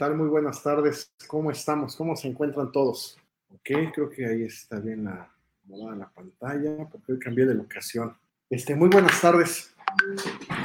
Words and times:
¿Qué 0.00 0.06
tal? 0.06 0.16
Muy 0.16 0.28
buenas 0.28 0.62
tardes. 0.62 1.12
¿Cómo 1.26 1.50
estamos? 1.50 1.94
¿Cómo 1.94 2.16
se 2.16 2.26
encuentran 2.26 2.72
todos? 2.72 3.18
Ok, 3.50 3.92
creo 3.92 4.08
que 4.08 4.24
ahí 4.24 4.44
está 4.44 4.80
bien 4.80 5.04
la, 5.04 5.30
la 5.68 6.10
pantalla, 6.10 6.88
porque 6.90 7.12
hoy 7.12 7.18
cambié 7.18 7.44
de 7.44 7.52
locación. 7.52 8.16
Este, 8.48 8.74
muy 8.74 8.88
buenas 8.88 9.20
tardes. 9.20 9.76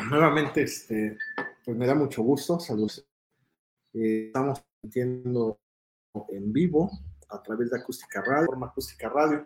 Nuevamente, 0.09 0.61
este, 0.61 1.17
pues 1.65 1.75
me 1.75 1.85
da 1.85 1.95
mucho 1.95 2.23
gusto. 2.23 2.61
Saludos. 2.61 3.05
Eh, 3.93 4.27
estamos 4.27 4.63
transmitiendo 4.63 5.59
en 6.29 6.53
vivo 6.53 6.89
a 7.27 7.43
través 7.43 7.71
de 7.71 7.77
Acústica 7.77 8.21
Radio, 8.21 8.45
forma 8.45 8.67
Acústica 8.67 9.09
Radio. 9.09 9.45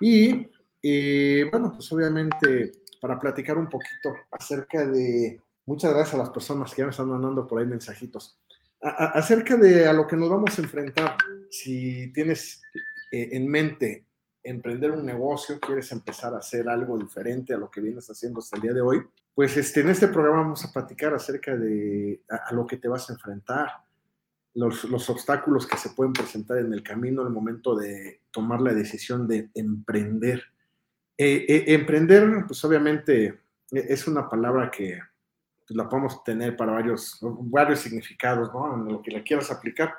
Y 0.00 0.48
eh, 0.82 1.46
bueno, 1.50 1.70
pues 1.70 1.92
obviamente 1.92 2.72
para 2.98 3.20
platicar 3.20 3.58
un 3.58 3.68
poquito 3.68 4.14
acerca 4.30 4.86
de, 4.86 5.38
muchas 5.66 5.92
gracias 5.92 6.14
a 6.14 6.18
las 6.18 6.30
personas 6.30 6.72
que 6.72 6.80
ya 6.80 6.86
me 6.86 6.92
están 6.92 7.10
mandando 7.10 7.46
por 7.46 7.60
ahí 7.60 7.66
mensajitos 7.66 8.39
acerca 8.82 9.56
de 9.56 9.86
a 9.86 9.92
lo 9.92 10.06
que 10.06 10.16
nos 10.16 10.30
vamos 10.30 10.58
a 10.58 10.62
enfrentar, 10.62 11.16
si 11.50 12.12
tienes 12.12 12.62
eh, 13.12 13.28
en 13.32 13.46
mente 13.48 14.06
emprender 14.42 14.90
un 14.92 15.04
negocio, 15.04 15.60
quieres 15.60 15.92
empezar 15.92 16.34
a 16.34 16.38
hacer 16.38 16.68
algo 16.68 16.98
diferente 16.98 17.52
a 17.52 17.58
lo 17.58 17.70
que 17.70 17.80
vienes 17.80 18.08
haciendo 18.08 18.40
hasta 18.40 18.56
el 18.56 18.62
día 18.62 18.72
de 18.72 18.80
hoy, 18.80 19.02
pues 19.34 19.56
este, 19.56 19.80
en 19.80 19.90
este 19.90 20.08
programa 20.08 20.42
vamos 20.42 20.64
a 20.64 20.72
platicar 20.72 21.12
acerca 21.14 21.56
de 21.56 22.22
a, 22.28 22.52
lo 22.54 22.66
que 22.66 22.78
te 22.78 22.88
vas 22.88 23.08
a 23.10 23.12
enfrentar, 23.12 23.68
los, 24.54 24.84
los, 24.84 25.08
obstáculos 25.10 25.66
que 25.66 25.76
se 25.76 25.90
pueden 25.90 26.12
presentar 26.12 26.58
en 26.58 26.72
el 26.72 26.82
camino 26.82 27.22
al 27.22 27.30
momento 27.30 27.76
de 27.76 28.22
tomar 28.30 28.60
la 28.60 28.72
decisión 28.72 29.28
de 29.28 29.50
emprender. 29.54 30.42
Eh, 31.16 31.44
eh, 31.48 31.64
emprender, 31.68 32.44
pues 32.46 32.64
obviamente 32.64 33.40
es 33.70 34.08
una 34.08 34.28
palabra 34.28 34.70
que 34.70 34.98
pues, 35.70 35.76
la 35.76 35.88
podemos 35.88 36.24
tener 36.24 36.56
para 36.56 36.72
varios, 36.72 37.18
varios 37.20 37.78
significados, 37.78 38.52
¿no? 38.52 38.74
En 38.74 38.92
lo 38.92 39.00
que 39.00 39.12
la 39.12 39.22
quieras 39.22 39.52
aplicar. 39.52 39.94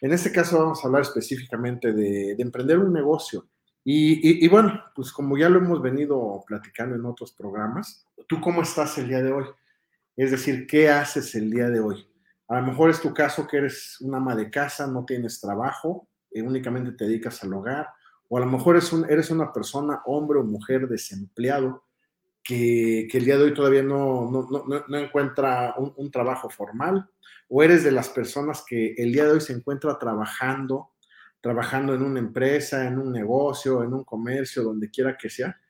En 0.00 0.12
este 0.12 0.30
caso 0.30 0.56
vamos 0.56 0.84
a 0.84 0.86
hablar 0.86 1.02
específicamente 1.02 1.92
de, 1.92 2.36
emprender 2.38 2.78
un 2.78 2.92
negocio. 2.92 3.44
Y, 3.82 4.46
bueno, 4.48 4.82
pues 4.94 5.12
como 5.12 5.36
ya 5.36 5.48
lo 5.48 5.58
hemos 5.58 5.80
venido 5.80 6.44
platicando 6.46 6.94
en 6.94 7.04
otros 7.04 7.32
programas, 7.32 8.04
¿tú 8.28 8.40
cómo 8.40 8.62
estás 8.62 8.98
el 8.98 9.08
día 9.08 9.22
de 9.22 9.32
hoy? 9.32 9.44
Es 10.16 10.30
decir, 10.30 10.66
¿qué 10.66 10.90
haces 10.90 11.34
el 11.34 11.50
día 11.50 11.70
de 11.70 11.80
hoy? 11.80 12.06
A 12.48 12.60
lo 12.60 12.66
mejor 12.66 12.90
es 12.90 13.00
tu 13.00 13.12
caso 13.12 13.46
que 13.46 13.58
eres 13.58 14.00
una 14.00 14.18
ama 14.18 14.36
de 14.36 14.50
casa, 14.50 14.86
no 14.86 15.04
tienes 15.04 15.40
trabajo, 15.40 16.08
y 16.30 16.40
únicamente 16.40 16.92
te 16.92 17.04
dedicas 17.04 17.42
al 17.42 17.54
hogar, 17.54 17.88
o 18.28 18.36
a 18.36 18.40
lo 18.40 18.46
mejor 18.46 18.76
eres, 18.76 18.92
un, 18.92 19.10
eres 19.10 19.30
una 19.30 19.52
persona, 19.52 20.02
hombre 20.06 20.38
o 20.38 20.44
mujer 20.44 20.88
desempleado, 20.88 21.84
que, 22.46 23.08
el 23.12 23.24
día 23.24 23.36
de 23.36 23.44
hoy 23.44 23.54
todavía 23.54 23.82
no, 23.82 24.30
no, 24.30 24.98
encuentra 24.98 25.74
un, 25.76 26.10
trabajo 26.10 26.48
formal, 26.48 27.10
o 27.48 27.62
eres 27.62 27.82
de 27.82 27.90
las 27.90 28.08
personas 28.08 28.64
que 28.66 28.94
el 28.96 29.12
día 29.12 29.24
de 29.24 29.32
hoy 29.32 29.40
se 29.40 29.52
encuentra 29.52 29.98
trabajando, 29.98 30.92
trabajando 31.40 31.94
en 31.94 32.02
una 32.02 32.20
empresa, 32.20 32.86
en 32.86 32.98
un 32.98 33.12
negocio, 33.12 33.82
en 33.82 33.92
un 33.92 34.04
comercio, 34.04 34.62
donde 34.62 34.90
quiera 34.90 35.16
que 35.16 35.28
sea, 35.28 35.60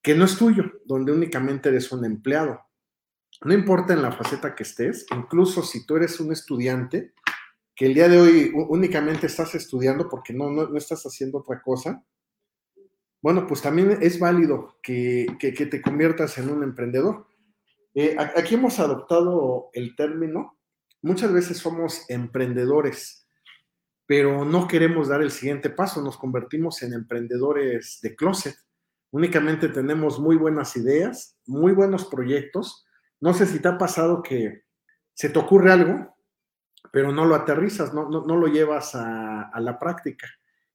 que 0.00 0.14
no 0.14 0.24
es 0.24 0.36
tuyo, 0.36 0.64
donde 0.84 1.12
únicamente 1.12 1.68
eres 1.68 1.90
un 1.90 2.04
empleado. 2.04 2.60
No 3.44 3.52
importa 3.52 3.92
en 3.92 4.02
la 4.02 4.12
faceta 4.12 4.54
que 4.54 4.62
estés, 4.62 5.06
incluso 5.16 5.62
si 5.62 5.84
tú 5.84 5.96
eres 5.96 6.20
un 6.20 6.32
estudiante, 6.32 7.14
que 7.74 7.86
el 7.86 7.94
día 7.94 8.08
de 8.08 8.20
hoy 8.20 8.52
únicamente 8.68 9.26
estás 9.26 9.54
estudiando 9.56 10.08
porque 10.08 10.32
no, 10.32 10.50
no, 10.50 10.68
no 10.68 10.78
estás 10.78 11.02
haciendo 11.04 11.38
otra 11.38 11.60
cosa, 11.62 12.04
bueno, 13.22 13.46
pues 13.46 13.62
también 13.62 13.98
es 14.02 14.18
válido 14.18 14.78
que, 14.82 15.26
te 15.38 15.80
conviertas 15.80 16.38
en 16.38 16.50
un 16.50 16.64
emprendedor. 16.64 17.28
Eh, 17.94 18.16
aquí 18.18 18.56
hemos 18.56 18.80
adoptado 18.80 19.70
el 19.74 19.94
término, 19.94 20.58
muchas 21.02 21.32
veces 21.32 21.58
somos 21.58 22.04
emprendedores, 22.10 23.28
pero 24.06 24.44
no 24.44 24.66
queremos 24.66 25.06
dar 25.06 25.22
el 25.22 25.30
siguiente 25.30 25.70
paso, 25.70 26.02
nos 26.02 26.18
convertimos 26.18 26.82
en 26.82 26.94
emprendedores 26.94 28.00
de 28.02 28.16
closet. 28.16 28.56
Únicamente 29.12 29.68
tenemos 29.68 30.18
muy 30.18 30.36
buenas 30.36 30.76
ideas, 30.76 31.38
muy 31.46 31.72
buenos 31.72 32.06
proyectos. 32.06 32.84
No 33.20 33.34
sé 33.34 33.46
si 33.46 33.60
te 33.60 33.68
ha 33.68 33.78
pasado 33.78 34.22
que 34.22 34.64
se 35.14 35.28
te 35.28 35.38
ocurre 35.38 35.70
algo, 35.70 36.16
pero 36.90 37.12
no 37.12 37.24
lo 37.24 37.36
aterrizas, 37.36 37.94
no, 37.94 38.08
no, 38.08 38.36
lo 38.36 38.48
llevas 38.48 38.96
a 38.96 39.60
la 39.60 39.78
práctica 39.78 40.26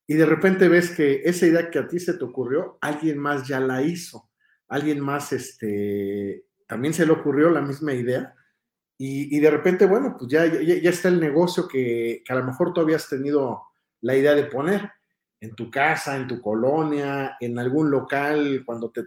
y 0.07 0.15
de 0.15 0.25
repente 0.25 0.69
ves 0.69 0.91
que 0.91 1.21
esa 1.25 1.45
idea 1.45 1.69
que 1.69 1.79
a 1.79 1.87
ti 1.87 1.99
se 1.99 2.13
te 2.13 2.23
ocurrió, 2.23 2.77
alguien 2.81 3.17
más 3.17 3.47
ya 3.47 3.59
la 3.59 3.81
hizo, 3.83 4.29
alguien 4.69 5.01
más 5.01 5.33
este, 5.33 6.45
también 6.65 6.93
se 6.93 7.05
le 7.05 7.11
ocurrió 7.11 7.49
la 7.49 7.61
misma 7.61 7.93
idea 7.93 8.33
y, 8.99 9.39
de 9.39 9.51
repente, 9.51 9.85
bueno, 9.85 10.15
pues 10.17 10.31
ya, 10.31 10.45
ya, 10.47 10.89
está 10.89 11.09
el 11.09 11.19
negocio 11.19 11.67
que, 11.67 12.23
a 12.27 12.33
lo 12.33 12.43
mejor 12.43 12.73
tú 12.73 12.81
habías 12.81 13.07
tenido 13.07 13.61
la 14.01 14.15
idea 14.15 14.33
de 14.33 14.45
poner 14.45 14.89
en 15.39 15.53
tu 15.53 15.69
casa, 15.69 16.15
en 16.17 16.27
tu 16.27 16.41
colonia, 16.41 17.37
en 17.39 17.59
algún 17.59 17.91
local, 17.91 18.63
cuando 18.65 18.89
te, 18.89 19.03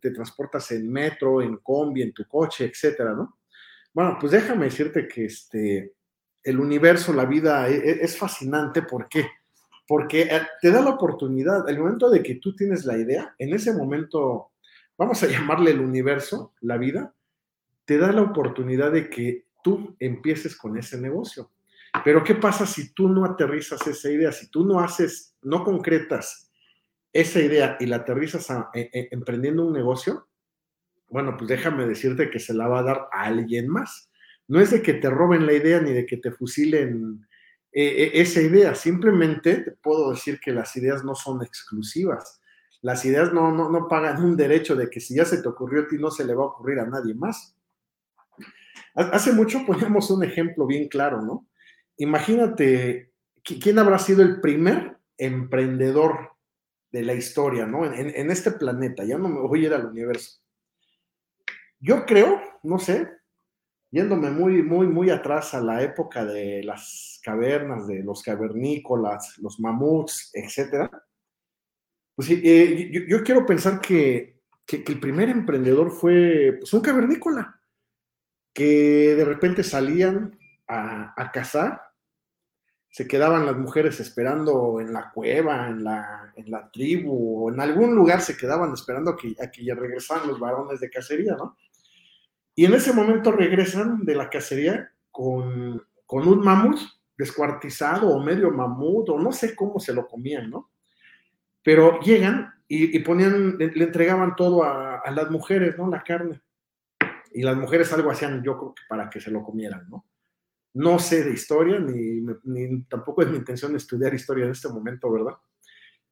te, 0.00 0.10
transportas 0.12 0.70
en 0.70 0.88
metro, 0.92 1.42
en 1.42 1.56
combi, 1.56 2.02
en 2.02 2.12
tu 2.12 2.24
coche, 2.28 2.66
etcétera, 2.66 3.14
¿no? 3.14 3.40
Bueno, 3.92 4.16
pues 4.20 4.30
déjame 4.30 4.66
decirte 4.66 5.08
que 5.08 5.24
este, 5.24 5.94
el 6.44 6.60
universo, 6.60 7.12
la 7.12 7.24
vida 7.24 7.66
es, 7.66 7.82
e, 7.82 8.04
es 8.04 8.16
fascinante. 8.16 8.82
¿Por 8.82 9.08
qué? 9.08 9.26
Porque 9.90 10.22
eh, 10.22 10.42
te 10.62 10.70
da 10.70 10.82
la 10.82 10.90
oportunidad, 10.90 11.68
el 11.68 11.80
momento 11.80 12.08
de 12.10 12.22
que 12.22 12.36
tú 12.36 12.54
tienes 12.54 12.84
la 12.84 12.96
idea, 12.96 13.34
en 13.40 13.52
ese 13.52 13.74
momento, 13.74 14.52
vamos 14.96 15.20
a 15.24 15.26
llamarle 15.26 15.72
el 15.72 15.80
universo, 15.80 16.54
la 16.60 16.78
vida, 16.78 17.12
te 17.84 17.98
da 17.98 18.12
la 18.12 18.22
oportunidad 18.22 18.92
de 18.92 19.10
que 19.10 19.46
tú 19.64 19.96
empieces 19.98 20.56
con 20.56 20.78
ese 20.78 20.96
negocio. 21.00 21.50
Pero 22.04 22.22
¿qué 22.22 22.36
pasa 22.36 22.66
si 22.66 22.94
tú 22.94 23.08
no 23.08 23.24
aterrizas 23.24 23.84
esa 23.84 24.08
idea? 24.08 24.30
Si 24.30 24.48
tú 24.48 24.64
no 24.64 24.78
haces, 24.78 25.34
no 25.42 25.64
concretas 25.64 26.52
esa 27.12 27.40
idea 27.40 27.76
y 27.80 27.86
la 27.86 27.96
aterrizas 27.96 28.48
e, 28.72 28.90
e, 28.92 29.08
emprendiendo 29.10 29.66
un 29.66 29.72
negocio, 29.72 30.28
bueno, 31.08 31.36
pues 31.36 31.48
déjame 31.48 31.84
decirte 31.88 32.30
que 32.30 32.38
se 32.38 32.54
la 32.54 32.68
va 32.68 32.78
a 32.78 32.84
dar 32.84 33.08
a 33.10 33.24
alguien 33.24 33.66
más. 33.66 34.08
No 34.46 34.60
es 34.60 34.70
de 34.70 34.82
que 34.82 34.94
te 34.94 35.10
roben 35.10 35.46
la 35.46 35.52
idea 35.52 35.80
ni 35.80 35.92
de 35.92 36.06
que 36.06 36.16
te 36.16 36.30
fusilen 36.30 37.26
eh, 37.72 38.10
e, 38.14 38.20
esa 38.20 38.40
idea. 38.40 38.74
Simplemente 38.74 39.56
te 39.56 39.70
puedo 39.72 40.10
decir 40.10 40.40
que 40.40 40.52
las 40.52 40.74
ideas 40.76 41.04
no 41.04 41.14
son 41.14 41.42
exclusivas. 41.42 42.40
Las 42.82 43.04
ideas 43.04 43.32
no, 43.32 43.52
no, 43.52 43.88
pagan 43.88 44.22
un 44.24 44.36
derecho 44.36 44.74
de 44.74 44.88
que 44.88 45.00
si 45.00 45.14
ya 45.14 45.24
se 45.24 45.42
te 45.42 45.48
ocurrió 45.48 45.82
a 45.82 45.88
ti, 45.88 45.98
no 45.98 46.10
se 46.10 46.24
le 46.24 46.34
va 46.34 46.44
a 46.44 46.46
ocurrir 46.46 46.80
a 46.80 46.86
nadie 46.86 47.14
más. 47.14 47.54
Hace 48.94 49.32
mucho 49.32 49.64
poníamos 49.66 50.10
un 50.10 50.24
ejemplo 50.24 50.66
bien 50.66 50.88
claro, 50.88 51.22
¿no? 51.22 51.46
Imagínate, 51.98 53.12
¿quién 53.44 53.78
habrá 53.78 53.98
sido 53.98 54.22
el 54.22 54.40
primer 54.40 54.96
emprendedor 55.18 56.32
de 56.90 57.02
la 57.02 57.14
historia, 57.14 57.66
¿no? 57.66 57.84
En, 57.84 58.10
en, 58.14 58.30
este 58.30 58.50
planeta, 58.52 59.04
ya 59.04 59.18
no 59.18 59.28
me 59.28 59.40
voy 59.40 59.64
a 59.64 59.66
ir 59.68 59.74
al 59.74 59.86
universo. 59.86 60.40
Yo 61.78 62.04
creo, 62.06 62.40
no 62.62 62.78
sé, 62.78 63.19
yéndome 63.90 64.30
muy, 64.30 64.62
muy, 64.62 64.86
muy 64.86 65.10
atrás 65.10 65.54
a 65.54 65.60
la 65.60 65.82
época 65.82 66.24
de 66.24 66.62
las 66.62 67.20
cavernas, 67.22 67.86
de 67.86 68.02
los 68.02 68.22
cavernícolas, 68.22 69.38
los 69.38 69.58
mamuts, 69.58 70.30
etcétera, 70.32 70.90
pues 72.14 72.28
eh, 72.30 73.06
yo, 73.08 73.22
quiero 73.22 73.46
pensar 73.46 73.80
que, 73.80 74.38
el 74.66 75.00
primer 75.00 75.30
emprendedor 75.30 75.90
fue 75.90 76.56
pues, 76.60 76.72
un 76.74 76.80
cavernícola, 76.80 77.60
que 78.52 79.14
de 79.16 79.24
repente 79.24 79.64
salían 79.64 80.38
a, 80.68 81.14
a, 81.16 81.32
cazar, 81.32 81.80
se 82.90 83.08
quedaban 83.08 83.46
las 83.46 83.56
mujeres 83.56 84.00
esperando 84.00 84.80
en 84.80 84.92
la 84.92 85.10
cueva, 85.12 85.68
en 85.68 85.82
la, 85.82 86.32
en 86.36 86.50
la 86.50 86.70
tribu, 86.70 87.46
o 87.46 87.50
en 87.50 87.58
algún 87.58 87.94
lugar 87.94 88.20
se 88.20 88.36
quedaban 88.36 88.74
esperando 88.74 89.16
que, 89.16 89.34
a 89.42 89.50
que 89.50 89.64
ya 89.64 89.74
regresaran 89.74 90.28
los 90.28 90.38
varones 90.38 90.78
de 90.78 90.90
cacería, 90.90 91.36
¿no? 91.36 91.56
Y 92.60 92.66
en 92.66 92.74
ese 92.74 92.92
momento 92.92 93.32
regresan 93.32 94.04
de 94.04 94.14
la 94.14 94.28
cacería 94.28 94.92
con, 95.10 95.82
un 96.06 96.40
mamut 96.40 96.78
descuartizado 97.16 98.10
o 98.10 98.22
medio 98.22 98.50
mamut 98.50 99.08
o 99.08 99.18
no 99.18 99.32
sé 99.32 99.56
cómo 99.56 99.80
se 99.80 99.94
lo 99.94 100.06
comían, 100.06 100.50
¿no? 100.50 100.70
Pero 101.62 102.00
llegan 102.00 102.52
y, 102.68 102.98
ponían, 102.98 103.56
le, 103.56 103.82
entregaban 103.82 104.36
todo 104.36 104.62
a, 104.62 105.10
las 105.10 105.30
mujeres, 105.30 105.78
¿no? 105.78 105.88
La 105.88 106.02
carne. 106.02 106.42
Y 107.32 107.42
las 107.44 107.56
mujeres 107.56 107.90
algo 107.94 108.10
hacían, 108.10 108.42
yo 108.42 108.58
creo 108.58 108.74
que 108.74 108.82
para 108.86 109.08
que 109.08 109.22
se 109.22 109.30
lo 109.30 109.42
comieran, 109.42 109.88
¿no? 109.88 110.04
No 110.74 110.98
sé 110.98 111.24
de 111.24 111.32
historia, 111.32 111.78
ni, 111.78 112.20
ni 112.44 112.82
tampoco 112.82 113.22
es 113.22 113.30
mi 113.30 113.38
intención 113.38 113.74
estudiar 113.74 114.12
historia 114.12 114.44
en 114.44 114.50
este 114.50 114.68
momento, 114.68 115.10
¿verdad? 115.10 115.38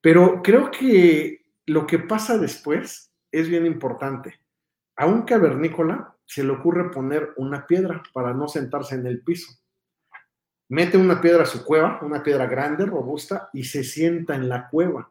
Pero 0.00 0.41
creo 0.43 0.71
que 0.71 1.45
lo 1.67 1.87
que 1.87 1.99
pasa 1.99 2.39
después 2.39 3.12
es 3.31 3.50
bien 3.50 3.67
importante. 3.67 4.41
A 4.97 5.05
un 5.05 5.25
cavernícola 5.27 6.15
se 6.28 6.44
le 6.44 6.52
ocurre 6.52 6.90
poner 6.90 7.32
una 7.36 7.66
piedra 7.66 8.02
para 8.12 8.32
no 8.32 8.46
sentarse 8.46 8.94
en 8.94 9.06
el 9.06 9.25
piso. 9.25 9.52
Mete 10.69 10.96
una 10.96 11.20
piedra 11.20 11.42
a 11.42 11.46
su 11.46 11.64
cueva, 11.64 11.98
una 12.02 12.22
piedra 12.22 12.46
grande, 12.46 12.86
robusta, 12.86 13.50
y 13.52 13.64
se 13.64 13.82
sienta 13.82 14.36
en 14.36 14.48
la 14.48 14.69
cueva. 14.69 15.10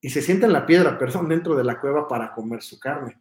Y 0.00 0.10
se 0.10 0.22
sienta 0.22 0.46
en 0.46 0.54
la 0.54 0.66
piedra, 0.66 0.98
perdón, 0.98 1.28
dentro 1.28 1.54
de 1.54 1.64
la 1.64 1.78
cueva 1.78 2.08
para 2.08 2.32
comer 2.32 2.62
su 2.62 2.80
carne. 2.80 3.20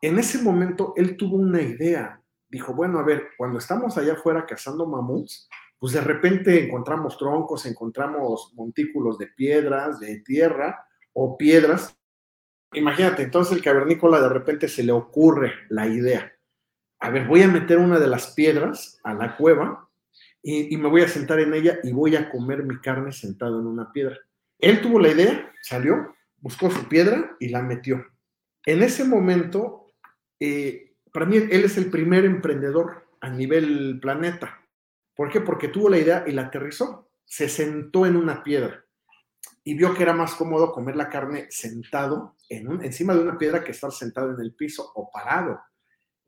En 0.00 0.18
ese 0.18 0.42
momento 0.42 0.94
él 0.96 1.16
tuvo 1.16 1.36
una 1.36 1.60
idea 1.60 2.22
dijo, 2.48 2.74
bueno, 2.74 2.98
a 2.98 3.02
ver, 3.02 3.28
cuando 3.36 3.58
estamos 3.58 3.96
allá 3.98 4.14
afuera 4.14 4.46
cazando 4.46 4.86
mamuts, 4.86 5.48
pues 5.78 5.92
de 5.92 6.00
repente 6.00 6.64
encontramos 6.64 7.18
troncos, 7.18 7.66
encontramos 7.66 8.52
montículos 8.54 9.18
de 9.18 9.26
piedras, 9.28 10.00
de 10.00 10.20
tierra 10.20 10.86
o 11.12 11.36
piedras. 11.36 11.98
Imagínate, 12.72 13.22
entonces 13.22 13.56
el 13.56 13.62
cavernícola 13.62 14.20
de 14.20 14.28
repente 14.28 14.68
se 14.68 14.82
le 14.82 14.92
ocurre 14.92 15.54
la 15.68 15.86
idea. 15.86 16.32
A 16.98 17.10
ver, 17.10 17.26
voy 17.26 17.42
a 17.42 17.48
meter 17.48 17.78
una 17.78 17.98
de 17.98 18.06
las 18.06 18.28
piedras 18.28 19.00
a 19.04 19.14
la 19.14 19.36
cueva 19.36 19.88
y, 20.42 20.76
me 20.76 20.88
voy 20.88 21.02
a 21.02 21.08
sentar 21.08 21.40
en 21.40 21.54
ella 21.54 21.78
y 21.82 21.92
voy 21.92 22.16
a 22.16 22.30
comer 22.30 22.62
mi 22.62 22.80
carne 22.80 23.12
sentado 23.12 23.60
en 23.60 23.66
una 23.66 23.92
piedra. 23.92 24.16
Él 24.58 24.80
tuvo 24.80 25.00
la 25.00 25.08
idea, 25.08 25.52
salió, 25.62 26.14
buscó 26.38 26.70
su 26.70 26.88
piedra 26.88 27.36
y 27.40 27.48
la 27.48 27.62
metió. 27.62 28.04
En 28.64 28.82
ese 28.82 29.04
momento, 29.04 29.92
eh, 30.40 30.94
para 31.12 31.26
mí, 31.26 31.36
él 31.36 31.64
es 31.64 31.76
el 31.76 31.90
primer 31.90 32.24
emprendedor 32.24 33.06
a 33.20 33.28
nivel 33.28 33.98
planeta. 34.00 34.62
¿Por 35.14 35.30
qué? 35.30 35.40
Porque 35.40 35.68
tuvo 35.68 35.88
la 35.88 35.98
idea 35.98 36.24
y 36.26 36.32
la 36.32 36.42
aterrizó. 36.42 37.08
Se 37.24 37.48
sentó 37.48 38.06
en 38.06 38.16
una 38.16 38.42
piedra 38.42 38.85
y 39.64 39.74
vio 39.74 39.94
que 39.94 40.02
era 40.02 40.12
más 40.12 40.34
cómodo 40.34 40.72
comer 40.72 40.96
la 40.96 41.08
carne 41.08 41.46
sentado 41.50 42.36
en 42.48 42.84
encima 42.84 43.14
de 43.14 43.20
una 43.20 43.36
piedra 43.36 43.64
que 43.64 43.72
estar 43.72 43.90
sentado 43.92 44.32
en 44.32 44.40
el 44.40 44.54
piso 44.54 44.92
o 44.94 45.10
parado. 45.10 45.60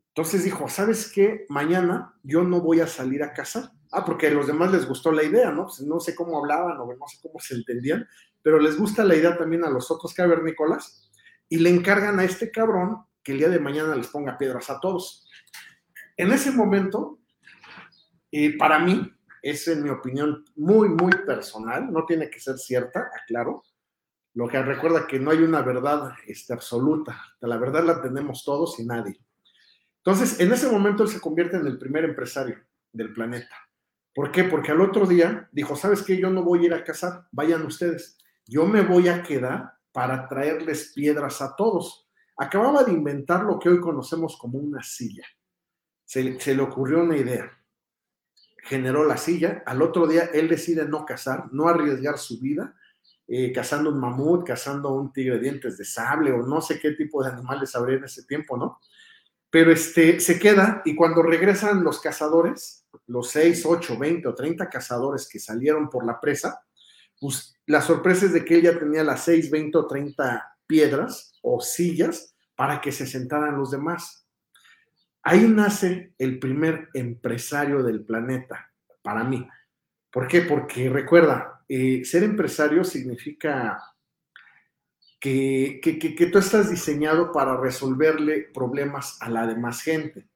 Entonces 0.09 0.43
dijo, 0.43 0.67
¿sabes 0.67 1.11
qué? 1.11 1.45
Mañana 1.49 2.13
yo 2.23 2.43
no 2.43 2.59
voy 2.61 2.81
a 2.81 2.87
salir 2.87 3.23
a 3.23 3.31
cazar. 3.31 3.71
Ah, 3.91 4.03
porque 4.03 4.27
a 4.27 4.31
los 4.31 4.47
demás 4.47 4.71
les 4.71 4.85
gustó 4.85 5.11
la 5.11 5.23
idea, 5.23 5.51
¿no? 5.51 5.65
Pues 5.65 5.81
no 5.81 5.99
sé 5.99 6.13
cómo 6.13 6.37
hablaban 6.37 6.77
o 6.79 6.85
no 6.85 7.07
sé 7.07 7.17
cómo 7.21 7.39
se 7.39 7.55
entendían, 7.55 8.07
pero 8.41 8.59
les 8.59 8.77
gusta 8.77 9.03
la 9.03 9.15
idea 9.15 9.37
también 9.37 9.63
a 9.63 9.69
los 9.69 9.89
otros 9.89 10.13
cavernícolas 10.13 11.09
y 11.47 11.57
le 11.57 11.69
encargan 11.69 12.19
a 12.19 12.23
este 12.23 12.51
cabrón 12.51 13.05
que 13.23 13.31
el 13.31 13.39
día 13.39 13.49
de 13.49 13.59
mañana 13.59 13.95
les 13.95 14.07
ponga 14.07 14.37
piedras 14.37 14.69
a 14.69 14.79
todos. 14.79 15.27
En 16.17 16.31
ese 16.31 16.51
momento, 16.51 17.19
y 18.29 18.57
para 18.57 18.79
mí, 18.79 19.11
es 19.41 19.67
en 19.67 19.83
mi 19.83 19.89
opinión 19.89 20.45
muy, 20.55 20.89
muy 20.89 21.11
personal, 21.25 21.91
no 21.91 22.05
tiene 22.05 22.29
que 22.29 22.39
ser 22.39 22.57
cierta, 22.57 23.09
aclaro, 23.13 23.63
lo 24.33 24.47
que 24.47 24.61
recuerda 24.61 25.07
que 25.07 25.19
no 25.19 25.31
hay 25.31 25.39
una 25.39 25.61
verdad 25.61 26.13
este, 26.27 26.53
absoluta, 26.53 27.19
la 27.41 27.57
verdad 27.57 27.83
la 27.83 28.01
tenemos 28.01 28.43
todos 28.43 28.79
y 28.79 28.85
nadie. 28.85 29.19
Entonces, 29.97 30.39
en 30.39 30.51
ese 30.51 30.71
momento 30.71 31.03
él 31.03 31.09
se 31.09 31.19
convierte 31.19 31.57
en 31.57 31.67
el 31.67 31.77
primer 31.77 32.05
empresario 32.05 32.57
del 32.91 33.13
planeta. 33.13 33.55
¿Por 34.13 34.31
qué? 34.31 34.43
Porque 34.43 34.71
al 34.71 34.81
otro 34.81 35.05
día 35.05 35.49
dijo, 35.51 35.75
¿sabes 35.75 36.03
qué? 36.03 36.17
Yo 36.17 36.29
no 36.29 36.43
voy 36.43 36.63
a 36.63 36.65
ir 36.67 36.73
a 36.73 36.83
cazar, 36.83 37.27
vayan 37.31 37.65
ustedes. 37.65 38.17
Yo 38.45 38.65
me 38.65 38.81
voy 38.81 39.07
a 39.07 39.21
quedar 39.21 39.73
para 39.91 40.27
traerles 40.27 40.93
piedras 40.95 41.41
a 41.41 41.55
todos. 41.55 42.07
Acababa 42.37 42.83
de 42.83 42.93
inventar 42.93 43.43
lo 43.43 43.59
que 43.59 43.69
hoy 43.69 43.79
conocemos 43.79 44.37
como 44.37 44.57
una 44.57 44.81
silla. 44.81 45.25
Se, 46.05 46.23
le 46.23 46.61
ocurrió 46.61 47.01
una 47.01 47.17
idea. 47.17 47.51
Generó 48.63 49.05
la 49.05 49.17
silla. 49.17 49.63
Al 49.65 49.81
otro 49.81 50.07
día 50.07 50.29
él 50.33 50.47
decide 50.47 50.85
no 50.85 51.05
cazar, 51.05 51.45
no 51.51 51.67
arriesgar 51.67 52.17
su 52.17 52.39
vida, 52.39 52.75
eh, 53.27 53.51
cazando 53.51 53.91
un 53.91 53.99
mamut, 53.99 54.45
cazando 54.45 54.91
un 54.93 55.13
tigre 55.13 55.35
de 55.35 55.41
dientes 55.41 55.77
de 55.77 55.85
sable 55.85 56.31
o 56.31 56.45
no 56.45 56.61
sé 56.61 56.79
qué 56.79 56.91
tipo 56.91 57.23
de 57.23 57.31
animales 57.31 57.75
habría 57.75 57.97
en 57.97 58.05
ese 58.05 58.23
tiempo, 58.23 58.57
¿no? 58.57 58.79
Pero 59.51 59.71
este, 59.71 60.19
se 60.19 60.39
queda 60.39 60.81
y 60.85 60.95
cuando 60.95 61.23
regresan 61.23 61.83
los 61.83 61.99
cazadores, 61.99 62.85
los 63.07 63.29
6, 63.29 63.65
8, 63.65 63.97
20 63.97 64.27
o 64.27 64.35
30 64.35 64.69
cazadores 64.69 65.27
que 65.27 65.39
salieron 65.39 65.89
por 65.89 66.05
la 66.05 66.19
presa, 66.19 66.61
pues 67.19 67.55
la 67.65 67.81
sorpresa 67.81 68.25
es 68.25 68.33
de 68.33 68.45
que 68.45 68.55
él 68.55 68.63
ya 68.63 68.79
tenía 68.79 69.03
las 69.03 69.25
6, 69.25 69.49
20 69.51 69.77
o 69.77 69.87
30 69.87 70.57
piedras 70.65 71.33
o 71.41 71.59
sillas 71.61 72.35
para 72.55 72.81
que 72.81 72.91
se 72.91 73.07
sentaran 73.07 73.57
los 73.57 73.71
demás. 73.71 74.18
Ahí 75.23 75.47
nace 75.47 76.13
el 76.17 76.39
primer 76.39 76.89
empresario 76.93 77.83
del 77.83 78.03
planeta, 78.03 78.71
para 79.01 79.23
mí. 79.23 79.47
¿Por 80.11 80.27
qué? 80.27 80.41
Porque 80.41 80.89
recuerda, 80.89 81.63
eh, 81.67 82.03
ser 82.05 82.23
empresario 82.23 82.83
significa 82.83 83.79
que, 85.19 85.79
que, 85.81 86.25
tú 86.27 86.39
estás 86.39 86.69
diseñado 86.69 87.31
para 87.31 87.57
resolverle 87.57 88.49
problemas 88.53 89.21
a 89.21 89.29
la 89.29 89.45
demás 89.45 89.81
gente 89.81 90.27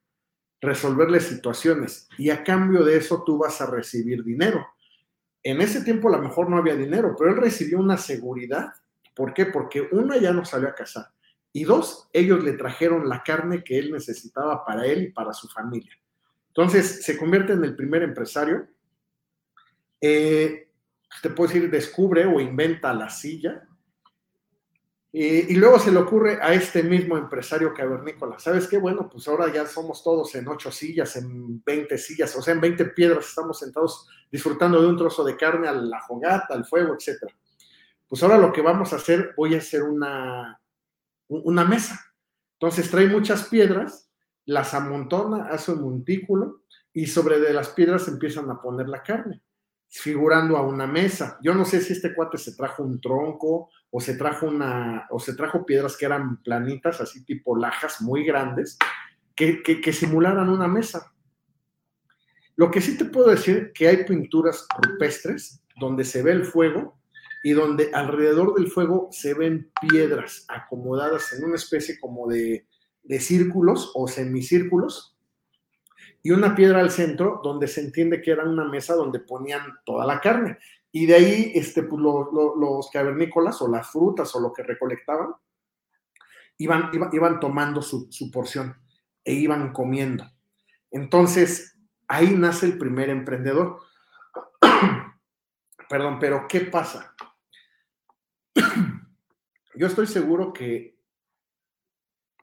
resolverle 0.63 1.19
situaciones 1.19 2.07
y 2.17 2.29
a 2.29 2.41
cambio 2.41 2.85
de 2.85 2.95
eso 2.95 3.21
tú 3.25 3.37
vas 3.37 3.59
a 3.59 3.65
recibir 3.65 4.23
dinero. 4.23 4.65
En 5.43 5.59
ese 5.59 5.83
tiempo 5.83 6.07
a 6.07 6.17
lo 6.17 6.23
mejor 6.23 6.49
no 6.49 6.57
había 6.57 6.75
dinero, 6.75 7.15
pero 7.17 7.31
él 7.31 7.37
recibió 7.37 7.79
una 7.79 7.97
seguridad. 7.97 8.71
¿Por 9.13 9.33
qué? 9.33 9.45
Porque 9.45 9.85
uno 9.91 10.15
ya 10.17 10.31
no 10.31 10.45
salió 10.45 10.69
a 10.69 10.73
cazar 10.75 11.07
y 11.53 11.63
dos, 11.63 12.09
ellos 12.11 12.43
le 12.43 12.53
trajeron 12.53 13.07
la 13.07 13.23
carne 13.23 13.63
que 13.63 13.77
él 13.77 13.91
necesitaba 13.91 14.65
para 14.65 14.85
él 14.85 15.03
y 15.03 15.11
para 15.11 15.33
su 15.33 15.47
familia. 15.47 15.93
Entonces 16.47 17.03
se 17.03 17.17
convierte 17.17 17.53
en 17.53 17.63
el 17.63 17.75
primer 17.75 18.03
empresario. 18.03 18.67
Eh, 20.01 20.71
te 21.21 21.29
puedo 21.29 21.53
decir, 21.53 21.69
descubre 21.69 22.25
o 22.25 22.39
inventa 22.39 22.93
la 22.93 23.09
silla, 23.09 23.67
y, 25.15 25.53
luego 25.53 25.77
se 25.77 25.91
le 25.91 25.99
ocurre 25.99 26.39
a 26.41 26.55
este 26.55 26.81
mismo 26.81 27.15
empresario 27.15 27.71
cavernícola, 27.71 28.39
¿sabes 28.39 28.67
qué? 28.67 28.79
Bueno, 28.79 29.07
pues 29.07 29.27
ahora 29.27 29.53
ya 29.53 29.67
somos 29.67 30.03
todos 30.03 30.33
en 30.33 30.47
ocho 30.47 30.71
sillas, 30.71 31.15
en 31.17 31.63
20 31.63 31.99
sillas, 31.99 32.35
o 32.35 32.41
sea, 32.41 32.55
en 32.55 32.61
20 32.61 32.85
piedras 32.85 33.27
estamos 33.27 33.59
sentados 33.59 34.09
disfrutando 34.31 34.81
de 34.81 34.87
un 34.87 34.97
trozo 34.97 35.23
de 35.23 35.37
carne 35.37 35.67
a 35.67 35.71
la 35.71 36.01
fogata, 36.01 36.55
al 36.55 36.65
fuego, 36.65 36.95
etc. 36.95 37.31
Pues 38.07 38.23
ahora 38.23 38.39
lo 38.39 38.51
que 38.51 38.63
vamos 38.63 38.91
a 38.91 38.95
hacer, 38.95 39.35
voy 39.37 39.53
a 39.53 39.59
hacer 39.59 39.83
una, 39.83 40.59
una 41.41 41.65
mesa. 41.65 41.99
Entonces 42.59 42.89
trae 42.89 43.07
muchas 43.07 43.49
piedras, 43.49 44.09
las 44.45 44.73
amontona, 44.73 45.47
hace 45.47 45.71
un 45.71 45.81
montículo 45.81 46.63
y 46.93 47.07
sobre 47.07 47.39
de 47.39 47.53
las 47.53 47.69
piedras 47.69 48.07
empiezan 48.07 48.49
a 48.49 48.61
poner 48.61 48.87
la 48.87 49.03
carne 49.03 49.41
figurando 49.95 50.57
a 50.57 50.63
una 50.63 50.87
mesa. 50.87 51.37
Yo 51.43 51.53
no 51.53 51.65
sé 51.65 51.79
si 51.79 51.93
este 51.93 52.15
cuate 52.15 52.39
se 52.39 52.55
trajo 52.55 52.81
un 52.81 52.99
tronco 52.99 53.69
o 53.91 54.01
se 54.01 54.15
trajo 54.15 54.47
una, 54.47 55.05
o 55.11 55.19
se 55.19 55.35
trajo 55.35 55.67
piedras 55.67 55.95
que 55.95 56.05
eran 56.05 56.41
planitas, 56.41 56.99
así 56.99 57.23
tipo 57.23 57.55
lajas 57.55 58.01
muy 58.01 58.25
grandes, 58.25 58.79
que, 59.35 59.61
que, 59.61 59.93
simularan 59.93 60.49
una 60.49 60.67
mesa. 60.67 61.13
Lo 62.55 62.71
que 62.71 62.81
sí 62.81 62.97
te 62.97 63.05
puedo 63.05 63.29
decir 63.29 63.71
que 63.71 63.87
hay 63.87 64.03
pinturas 64.03 64.65
rupestres 64.81 65.63
donde 65.75 66.03
se 66.03 66.23
ve 66.23 66.31
el 66.31 66.45
fuego 66.45 66.97
y 67.43 67.51
donde 67.51 67.91
alrededor 67.93 68.53
del 68.55 68.71
fuego 68.71 69.09
se 69.11 69.33
ven 69.33 69.69
piedras 69.81 70.45
acomodadas 70.47 71.33
en 71.33 71.43
una 71.43 71.55
especie 71.55 71.99
como 71.99 72.27
de, 72.27 72.65
de 73.03 73.19
círculos 73.19 73.91
o 73.95 74.07
semicírculos 74.07 75.17
y 76.23 76.31
una 76.31 76.55
piedra 76.55 76.79
al 76.79 76.89
centro 76.89 77.41
donde 77.43 77.67
se 77.67 77.81
entiende 77.81 78.21
que 78.21 78.31
era 78.31 78.45
una 78.45 78.63
mesa 78.63 78.95
donde 78.95 79.19
ponían 79.19 79.61
toda 79.85 80.05
la 80.05 80.21
carne. 80.21 80.57
Y 80.89 81.05
de 81.05 81.15
ahí 81.15 81.51
este, 81.53 81.83
pues, 81.83 82.01
los 82.01 82.89
cavernícolas 82.91 83.61
o 83.61 83.67
las 83.67 83.91
frutas 83.91 84.33
o 84.35 84.39
lo 84.39 84.53
que 84.53 84.63
recolectaban 84.63 85.33
iban, 86.57 86.91
iban, 87.11 87.39
tomando 87.41 87.81
su, 87.81 88.07
su 88.09 88.31
porción 88.31 88.77
e 89.25 89.33
iban 89.33 89.73
comiendo. 89.73 90.23
Entonces, 90.91 91.77
ahí 92.07 92.29
nace 92.37 92.67
el 92.67 92.77
primer 92.77 93.09
emprendedor. 93.09 93.79
Perdón, 95.89 96.19
pero 96.19 96.45
¿qué 96.47 96.61
pasa? 96.61 97.12
Yo 99.75 99.87
estoy 99.87 100.07
seguro 100.07 100.53
que 100.53 100.99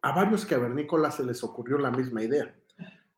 a 0.02 0.12
varios 0.12 0.46
cavernícolas 0.46 1.16
se 1.16 1.24
les 1.24 1.44
ocurrió 1.44 1.78
la 1.78 1.90
misma 1.90 2.22
idea 2.22 2.54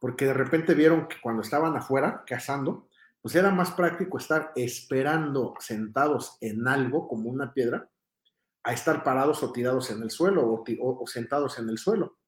porque 0.03 0.25
de 0.25 0.35
repente 0.35 0.75
vieron 0.75 1.07
que 1.07 1.21
cuando 1.21 1.43
estaban 1.43 1.77
afuera 1.77 2.25
cazando, 2.27 2.89
pues 3.21 3.37
era 3.37 3.53
más 3.53 3.71
práctico 3.71 4.19
estar 4.19 4.51
esperando 4.57 5.55
sentados 5.61 6.39
en 6.41 6.67
algo 6.67 7.07
como 7.07 7.31
una 7.31 7.55
piedra 7.55 7.89
a 8.65 8.73
estar 8.73 9.05
parados 9.05 9.45
o 9.45 9.53
tirados 9.53 9.93
en 9.93 10.03
el 10.03 10.11
suelo 10.11 10.65
o, 10.81 11.07
sentados 11.07 11.57
en 11.61 11.69
el 11.69 11.79
suelo. 11.79 12.19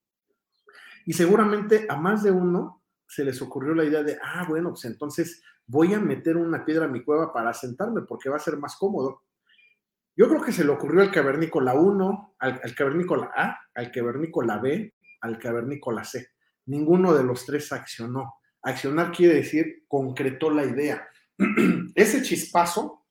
Y 1.05 1.11
seguramente 1.11 1.85
a 1.89 1.97
más 1.97 2.23
de 2.23 2.31
uno 2.31 2.81
se 3.05 3.25
les 3.25 3.41
ocurrió 3.41 3.75
la 3.75 3.83
idea 3.83 4.03
de, 4.03 4.17
ah, 4.23 4.45
bueno, 4.47 4.69
pues 4.69 4.85
entonces 4.85 5.43
voy 5.67 5.93
a 5.93 5.99
meter 5.99 6.37
una 6.37 6.63
piedra 6.63 6.85
en 6.85 6.93
mi 6.93 7.03
cueva 7.03 7.33
para 7.33 7.53
sentarme 7.53 8.03
porque 8.03 8.29
va 8.29 8.37
a 8.37 8.39
ser 8.39 8.55
más 8.55 8.77
cómodo. 8.77 9.23
Yo 10.15 10.29
creo 10.29 10.41
que 10.41 10.51
se 10.51 10.63
le 10.63 10.71
ocurrió 10.71 11.01
al 11.01 11.11
cavernícola 11.11 11.73
1, 11.73 12.35
al, 12.39 12.61
al 12.63 12.75
cavernícola 12.75 13.31
A, 13.35 13.59
al 13.73 13.91
cavernícola 13.91 14.57
B, 14.59 14.93
al 15.21 15.37
cavernícola 15.39 16.03
C 16.03 16.35
ninguno 16.65 17.13
de 17.13 17.23
los 17.23 17.45
tres 17.45 17.71
accionó. 17.71 18.35
Accionar 18.61 19.11
quiere 19.11 19.35
decir 19.35 19.85
concretó 19.87 20.49
la 20.49 20.65
idea. 20.65 21.07
Ese 21.95 22.21
chispazo 22.21 23.05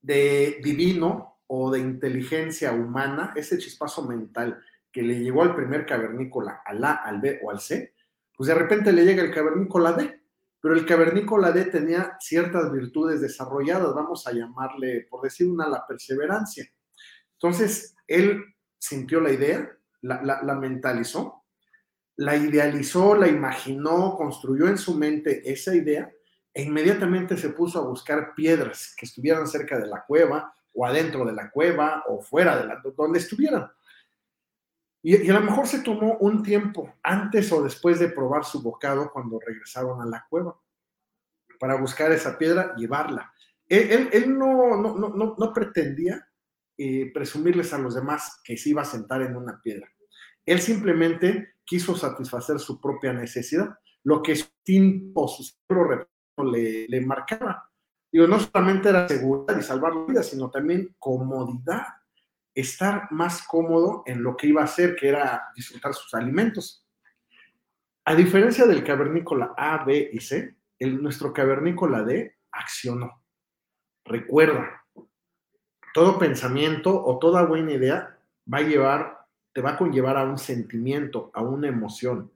de 0.00 0.60
divino 0.62 1.40
o 1.46 1.70
de 1.70 1.78
inteligencia 1.78 2.72
humana, 2.72 3.32
ese 3.36 3.58
chispazo 3.58 4.08
mental 4.08 4.60
que 4.90 5.02
le 5.02 5.20
llegó 5.20 5.42
al 5.42 5.54
primer 5.54 5.86
cavernícola, 5.86 6.62
al 6.64 6.82
A, 6.82 6.94
al 6.94 7.20
B 7.20 7.40
o 7.44 7.50
al 7.50 7.60
C, 7.60 7.94
pues 8.34 8.48
de 8.48 8.54
repente 8.54 8.90
le 8.90 9.04
llega 9.04 9.22
el 9.22 9.32
cavernícola 9.32 9.92
D, 9.92 10.21
pero 10.62 10.74
el 10.74 10.86
cavernícola 10.86 11.50
D 11.50 11.66
tenía 11.66 12.16
ciertas 12.20 12.72
virtudes 12.72 13.20
desarrolladas, 13.20 13.92
vamos 13.94 14.26
a 14.26 14.32
llamarle, 14.32 15.08
por 15.10 15.22
decir 15.22 15.50
una, 15.50 15.68
la 15.68 15.84
perseverancia. 15.86 16.64
Entonces, 17.34 17.96
él 18.06 18.44
sintió 18.78 19.20
la 19.20 19.32
idea, 19.32 19.76
la 20.00 20.54
mentalizó, 20.54 21.42
la 22.16 22.36
idealizó, 22.36 23.16
la 23.16 23.28
imaginó, 23.28 24.14
construyó 24.16 24.68
en 24.68 24.78
su 24.78 24.94
mente 24.94 25.42
esa 25.50 25.74
idea 25.74 26.10
e 26.54 26.62
inmediatamente 26.62 27.36
se 27.36 27.50
puso 27.50 27.80
a 27.80 27.86
buscar 27.86 28.34
piedras 28.34 28.94
que 28.96 29.06
estuvieran 29.06 29.48
cerca 29.48 29.78
de 29.78 29.86
la 29.86 30.04
cueva 30.04 30.54
o 30.74 30.86
adentro 30.86 31.24
de 31.24 31.32
la 31.32 31.50
cueva 31.50 32.04
o 32.06 32.20
fuera 32.20 32.58
de 32.58 32.66
la, 32.66 32.82
donde 32.96 33.18
estuvieran. 33.18 33.70
Y, 35.02 35.28
a 35.28 35.34
lo 35.34 35.40
mejor 35.40 35.66
se 35.66 35.80
tomó 35.80 36.16
un 36.18 36.42
tiempo 36.42 36.94
antes 37.02 37.50
o 37.52 37.62
después 37.62 37.98
de 37.98 38.08
probar 38.08 38.44
su 38.44 38.62
bocado 38.62 39.10
cuando 39.12 39.40
regresaron 39.44 40.00
a 40.00 40.06
la 40.06 40.24
cueva 40.30 40.56
para 41.58 41.76
buscar 41.76 42.12
esa 42.12 42.38
piedra, 42.38 42.74
llevarla. 42.76 43.32
Él, 43.68 44.38
no, 44.38 45.52
pretendía 45.54 46.28
eh, 46.76 47.10
presumirles 47.12 47.72
a 47.72 47.78
los 47.78 47.94
demás 47.94 48.40
que 48.44 48.56
se 48.56 48.70
iba 48.70 48.82
a 48.82 48.86
sentar 48.86 49.22
en 49.22 49.36
una 49.36 49.60
piedra. 49.62 49.88
Él 50.44 50.60
simplemente 50.60 51.54
quiso 51.64 51.96
satisfacer 51.96 52.58
su 52.58 52.80
propia 52.80 53.12
necesidad, 53.12 53.70
lo 54.04 54.22
que 54.22 54.36
su 54.36 54.48
tiempo, 54.62 55.28
su 55.28 55.44
cerebro 55.66 56.08
le, 56.50 56.86
le 56.88 57.00
marcaba. 57.00 57.70
Digo, 58.10 58.26
no 58.26 58.38
solamente 58.38 58.88
era 58.88 59.08
seguridad 59.08 59.58
y 59.58 59.62
salvar 59.62 59.94
la 59.94 60.04
vida, 60.04 60.22
sino 60.22 60.50
también 60.50 60.94
comodidad 60.98 61.84
estar 62.54 63.08
más 63.10 63.46
cómodo 63.46 64.02
en 64.06 64.22
lo 64.22 64.36
que 64.36 64.48
iba 64.48 64.60
a 64.60 64.64
hacer, 64.66 64.94
que 64.96 65.08
era 65.08 65.50
disfrutar 65.54 65.94
sus 65.94 66.12
alimentos. 66.14 66.86
A 68.04 68.14
diferencia 68.14 68.66
del 68.66 68.84
cavernícola 68.84 69.54
A, 69.56 69.84
B 69.84 70.10
y 70.12 70.20
C, 70.20 70.56
el, 70.78 71.02
nuestro 71.02 71.32
cavernícola 71.32 72.02
D 72.02 72.36
accionó. 72.50 73.22
Recuerda, 74.04 74.84
todo 75.94 76.18
pensamiento 76.18 77.04
o 77.04 77.18
toda 77.18 77.44
buena 77.44 77.72
idea 77.72 78.18
va 78.52 78.58
a 78.58 78.62
llevar, 78.62 79.26
te 79.52 79.60
va 79.60 79.72
a 79.72 79.76
conllevar 79.76 80.16
a 80.16 80.24
un 80.24 80.38
sentimiento, 80.38 81.30
a 81.34 81.42
una 81.42 81.68
emoción. 81.68 82.32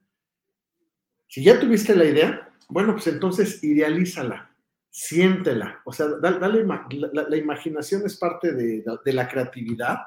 Si 1.27 1.43
ya 1.43 1.59
tuviste 1.59 1.97
la 1.97 2.05
idea, 2.05 2.53
bueno, 2.69 2.93
pues 2.93 3.07
entonces 3.09 3.63
idealízala, 3.65 4.51
siéntela. 4.97 5.83
O 5.85 5.93
sea, 5.93 6.07
dale, 6.09 6.65
la, 7.13 7.37
imaginación 7.37 8.07
es 8.07 8.17
parte 8.17 8.53
de, 8.53 8.83
la 9.13 9.29
creatividad, 9.29 9.99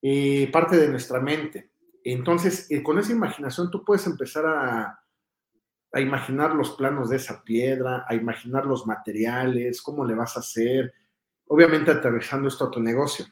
eh, 0.00 0.48
parte 0.52 0.76
de 0.76 0.88
nuestra 0.88 1.18
mente. 1.18 1.72
Entonces, 2.04 2.70
eh, 2.70 2.84
con 2.84 3.00
esa 3.00 3.10
imaginación 3.10 3.68
tú 3.68 3.84
puedes 3.84 4.06
empezar 4.06 4.46
a, 4.46 5.00
a, 5.90 6.00
imaginar 6.00 6.54
los 6.54 6.76
planos 6.76 7.10
de 7.10 7.16
esa 7.16 7.42
piedra, 7.42 8.04
a 8.06 8.14
imaginar 8.14 8.64
los 8.64 8.86
materiales, 8.86 9.82
cómo 9.82 10.04
le 10.04 10.14
vas 10.14 10.36
a 10.36 10.40
hacer, 10.40 10.94
obviamente 11.48 11.90
aterrizando 11.90 12.46
esto 12.46 12.66
a 12.66 12.70
tu 12.70 12.78
negocio. 12.78 13.26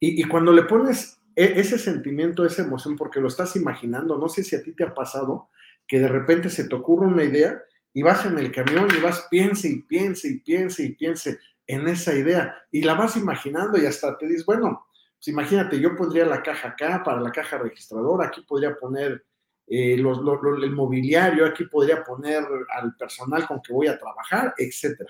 Y, 0.00 0.20
y 0.20 0.24
cuando 0.24 0.50
le 0.50 0.64
pones 0.64 1.22
e, 1.36 1.60
ese 1.60 1.78
sentimiento, 1.78 2.44
esa 2.44 2.62
emoción, 2.62 2.96
porque 2.96 3.20
lo 3.20 3.28
estás 3.28 3.54
imaginando, 3.54 4.18
no 4.18 4.28
sé 4.28 4.42
si 4.42 4.56
a 4.56 4.62
ti 4.64 4.72
te 4.72 4.82
ha 4.82 4.92
pasado 4.92 5.50
que 5.86 6.00
de 6.00 6.08
repente 6.08 6.50
se 6.50 6.66
te 6.68 6.74
ocurre 6.74 7.06
una 7.06 7.22
idea 7.22 7.62
y 7.96 8.02
vas 8.02 8.26
en 8.26 8.38
el 8.38 8.52
camión 8.52 8.88
y 8.94 9.00
vas, 9.00 9.26
piense 9.30 9.70
y 9.70 9.80
piense 9.80 10.28
y 10.28 10.40
piense 10.40 10.82
y 10.82 10.94
piense 10.96 11.38
en 11.66 11.88
esa 11.88 12.14
idea 12.14 12.54
y 12.70 12.82
la 12.82 12.92
vas 12.92 13.16
imaginando 13.16 13.78
y 13.78 13.86
hasta 13.86 14.18
te 14.18 14.26
dices, 14.26 14.44
bueno, 14.44 14.86
pues 15.14 15.28
imagínate, 15.28 15.80
yo 15.80 15.96
pondría 15.96 16.26
la 16.26 16.42
caja 16.42 16.68
acá 16.68 17.02
para 17.02 17.22
la 17.22 17.32
caja 17.32 17.56
registradora, 17.56 18.26
aquí 18.26 18.42
podría 18.42 18.76
poner 18.76 19.24
eh, 19.66 19.94
el 19.94 20.72
mobiliario, 20.72 21.46
aquí 21.46 21.64
podría 21.64 22.04
poner 22.04 22.44
al 22.74 22.94
personal 22.96 23.46
con 23.46 23.62
que 23.62 23.72
voy 23.72 23.86
a 23.86 23.98
trabajar, 23.98 24.52
etc. 24.58 25.00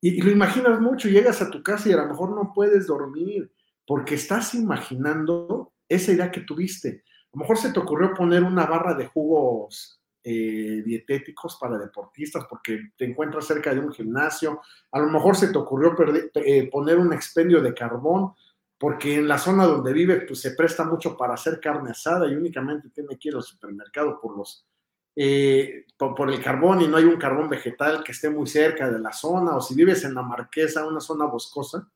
Y, 0.00 0.18
y 0.18 0.22
lo 0.22 0.32
imaginas 0.32 0.80
mucho, 0.80 1.08
llegas 1.08 1.40
a 1.40 1.50
tu 1.50 1.62
casa 1.62 1.88
y 1.88 1.92
a 1.92 1.98
lo 1.98 2.08
mejor 2.08 2.34
no 2.34 2.50
puedes 2.52 2.88
dormir 2.88 3.48
porque 3.86 4.16
estás 4.16 4.54
imaginando 4.54 5.72
esa 5.88 6.10
idea 6.10 6.32
que 6.32 6.40
tuviste. 6.40 7.04
A 7.26 7.36
lo 7.36 7.42
mejor 7.42 7.58
se 7.58 7.72
te 7.72 7.78
ocurrió 7.78 8.12
poner 8.12 8.42
una 8.42 8.66
barra 8.66 8.94
de 8.94 9.06
jugos 9.06 10.01
eh, 10.24 10.82
dietéticos 10.84 11.56
para 11.60 11.78
deportistas 11.78 12.46
porque 12.48 12.92
te 12.96 13.04
encuentras 13.04 13.46
cerca 13.46 13.74
de 13.74 13.80
un 13.80 13.92
gimnasio. 13.92 14.60
A 14.90 15.00
lo 15.00 15.08
mejor 15.08 15.36
se 15.36 15.48
te 15.48 15.58
ocurrió 15.58 15.94
eh, 16.34 16.68
poner 16.70 16.98
un 16.98 17.12
expendio 17.12 17.60
de 17.60 17.74
carbón 17.74 18.32
porque 18.78 19.16
en 19.16 19.28
la 19.28 19.38
zona 19.38 19.64
donde 19.64 19.92
vive 19.92 20.22
pues, 20.22 20.40
se 20.40 20.52
presta 20.52 20.84
mucho 20.84 21.16
para 21.16 21.34
hacer 21.34 21.60
carne 21.60 21.90
asada 21.90 22.26
y 22.28 22.34
únicamente 22.34 22.90
tiene 22.90 23.16
que 23.18 23.28
ir 23.28 23.36
al 23.36 23.42
supermercado 23.42 24.20
por 24.20 24.36
los 24.36 24.66
eh, 25.14 25.84
por, 25.96 26.30
el 26.30 26.42
carbón 26.42 26.80
y 26.80 26.88
no 26.88 26.96
hay 26.96 27.04
un 27.04 27.18
carbón 27.18 27.48
vegetal 27.48 28.02
que 28.02 28.12
esté 28.12 28.30
muy 28.30 28.46
cerca 28.46 28.90
de 28.90 28.98
la 28.98 29.12
zona, 29.12 29.56
o 29.56 29.60
si 29.60 29.74
vives 29.74 30.04
en 30.04 30.14
la 30.14 30.22
Marquesa, 30.22 30.86
una 30.86 31.00
zona 31.00 31.26
boscosa, 31.26 31.86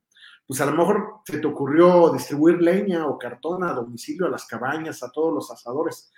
pues 0.46 0.60
a 0.60 0.66
lo 0.66 0.72
mejor 0.72 1.20
se 1.24 1.38
te 1.38 1.46
ocurrió 1.46 2.10
distribuir 2.12 2.60
leña 2.60 3.06
o 3.06 3.18
cartón 3.18 3.64
a 3.64 3.72
domicilio 3.72 4.26
a 4.26 4.30
las 4.30 4.46
cabañas, 4.46 5.02
a 5.02 5.10
todos 5.10 5.34
los 5.34 5.50
asadores. 5.50 6.12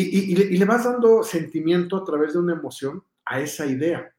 Y, 0.00 0.56
le, 0.56 0.64
vas 0.64 0.84
dando 0.84 1.24
sentimiento 1.24 1.96
a 1.96 2.04
través 2.04 2.34
de 2.34 2.38
una 2.38 2.52
emoción 2.52 3.02
a 3.24 3.40
esa 3.40 3.66
idea. 3.66 4.14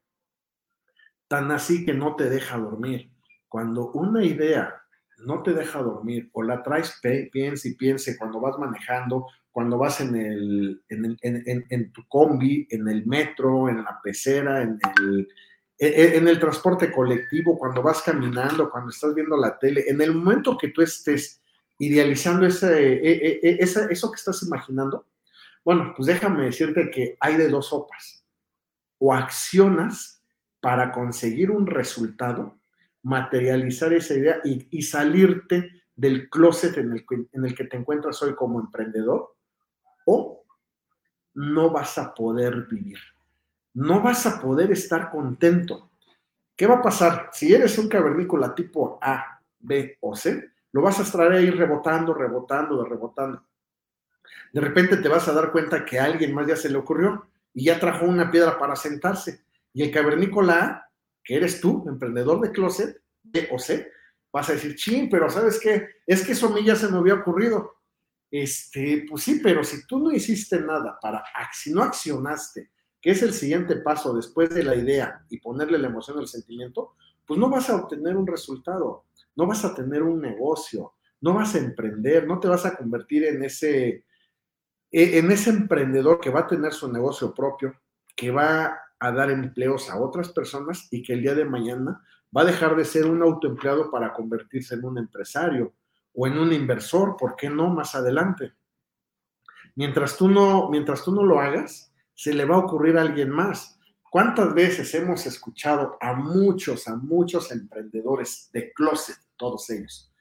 Tan 1.30 1.52
así 1.52 1.86
que 1.86 1.94
no 1.94 2.16
te 2.18 2.30
deja 2.30 2.58
dormir. 2.58 3.10
Cuando 3.48 3.92
una 3.92 4.26
idea 4.26 4.76
no 5.20 5.42
te 5.42 5.54
deja 5.54 5.82
dormir 5.82 6.30
o 6.34 6.44
la 6.44 6.62
traes, 6.64 7.00
piensa 7.32 7.68
y 7.68 7.76
piense 7.76 8.18
cuando 8.18 8.42
vas 8.42 8.58
manejando, 8.60 9.28
cuando 9.52 9.78
vas 9.78 10.02
en, 10.02 10.16
el, 10.16 10.82
en, 10.90 11.92
tu 11.92 12.06
combi, 12.08 12.68
en 12.70 12.88
el 12.88 13.06
metro, 13.06 13.70
en 13.70 13.84
la 13.84 14.00
pecera, 14.04 14.62
en 14.62 14.80
el, 14.98 15.28
e, 15.78 15.88
e, 15.88 16.18
en 16.18 16.28
el 16.28 16.40
transporte 16.40 16.92
colectivo, 16.92 17.58
cuando 17.58 17.82
vas 17.82 18.02
caminando, 18.02 18.70
cuando 18.70 18.90
estás 18.90 19.14
viendo 19.16 19.38
la 19.38 19.58
tele, 19.58 19.86
en 19.88 20.02
el 20.02 20.14
momento 20.14 20.58
que 20.58 20.70
tú 20.70 20.82
estés 20.82 21.42
idealizando 21.80 22.46
ese, 22.46 23.00
e, 23.02 23.58
eso 23.62 24.12
que 24.12 24.16
estás 24.16 24.44
imaginando, 24.44 25.06
bueno, 25.64 25.94
pues 25.96 26.08
déjame 26.08 26.46
decirte 26.46 26.90
que 26.90 27.18
hay 27.20 27.38
de 27.38 27.50
dos 27.50 27.68
sopas. 27.68 28.26
O 28.98 29.14
accionas 29.14 30.24
para 30.60 30.92
conseguir 30.92 31.52
un 31.52 31.68
resultado, 31.68 32.60
materializar 33.04 33.94
esa 33.94 34.14
idea 34.14 34.42
y, 34.44 34.82
salirte 34.82 35.84
del 35.96 36.30
closet 36.30 36.78
en 36.78 36.94
el, 36.94 37.06
en 37.32 37.46
el 37.46 37.56
que 37.56 37.66
te 37.66 37.78
encuentras 37.78 38.22
hoy 38.22 38.36
como 38.36 38.60
emprendedor, 38.60 39.36
o 40.06 40.44
no 41.36 41.70
vas 41.70 41.98
a 41.98 42.14
poder 42.14 42.68
vivir. 42.70 43.00
No 43.74 44.02
vas 44.02 44.26
a 44.26 44.42
poder 44.42 44.72
estar 44.72 45.10
contento. 45.10 45.92
¿Qué 46.56 46.68
va 46.68 46.76
a 46.76 46.82
pasar? 46.82 47.30
Si 47.32 47.54
eres 47.54 47.78
un 47.78 47.88
cavernícola 47.88 48.54
tipo 48.54 48.98
A, 49.02 49.40
B 49.60 49.98
o 50.02 50.16
C, 50.16 50.52
lo 50.72 50.82
vas 50.82 51.00
a 51.00 51.04
estar 51.04 51.32
ahí 51.32 51.50
rebotando, 51.50 52.14
rebotando, 52.14 52.84
rebotando 52.84 53.49
de 54.52 54.62
repente 54.62 54.98
te 54.98 55.08
vas 55.08 55.28
a 55.28 55.34
dar 55.34 55.52
cuenta 55.52 55.86
que 55.86 56.00
a 56.00 56.06
alguien 56.06 56.34
más 56.34 56.48
ya 56.48 56.56
se 56.56 56.70
le 56.70 56.78
ocurrió 56.78 57.28
y 57.54 57.66
ya 57.66 57.80
trajo 57.80 58.06
una 58.06 58.32
piedra 58.32 58.58
para 58.58 58.76
sentarse. 58.76 59.44
Y 59.74 59.84
el 59.84 59.92
cavernícola 59.92 60.90
que 61.24 61.36
eres 61.36 61.62
tú, 61.62 61.86
emprendedor 61.88 62.42
de 62.42 62.52
closet, 62.52 63.02
B 63.24 63.50
o 63.52 63.60
C, 63.60 63.92
vas 64.32 64.50
a 64.50 64.54
decir, 64.54 64.76
ching, 64.76 65.10
pero 65.10 65.30
¿sabes 65.30 65.60
qué? 65.60 65.88
Es 66.06 66.26
que 66.26 66.34
eso 66.34 66.48
a 66.48 66.52
mí 66.52 66.64
ya 66.64 66.76
se 66.76 66.88
me 66.88 66.98
había 66.98 67.16
ocurrido. 67.16 67.76
Este, 68.32 69.06
pues 69.10 69.24
sí, 69.24 69.40
pero 69.42 69.64
si 69.64 69.86
tú 69.88 70.00
no 70.00 70.12
hiciste 70.12 70.60
nada 70.60 70.98
para, 71.02 71.24
si 71.52 71.72
no 71.72 71.82
accionaste, 71.82 72.72
que 73.02 73.12
es 73.12 73.24
el 73.24 73.34
siguiente 73.34 73.78
paso 73.78 74.14
después 74.14 74.50
de 74.50 74.64
la 74.64 74.76
idea 74.76 75.26
y 75.30 75.40
ponerle 75.40 75.78
la 75.78 75.88
emoción 75.88 76.20
al 76.20 76.28
sentimiento, 76.28 76.96
pues 77.26 77.40
no 77.40 77.50
vas 77.50 77.70
a 77.70 77.76
obtener 77.76 78.18
un 78.18 78.28
resultado, 78.28 79.06
no 79.36 79.48
vas 79.48 79.64
a 79.66 79.74
tener 79.74 80.04
un 80.04 80.22
negocio, 80.22 80.94
no 81.22 81.34
vas 81.34 81.56
a 81.56 81.60
emprender, 81.60 82.28
no 82.28 82.40
te 82.40 82.48
vas 82.48 82.66
a 82.66 82.76
convertir 82.76 83.26
en 83.26 83.44
ese 83.44 84.06
en 84.92 85.32
ese 85.32 85.52
emprendedor 85.52 86.20
que 86.20 86.30
va 86.30 86.42
a 86.42 86.48
tener 86.48 86.74
su 86.74 86.92
negocio 86.92 87.34
propio, 87.34 87.76
que 88.16 88.32
va 88.32 88.80
a 89.00 89.12
dar 89.12 89.32
empleos 89.32 89.90
a 89.90 90.00
otras 90.00 90.30
personas 90.30 90.88
y 90.92 91.02
que 91.02 91.14
el 91.14 91.22
día 91.22 91.36
de 91.36 91.46
mañana 91.46 92.04
va 92.36 92.42
a 92.42 92.46
dejar 92.46 92.76
de 92.76 92.86
ser 92.86 93.06
un 93.06 93.22
autoempleado 93.22 93.90
para 93.90 94.14
convertirse 94.14 94.76
en 94.76 94.86
un 94.86 94.98
empresario 94.98 95.74
o 96.14 96.28
en 96.28 96.38
un 96.38 96.52
inversor, 96.52 97.16
¿por 97.18 97.36
qué 97.36 97.50
no 97.50 97.70
más 97.70 97.96
adelante? 97.96 98.54
Mientras 99.76 100.18
tú 100.18 100.28
no, 100.28 100.70
mientras 100.70 101.04
tú 101.04 101.14
no 101.14 101.24
lo 101.24 101.40
hagas, 101.40 101.94
se 102.14 102.34
le 102.34 102.46
va 102.46 102.56
a 102.56 102.60
ocurrir 102.60 102.98
a 102.98 103.02
alguien 103.02 103.30
más. 103.30 103.80
¿Cuántas 104.10 104.54
veces 104.54 104.94
hemos 104.96 105.26
escuchado 105.26 105.98
a 106.02 106.14
muchos, 106.14 106.88
a 106.88 106.96
muchos 106.96 107.52
emprendedores 107.52 108.50
de 108.52 108.74
closet, 108.74 109.18
todos 109.38 109.70
ellos, 109.70 110.12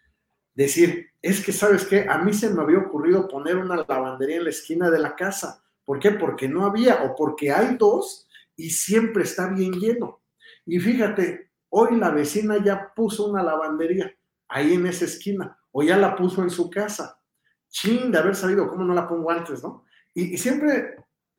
decir, 0.65 1.11
es 1.23 1.45
que, 1.45 1.53
¿sabes 1.53 1.87
qué? 1.87 2.07
A 2.09 2.19
mí 2.19 2.33
se 2.33 2.51
me 2.51 2.63
había 2.63 2.79
ocurrido 2.79 3.29
poner 3.29 3.57
una 3.57 3.77
lavandería 3.77 4.39
en 4.39 4.45
la 4.45 4.51
esquina 4.51 4.91
de 4.91 4.99
la 4.99 5.15
casa. 5.15 5.63
¿Por 5.85 6.01
qué? 6.01 6.11
Porque 6.11 6.49
no 6.49 6.67
había 6.67 7.05
o 7.05 7.15
porque 7.15 7.53
hay 7.53 7.77
dos 7.77 8.29
y 8.57 8.71
siempre 8.71 9.23
está 9.23 9.49
bien 9.49 9.73
lleno. 9.73 10.21
Y 10.67 10.81
fíjate, 10.81 11.53
hoy 11.69 11.97
la 11.97 12.11
vecina 12.11 12.63
ya 12.63 12.93
puso 12.95 13.27
una 13.27 13.43
lavandería 13.43 14.13
ahí 14.49 14.75
en 14.75 14.87
esa 14.87 15.05
esquina 15.05 15.57
o 15.71 15.83
ya 15.83 15.97
la 15.97 16.17
puso 16.17 16.43
en 16.43 16.51
su 16.51 16.69
casa. 16.69 17.21
Chin 17.69 18.11
de 18.11 18.19
haber 18.19 18.35
sabido, 18.35 18.69
¿cómo 18.69 18.83
no 18.83 18.95
la 18.95 19.07
pongo 19.07 19.31
antes, 19.31 19.63
no? 19.63 19.85
Y, 20.13 20.37
siempre 20.39 20.97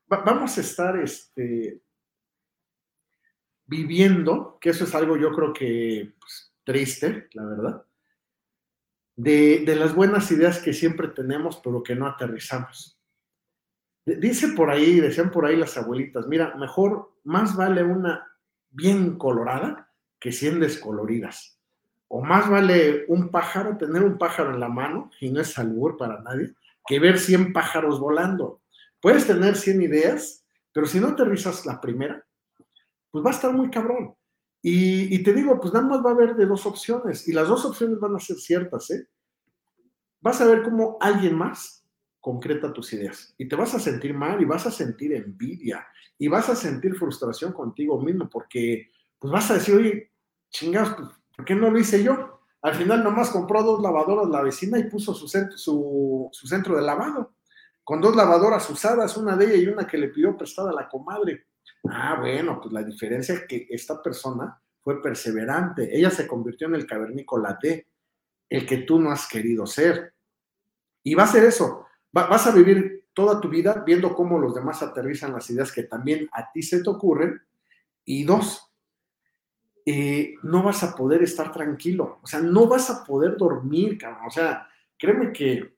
vamos 0.07 0.57
a 0.57 0.61
estar 0.61 0.97
este, 0.97 1.81
viviendo, 3.65 4.57
que 4.61 4.69
eso 4.69 4.85
es 4.85 4.95
algo 4.95 5.17
yo 5.17 5.31
creo 5.33 5.51
que 5.51 6.13
pues, 6.17 6.53
triste, 6.63 7.27
la 7.33 7.45
verdad, 7.45 7.85
de, 9.19 9.75
las 9.75 9.93
buenas 9.93 10.31
ideas 10.31 10.59
que 10.59 10.71
siempre 10.71 11.09
tenemos, 11.09 11.59
pero 11.61 11.83
que 11.83 11.93
no 11.93 12.07
aterrizamos. 12.07 12.97
Dice 14.05 14.49
por 14.49 14.69
ahí, 14.69 15.01
decían 15.01 15.29
por 15.29 15.45
ahí 15.45 15.57
las 15.57 15.77
abuelitas, 15.77 16.25
mira, 16.27 16.55
mejor, 16.55 17.11
más 17.25 17.55
vale 17.55 17.83
una 17.83 18.25
bien 18.69 19.17
colorada 19.17 19.91
que 20.19 20.31
100 20.31 20.61
descoloridas. 20.61 21.59
O 22.07 22.23
más 22.23 22.49
vale 22.49 23.05
un 23.09 23.29
pájaro, 23.29 23.77
tener 23.77 24.03
un 24.03 24.17
pájaro 24.17 24.53
en 24.53 24.59
la 24.61 24.69
mano, 24.69 25.11
y 25.19 25.29
no 25.29 25.41
es 25.41 25.59
albur 25.59 25.97
para 25.97 26.21
nadie, 26.21 26.53
que 26.87 26.99
ver 26.99 27.19
100 27.19 27.51
pájaros 27.51 27.99
volando. 27.99 28.61
Puedes 29.01 29.27
tener 29.27 29.57
100 29.57 29.81
ideas, 29.81 30.45
pero 30.71 30.87
si 30.87 30.99
no 30.99 31.09
aterrizas 31.09 31.65
la 31.65 31.81
primera, 31.81 32.25
pues 33.11 33.23
va 33.23 33.31
a 33.31 33.33
estar 33.33 33.51
muy 33.51 33.69
cabrón. 33.69 34.15
Y, 34.61 35.23
te 35.23 35.33
digo, 35.33 35.59
pues 35.59 35.73
nada 35.73 35.85
más 35.85 36.05
va 36.05 36.09
a 36.09 36.13
haber 36.13 36.35
de 36.35 36.45
dos 36.45 36.65
opciones, 36.65 37.27
y 37.27 37.31
las 37.31 37.47
dos 37.47 37.63
opciones 37.65 37.99
van 37.99 38.15
a 38.15 38.19
ser 38.19 38.37
ciertas, 38.37 38.89
¿eh? 38.91 39.07
Vas 40.19 40.41
a 40.41 40.45
ver 40.45 40.63
cómo 40.63 40.97
alguien 40.99 41.37
más 41.37 41.85
concreta 42.19 42.73
tus 42.73 42.91
ideas, 42.91 43.33
y 43.37 43.47
te 43.47 43.55
vas 43.55 43.73
a 43.73 43.79
sentir 43.79 44.13
mal, 44.13 44.41
y 44.41 44.45
vas 44.45 44.65
a 44.65 44.71
sentir 44.71 45.13
envidia, 45.13 45.87
y 46.17 46.27
vas 46.27 46.49
a 46.49 46.55
sentir 46.55 46.95
frustración 46.95 47.53
contigo 47.53 48.01
mismo, 48.01 48.29
porque 48.29 48.89
pues 49.17 49.31
vas 49.31 49.49
a 49.51 49.55
decir, 49.55 49.75
oye, 49.75 50.11
chingados, 50.49 50.95
pues, 50.95 51.09
¿por 51.35 51.45
qué 51.45 51.55
no 51.55 51.69
lo 51.69 51.79
hice 51.79 52.03
yo? 52.03 52.39
Al 52.61 52.75
final 52.75 53.03
nomás 53.03 53.29
compró 53.29 53.63
dos 53.63 53.81
lavadoras 53.81 54.27
la 54.27 54.41
vecina 54.41 54.77
y 54.77 54.89
puso 54.89 55.13
su 55.13 55.27
centro, 55.27 55.57
su, 55.57 56.29
centro 56.33 56.75
de 56.75 56.81
lavado, 56.81 57.33
con 57.83 58.01
dos 58.01 58.15
lavadoras 58.15 58.69
usadas, 58.69 59.15
una 59.15 59.35
de 59.35 59.45
ellas 59.45 59.63
y 59.63 59.67
una 59.67 59.87
que 59.87 59.97
le 59.97 60.09
pidió 60.09 60.35
prestada 60.35 60.71
a 60.71 60.73
la 60.73 60.89
comadre. 60.89 61.47
Ah, 61.87 62.17
bueno, 62.19 62.59
pues 62.61 62.73
la 62.73 62.83
diferencia 62.83 63.35
es 63.35 63.47
que 63.47 63.67
esta 63.69 64.01
persona 64.01 64.61
fue 64.81 65.01
perseverante. 65.01 65.95
Ella 65.95 66.09
se 66.09 66.27
convirtió 66.27 66.67
en 66.67 66.75
el 66.75 66.85
cavernícola 66.85 67.57
D, 67.61 67.87
el 68.49 68.65
que 68.65 68.79
tú 68.79 68.99
no 68.99 69.11
has 69.11 69.27
querido 69.27 69.65
ser. 69.65 70.13
Y 71.03 71.15
va 71.15 71.23
a 71.23 71.27
ser 71.27 71.43
eso. 71.43 71.85
vas 72.11 72.47
a 72.47 72.51
vivir 72.51 73.07
toda 73.13 73.39
tu 73.39 73.49
vida 73.49 73.83
viendo 73.85 74.15
cómo 74.15 74.39
los 74.39 74.55
demás 74.55 74.81
aterrizan 74.81 75.33
las 75.33 75.49
ideas 75.49 75.71
que 75.71 75.83
también 75.83 76.29
a 76.31 76.51
ti 76.51 76.61
se 76.61 76.83
te 76.83 76.89
ocurren. 76.89 77.41
Y 78.05 78.23
dos, 78.23 78.69
eh, 79.85 80.35
no 80.43 80.63
vas 80.63 80.83
a 80.83 80.95
poder 80.95 81.23
estar 81.23 81.51
tranquilo. 81.51 82.19
O 82.21 82.27
sea, 82.27 82.41
no 82.41 82.67
vas 82.67 82.89
a 82.89 83.03
poder 83.03 83.37
dormir, 83.37 83.97
cabrón. 83.97 84.27
O 84.27 84.31
sea, 84.31 84.67
créeme 84.97 85.31
que 85.31 85.75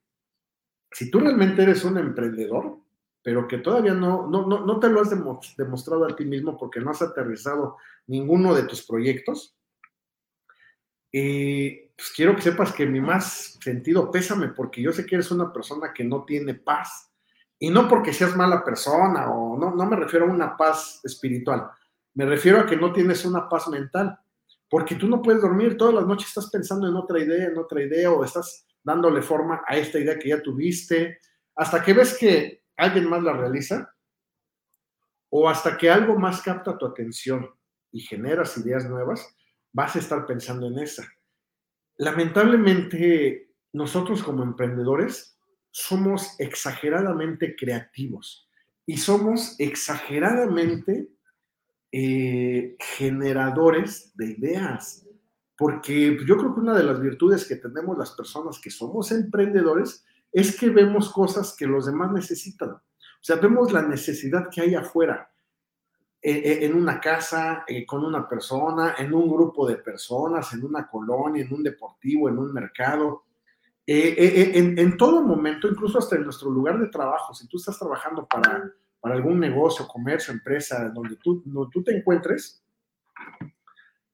si 0.91 1.09
tú 1.09 1.19
realmente 1.19 1.63
eres 1.63 1.83
un 1.85 1.97
emprendedor, 1.97 2.77
pero 3.23 3.47
que 3.47 3.59
todavía 3.59 3.93
no, 3.93 4.27
no, 4.27 4.45
no, 4.47 4.79
te 4.79 4.89
lo 4.89 5.01
has 5.01 5.09
demostrado 5.57 6.05
a 6.05 6.15
ti 6.15 6.25
mismo 6.25 6.57
porque 6.57 6.79
no 6.79 6.91
has 6.91 7.01
aterrizado 7.01 7.77
ninguno 8.07 8.53
de 8.53 8.63
tus 8.63 8.85
proyectos, 8.85 9.55
eh, 11.13 11.91
pues 11.95 12.11
quiero 12.15 12.35
que 12.35 12.41
sepas 12.41 12.73
que 12.73 12.85
mi 12.85 12.99
más 13.01 13.59
sentido 13.61 14.09
pésame 14.09 14.49
porque 14.49 14.81
yo 14.81 14.91
sé 14.91 15.05
que 15.05 15.15
eres 15.15 15.29
una 15.29 15.51
persona 15.53 15.93
que 15.93 16.03
no 16.03 16.23
tiene 16.25 16.55
paz. 16.55 17.09
Y 17.59 17.69
no 17.69 17.87
porque 17.87 18.11
seas 18.11 18.35
mala 18.35 18.65
persona 18.65 19.29
o 19.29 19.55
no, 19.55 19.75
no 19.75 19.85
me 19.85 19.95
refiero 19.95 20.25
a 20.25 20.31
una 20.31 20.57
paz 20.57 20.99
espiritual, 21.03 21.69
me 22.15 22.25
refiero 22.25 22.59
a 22.59 22.65
que 22.65 22.75
no 22.75 22.91
tienes 22.91 23.23
una 23.23 23.47
paz 23.47 23.67
mental, 23.67 24.17
porque 24.67 24.95
tú 24.95 25.07
no 25.07 25.21
puedes 25.21 25.43
dormir, 25.43 25.77
todas 25.77 25.93
las 25.93 26.07
noches 26.07 26.29
estás 26.29 26.49
pensando 26.49 26.87
en 26.87 26.95
otra 26.95 27.19
idea, 27.19 27.49
en 27.49 27.57
otra 27.59 27.83
idea 27.83 28.11
o 28.11 28.23
estás 28.25 28.65
dándole 28.81 29.21
forma 29.21 29.61
a 29.67 29.77
esta 29.77 29.99
idea 29.99 30.17
que 30.17 30.29
ya 30.29 30.41
tuviste, 30.41 31.19
hasta 31.55 31.83
que 31.83 31.93
ves 31.93 32.17
que 32.17 32.60
alguien 32.81 33.09
más 33.09 33.23
la 33.23 33.33
realiza, 33.33 33.93
o 35.29 35.47
hasta 35.47 35.77
que 35.77 35.89
algo 35.89 36.17
más 36.17 36.41
capta 36.41 36.77
tu 36.77 36.85
atención 36.85 37.49
y 37.91 38.01
generas 38.01 38.57
ideas 38.57 38.89
nuevas, 38.89 39.35
vas 39.71 39.95
a 39.95 39.99
estar 39.99 40.25
pensando 40.25 40.67
en 40.67 40.79
esa. 40.79 41.07
Lamentablemente, 41.97 43.53
nosotros 43.73 44.23
como 44.23 44.43
emprendedores 44.43 45.37
somos 45.69 46.35
exageradamente 46.39 47.55
creativos 47.55 48.49
y 48.85 48.97
somos 48.97 49.55
exageradamente 49.59 51.07
eh, 51.91 52.75
generadores 52.97 54.11
de 54.15 54.31
ideas, 54.31 55.07
porque 55.57 56.17
yo 56.25 56.37
creo 56.37 56.53
que 56.53 56.61
una 56.61 56.75
de 56.75 56.83
las 56.83 56.99
virtudes 56.99 57.45
que 57.45 57.55
tenemos 57.55 57.97
las 57.97 58.11
personas 58.11 58.59
que 58.59 58.71
somos 58.71 59.11
emprendedores 59.11 60.03
es 60.31 60.57
que 60.57 60.69
vemos 60.69 61.11
cosas 61.11 61.55
que 61.57 61.67
los 61.67 61.85
demás 61.85 62.11
necesitan. 62.11 62.69
O 62.69 63.23
sea, 63.23 63.35
vemos 63.35 63.71
la 63.71 63.83
necesidad 63.83 64.49
que 64.49 64.61
hay 64.61 64.75
afuera, 64.75 65.31
eh, 66.23 66.41
eh, 66.45 66.65
en 66.65 66.75
una 66.75 66.99
casa, 66.99 67.63
eh, 67.67 67.85
con 67.85 68.05
una 68.05 68.27
persona, 68.27 68.95
en 68.97 69.13
un 69.13 69.27
grupo 69.27 69.67
de 69.67 69.77
personas, 69.77 70.53
en 70.53 70.63
una 70.63 70.87
colonia, 70.87 71.43
en 71.43 71.53
un 71.53 71.63
deportivo, 71.63 72.29
en 72.29 72.37
un 72.37 72.53
mercado. 72.53 73.23
en, 73.85 74.97
todo 74.97 75.21
momento, 75.21 75.67
incluso 75.67 75.97
hasta 75.97 76.15
en 76.15 76.23
nuestro 76.23 76.49
lugar 76.49 76.79
de 76.79 76.87
trabajo, 76.87 77.33
si 77.33 77.47
tú 77.47 77.57
estás 77.57 77.77
trabajando 77.77 78.25
para, 78.25 78.71
para 78.99 79.15
algún 79.15 79.39
negocio, 79.39 79.87
comercio, 79.87 80.31
empresa, 80.31 80.89
donde 80.89 81.17
tú, 81.17 81.43
tú 81.71 81.83
te 81.83 81.97
encuentres, 81.97 82.63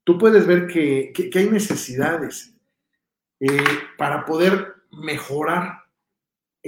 tú 0.03 0.17
puedes 0.17 0.47
ver 0.47 0.65
que, 0.67 1.11
que 1.13 1.39
hay 1.39 1.49
necesidades 1.49 2.55
para 3.97 4.25
poder 4.25 4.75
mejorar 4.91 5.86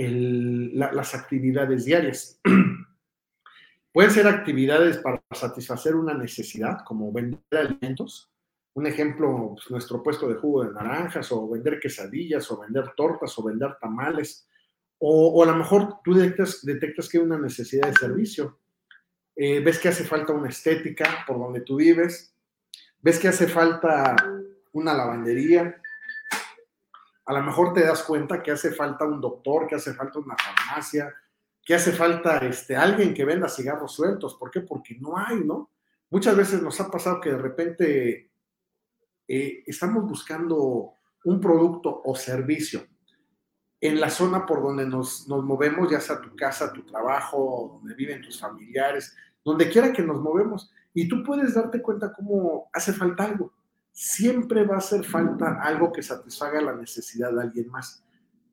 las 0.07 1.13
actividades 1.13 1.85
diarias. 1.85 2.39
Pueden 3.91 4.11
ser 4.11 4.27
actividades 4.27 4.97
para 4.99 5.21
satisfacer 5.31 5.95
una 5.95 6.13
necesidad, 6.13 6.79
como 6.85 7.11
vender 7.11 7.41
alimentos. 7.51 8.31
Un 8.73 8.87
ejemplo, 8.87 9.55
pues, 9.55 9.69
nuestro 9.71 10.01
puesto 10.01 10.29
de 10.29 10.35
jugo 10.35 10.63
de 10.63 10.73
naranjas, 10.73 11.31
o 11.31 11.49
vender 11.49 11.79
quesadillas, 11.79 12.49
o 12.51 12.59
vender 12.61 12.93
tortas, 12.95 13.37
o 13.37 13.43
vender 13.43 13.75
tamales. 13.81 14.47
O, 14.99 15.43
a 15.43 15.47
lo 15.47 15.55
mejor 15.55 16.01
tú 16.03 16.13
detectas, 16.13 16.63
detectas 16.63 17.09
que 17.09 17.17
hay 17.17 17.23
una 17.23 17.39
necesidad 17.39 17.89
de 17.89 17.95
servicio. 17.95 18.59
Eh, 19.35 19.59
ves 19.59 19.79
que 19.79 19.89
hace 19.89 20.05
falta 20.05 20.33
una 20.33 20.49
estética 20.49 21.25
por 21.27 21.39
donde 21.39 21.61
tú 21.61 21.77
vives. 21.77 22.33
Ves 23.01 23.19
que 23.19 23.27
hace 23.27 23.47
falta 23.47 24.15
una 24.71 24.93
lavandería 24.93 25.81
a 27.29 27.33
lo 27.33 27.43
mejor 27.43 27.73
te 27.73 27.85
das 27.85 28.01
cuenta 28.01 28.41
que 28.41 28.49
hace 28.49 28.71
falta 28.71 29.05
un 29.05 29.21
doctor, 29.21 29.67
que 29.67 29.75
hace 29.75 29.93
falta 29.93 30.17
una 30.17 30.35
farmacia, 30.35 31.13
que 31.63 31.75
hace 31.75 31.91
falta 31.91 32.39
este, 32.39 32.75
alguien 32.75 33.13
que 33.13 33.23
venda 33.23 33.47
cigarros 33.47 33.93
sueltos. 33.93 34.33
¿Por 34.33 34.49
qué? 34.49 34.61
Porque 34.61 34.97
no 34.99 35.15
hay, 35.15 35.43
¿no? 35.43 35.69
Muchas 36.09 36.35
veces 36.35 36.63
nos 36.63 36.81
ha 36.81 36.89
pasado 36.89 37.21
que 37.21 37.29
de 37.29 37.37
repente 37.37 38.31
eh, 39.27 39.63
estamos 39.67 40.07
buscando 40.07 40.95
un 41.23 41.39
producto 41.39 42.01
o 42.03 42.15
servicio 42.15 42.81
en 43.79 44.01
la 44.01 44.09
zona 44.09 44.43
por 44.47 44.63
donde 44.63 44.87
nos, 44.87 45.27
nos, 45.27 45.43
movemos, 45.43 45.91
ya 45.91 46.01
sea 46.01 46.19
tu 46.19 46.35
casa, 46.35 46.73
tu 46.73 46.83
trabajo, 46.83 47.75
donde 47.79 47.93
viven 47.93 48.23
tus 48.23 48.39
familiares, 48.39 49.15
donde 49.45 49.69
quiera 49.69 49.93
que 49.93 50.01
nos 50.01 50.19
movemos, 50.19 50.71
y 50.95 51.07
tú 51.07 51.23
puedes 51.23 51.53
darte 51.53 51.79
cuenta 51.79 52.11
cómo 52.11 52.71
hace 52.73 52.91
falta 52.91 53.25
algo 53.25 53.53
siempre 53.99 54.63
va 54.63 54.75
a 54.75 54.77
hacer 54.77 55.03
falta 55.03 55.59
algo 55.61 55.91
que 55.91 56.01
satisfaga 56.01 56.61
la 56.61 56.73
necesidad 56.73 57.33
de 57.33 57.41
alguien 57.41 57.69
más, 57.69 58.01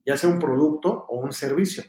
ya 0.04 0.16
sea 0.16 0.28
un 0.28 0.40
producto 0.40 1.06
o 1.09 1.20
un 1.20 1.32
servicio. 1.32 1.85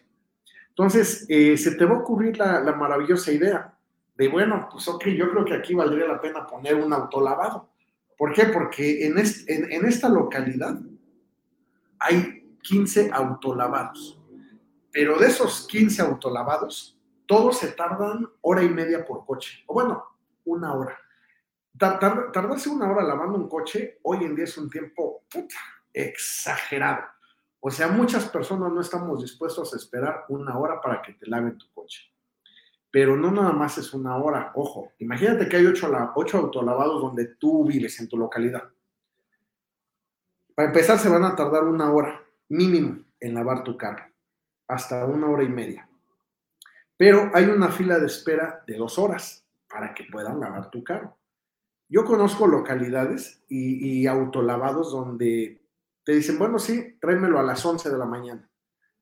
Entonces, 0.70 1.26
eh, 1.28 1.58
se 1.58 1.72
te 1.72 1.84
va 1.84 1.96
a 1.96 2.02
ocurrir 2.02 2.38
la, 2.38 2.62
maravillosa 2.74 3.32
idea 3.32 3.76
de, 4.16 4.28
bueno, 4.28 4.70
pues 4.72 4.88
ok, 4.88 5.08
yo 5.08 5.32
creo 5.32 5.44
que 5.44 5.56
aquí 5.56 5.74
valdría 5.74 6.06
la 6.06 6.22
pena 6.22 6.46
poner 6.46 6.76
un 6.76 6.94
autolavado. 6.94 7.68
¿Por 8.16 8.32
qué? 8.32 8.46
Porque 8.46 9.08
en, 9.08 9.18
en 9.18 9.86
esta 9.88 10.08
localidad 10.08 10.80
hay 11.98 12.56
15 12.62 13.10
autolavados, 13.12 14.22
pero 14.92 15.18
de 15.18 15.30
esos 15.30 15.66
15 15.66 16.04
autolavados, 16.04 16.96
todos 17.26 17.58
se 17.58 17.72
tardan 17.72 18.30
hora 18.42 18.62
y 18.62 18.70
media 18.70 19.04
por 19.04 19.26
coche, 19.26 19.64
o 19.66 19.74
bueno, 19.74 20.04
una 20.46 20.76
hora 20.76 20.96
tardarse 21.78 22.70
una 22.70 22.92
hora 22.92 23.04
lavando 23.04 23.38
un 23.38 23.50
coche 23.50 24.00
hoy 24.04 24.24
en 24.24 24.36
día 24.36 24.46
es 24.46 24.58
un 24.58 24.70
tiempo 24.70 25.24
exagerado. 25.94 27.04
O 27.60 27.72
sea, 27.72 27.88
muchas 27.88 28.30
personas 28.30 28.72
no 28.72 28.82
estamos 28.82 29.22
dispuestos 29.22 29.74
a 29.74 29.78
esperar 29.78 30.26
una 30.30 30.58
hora 30.58 30.80
para 30.80 31.02
que 31.02 31.14
te 31.14 31.28
laven 31.28 31.58
tu 31.58 31.72
coche. 31.74 32.02
Pero 32.90 33.18
no 33.18 33.32
nada 33.32 33.52
más 33.52 33.78
es 33.78 33.94
una 33.94 34.16
hora. 34.18 34.52
Ojo, 34.56 34.94
imagínate 35.00 35.50
que 35.50 35.58
hay 35.58 35.66
ocho, 35.66 35.92
ocho 36.16 36.38
autolavados 36.38 37.02
donde 37.02 37.26
tú 37.36 37.66
vives 37.66 38.00
en 38.00 38.08
tu 38.08 38.18
localidad. 38.18 38.64
Para 40.56 40.70
empezar, 40.70 40.98
se 40.98 41.10
van 41.10 41.24
a 41.24 41.36
tardar 41.36 41.64
una 41.66 41.92
hora 41.92 42.24
mínimo 42.50 43.04
en 43.20 43.34
lavar 43.34 43.64
tu 43.64 43.76
carro, 43.76 44.06
hasta 44.68 45.06
una 45.06 45.28
hora 45.28 45.44
y 45.44 45.50
media. 45.50 45.90
Pero 46.96 47.30
hay 47.34 47.46
una 47.46 47.70
fila 47.70 48.00
de 48.00 48.08
espera 48.08 48.64
de 48.66 48.78
dos 48.78 48.98
horas 48.98 49.46
para 49.70 49.94
que 49.94 50.06
puedan 50.06 50.40
lavar 50.40 50.72
tu 50.72 50.84
carro. 50.84 51.17
Yo 51.90 52.04
conozco 52.04 52.48
localidades 52.48 53.44
y, 53.48 54.06
autolavados 54.08 54.92
donde 54.92 55.62
te 56.04 56.14
dicen, 56.14 56.38
bueno, 56.38 56.60
sí, 56.60 56.98
tráemelo 57.00 57.40
a 57.40 57.44
las 57.44 57.66
11 57.66 57.90
de 57.90 57.98
la 57.98 58.06
mañana. 58.06 58.50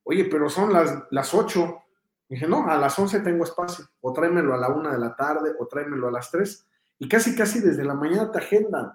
Oye, 0.04 0.26
pero 0.26 0.50
son 0.50 0.72
las, 0.72 1.04
las 1.10 1.34
8. 1.34 1.84
Dije, 2.30 2.48
no, 2.48 2.68
a 2.68 2.78
las 2.78 2.98
11 2.98 3.22
tengo 3.22 3.44
espacio. 3.44 3.86
O 4.02 4.14
tráemelo 4.14 4.54
a 4.54 4.58
la 4.58 4.70
1 4.70 4.92
de 4.92 5.00
la 5.00 5.16
tarde, 5.16 5.54
o 5.60 5.68
tráemelo 5.68 6.08
a 6.08 6.12
las 6.12 6.30
3. 6.30 6.68
Y 7.00 7.10
casi, 7.10 7.36
casi 7.36 7.60
desde 7.60 7.84
la 7.84 7.96
mañana 7.96 8.32
te 8.32 8.38
agendan. 8.38 8.94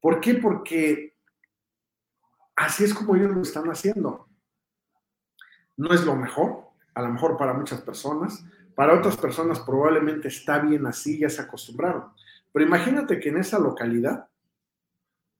¿Por 0.00 0.20
qué? 0.20 0.34
Porque 0.34 1.16
así 2.56 2.84
es 2.84 2.94
como 2.94 3.16
ellos 3.16 3.32
lo 3.32 3.42
están 3.42 3.68
haciendo. 3.70 4.28
No 5.76 5.92
es 5.92 6.04
lo 6.04 6.14
mejor, 6.14 6.68
a 6.94 7.02
lo 7.02 7.08
mejor 7.08 7.36
para 7.36 7.52
muchas 7.52 7.80
personas, 7.80 8.44
para 8.76 8.94
otras 8.94 9.16
personas 9.16 9.60
probablemente 9.60 10.28
está 10.28 10.60
bien 10.60 10.86
así, 10.86 11.18
ya 11.18 11.28
se 11.28 11.42
acostumbraron. 11.42 12.12
Pero 12.54 12.66
imagínate 12.66 13.18
que 13.18 13.30
en 13.30 13.38
esa 13.38 13.58
localidad 13.58 14.28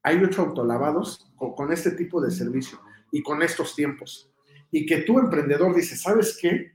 hay 0.02 0.22
ocho 0.22 0.42
autolavados 0.42 1.32
con, 1.36 1.54
con 1.54 1.72
este 1.72 1.92
tipo 1.92 2.20
de 2.20 2.32
servicio 2.32 2.80
y 3.12 3.22
con 3.22 3.40
estos 3.40 3.76
tiempos. 3.76 4.32
Y 4.72 4.84
que 4.84 5.02
tú, 5.02 5.20
emprendedor, 5.20 5.76
dices, 5.76 6.02
¿sabes 6.02 6.36
qué? 6.42 6.72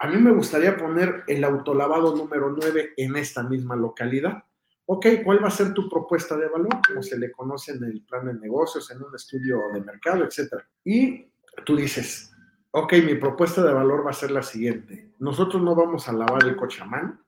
A 0.00 0.08
mí 0.08 0.16
me 0.16 0.32
gustaría 0.32 0.76
poner 0.76 1.22
el 1.28 1.44
autolavado 1.44 2.16
número 2.16 2.50
9 2.50 2.94
en 2.96 3.14
esta 3.14 3.44
misma 3.44 3.76
localidad. 3.76 4.42
Ok, 4.86 5.06
¿cuál 5.24 5.44
va 5.44 5.46
a 5.46 5.52
ser 5.52 5.72
tu 5.72 5.88
propuesta 5.88 6.36
de 6.36 6.48
valor? 6.48 6.80
Como 6.84 7.00
se 7.00 7.16
le 7.16 7.30
conoce 7.30 7.70
en 7.70 7.84
el 7.84 8.02
plan 8.02 8.26
de 8.26 8.34
negocios, 8.34 8.90
en 8.90 9.00
un 9.00 9.14
estudio 9.14 9.60
de 9.72 9.82
mercado, 9.82 10.24
etcétera. 10.24 10.68
Y 10.84 11.30
tú 11.64 11.76
dices, 11.76 12.32
ok, 12.72 12.94
mi 13.04 13.14
propuesta 13.14 13.62
de 13.62 13.72
valor 13.72 14.04
va 14.04 14.10
a 14.10 14.14
ser 14.14 14.32
la 14.32 14.42
siguiente. 14.42 15.12
Nosotros 15.20 15.62
no 15.62 15.76
vamos 15.76 16.08
a 16.08 16.12
lavar 16.12 16.42
el 16.42 16.56
mano, 16.88 17.20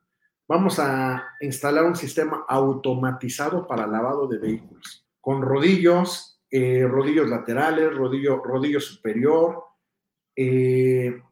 vamos 0.53 0.79
a 0.79 1.35
instalar 1.41 1.83
un 1.83 1.97
sistema 1.97 2.45
automatizado 2.47 3.67
para 3.67 3.87
lavado 3.87 4.29
de 4.29 4.37
vehículos, 4.37 5.03
con 5.19 5.41
rodillos, 5.41 6.43
eh, 6.51 6.87
rodillos 6.87 7.27
laterales, 7.27 7.95
rodillo, 7.95 8.43
rodillo 8.45 8.79
superior, 8.79 9.65
eh, 10.37 11.23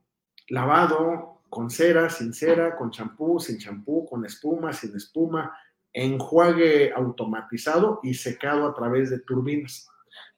lavado 0.49 1.43
con 1.51 1.69
cera, 1.69 2.09
sin 2.09 2.33
cera, 2.33 2.75
con 2.75 2.91
champú, 2.91 3.39
sin 3.39 3.59
champú, 3.59 4.07
con 4.09 4.25
espuma, 4.25 4.73
sin 4.73 4.97
espuma, 4.97 5.55
enjuague 5.93 6.91
automatizado 6.91 8.01
y 8.03 8.15
secado 8.15 8.67
a 8.67 8.73
través 8.73 9.11
de 9.11 9.19
turbinas. 9.19 9.87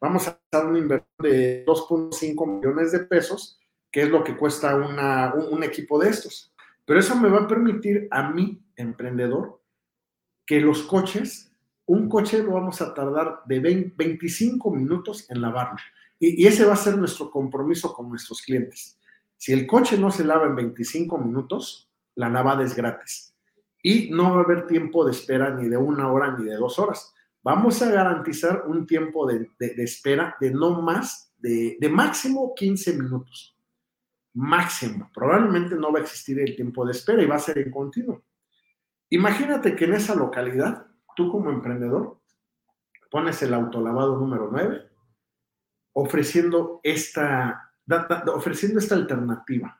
Vamos 0.01 0.27
a 0.27 0.40
dar 0.51 0.66
una 0.66 0.81
inversión 0.81 1.09
de 1.21 1.64
2.5 1.64 2.57
millones 2.57 2.90
de 2.90 2.99
pesos, 2.99 3.61
que 3.92 4.03
es 4.03 4.09
lo 4.09 4.25
que 4.25 4.37
cuesta 4.37 4.75
un, 4.75 5.62
equipo 5.62 6.01
de 6.01 6.11
estos. 6.11 6.53
Pero 6.85 6.99
eso 6.99 7.14
me 7.16 7.29
va 7.29 7.42
a 7.42 7.49
permitir 7.49 8.09
a 8.11 8.31
mí, 8.31 8.62
emprendedor, 8.83 9.62
que 10.47 10.61
los 10.61 10.83
coches, 10.83 11.53
un 11.87 12.09
coche 12.09 12.42
lo 12.42 12.53
vamos 12.53 12.81
a 12.83 12.92
tardar 12.92 13.40
de 13.47 13.61
25 13.61 14.71
minutos 14.71 15.31
en 15.31 15.40
lavarlo. 15.40 15.79
Y, 16.18 16.42
y 16.42 16.47
ese 16.47 16.64
va 16.64 16.75
a 16.75 16.77
ser 16.77 16.97
nuestro 16.99 17.31
compromiso 17.31 17.92
con 17.92 18.09
nuestros 18.09 18.42
clientes. 18.42 18.99
Si 19.37 19.53
el 19.53 19.66
coche 19.66 19.99
no 19.99 20.11
se 20.11 20.25
lava 20.25 20.47
en 20.47 20.55
25 20.55 21.18
minutos, 21.18 21.90
la 22.14 22.29
lavada 22.29 22.62
es 22.62 22.77
gratis. 22.77 23.35
Y 23.83 24.11
no 24.11 24.35
va 24.35 24.40
a 24.40 24.45
haber 24.45 24.66
tiempo 24.66 25.05
de 25.05 25.11
espera 25.11 25.51
ni 25.55 25.68
de 25.68 25.77
una 25.77 26.12
hora 26.12 26.37
ni 26.37 26.45
de 26.45 26.55
dos 26.55 26.79
horas. 26.79 27.12
Vamos 27.42 27.83
a 27.83 27.90
garantizar 27.90 28.64
un 28.68 28.87
tiempo 28.87 29.27
de, 29.27 29.51
espera 29.79 30.37
de 30.40 30.53
no 30.53 30.81
más, 30.81 31.35
de, 31.38 31.77
de 31.81 31.88
máximo 31.88 32.55
15 32.55 32.92
minutos. 32.99 33.57
Máximo. 34.35 35.11
Probablemente 35.12 35.75
no 35.75 35.92
va 35.92 35.99
a 35.99 36.03
existir 36.03 36.38
el 36.38 36.55
tiempo 36.55 36.85
de 36.85 36.92
espera 36.92 37.21
y 37.23 37.27
va 37.27 37.35
a 37.35 37.40
ser 37.40 37.59
en 37.59 37.71
continuo. 37.71 38.23
Imagínate 39.12 39.77
que 39.77 39.85
en 39.85 39.92
esa 39.92 40.14
localidad, 40.14 40.87
tú 41.14 41.31
como 41.31 41.51
emprendedor, 41.51 42.18
pones 43.11 43.42
el 43.42 43.53
autolavado 43.53 44.16
número 44.16 44.48
9, 44.51 44.88
ofreciendo 45.92 46.81
esta 46.83 47.68
ofreciendo 48.35 48.79
esta 48.79 48.94
alternativa 48.94 49.79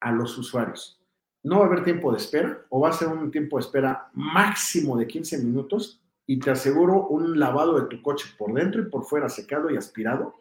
a 0.00 0.12
los 0.12 0.36
usuarios. 0.36 1.00
No 1.42 1.60
va 1.60 1.64
a 1.64 1.68
haber 1.68 1.82
tiempo 1.82 2.12
de 2.12 2.18
espera 2.18 2.66
o 2.68 2.80
va 2.80 2.90
a 2.90 2.92
ser 2.92 3.08
un 3.08 3.30
tiempo 3.30 3.56
de 3.56 3.62
espera 3.62 4.10
máximo 4.12 4.98
de 4.98 5.06
15 5.06 5.38
minutos 5.38 6.02
y 6.26 6.38
te 6.38 6.50
aseguro 6.50 7.06
un 7.06 7.40
lavado 7.40 7.80
de 7.80 7.86
tu 7.88 8.02
coche 8.02 8.34
por 8.36 8.52
dentro 8.52 8.82
y 8.82 8.90
por 8.90 9.04
fuera 9.04 9.30
secado 9.30 9.70
y 9.70 9.78
aspirado 9.78 10.34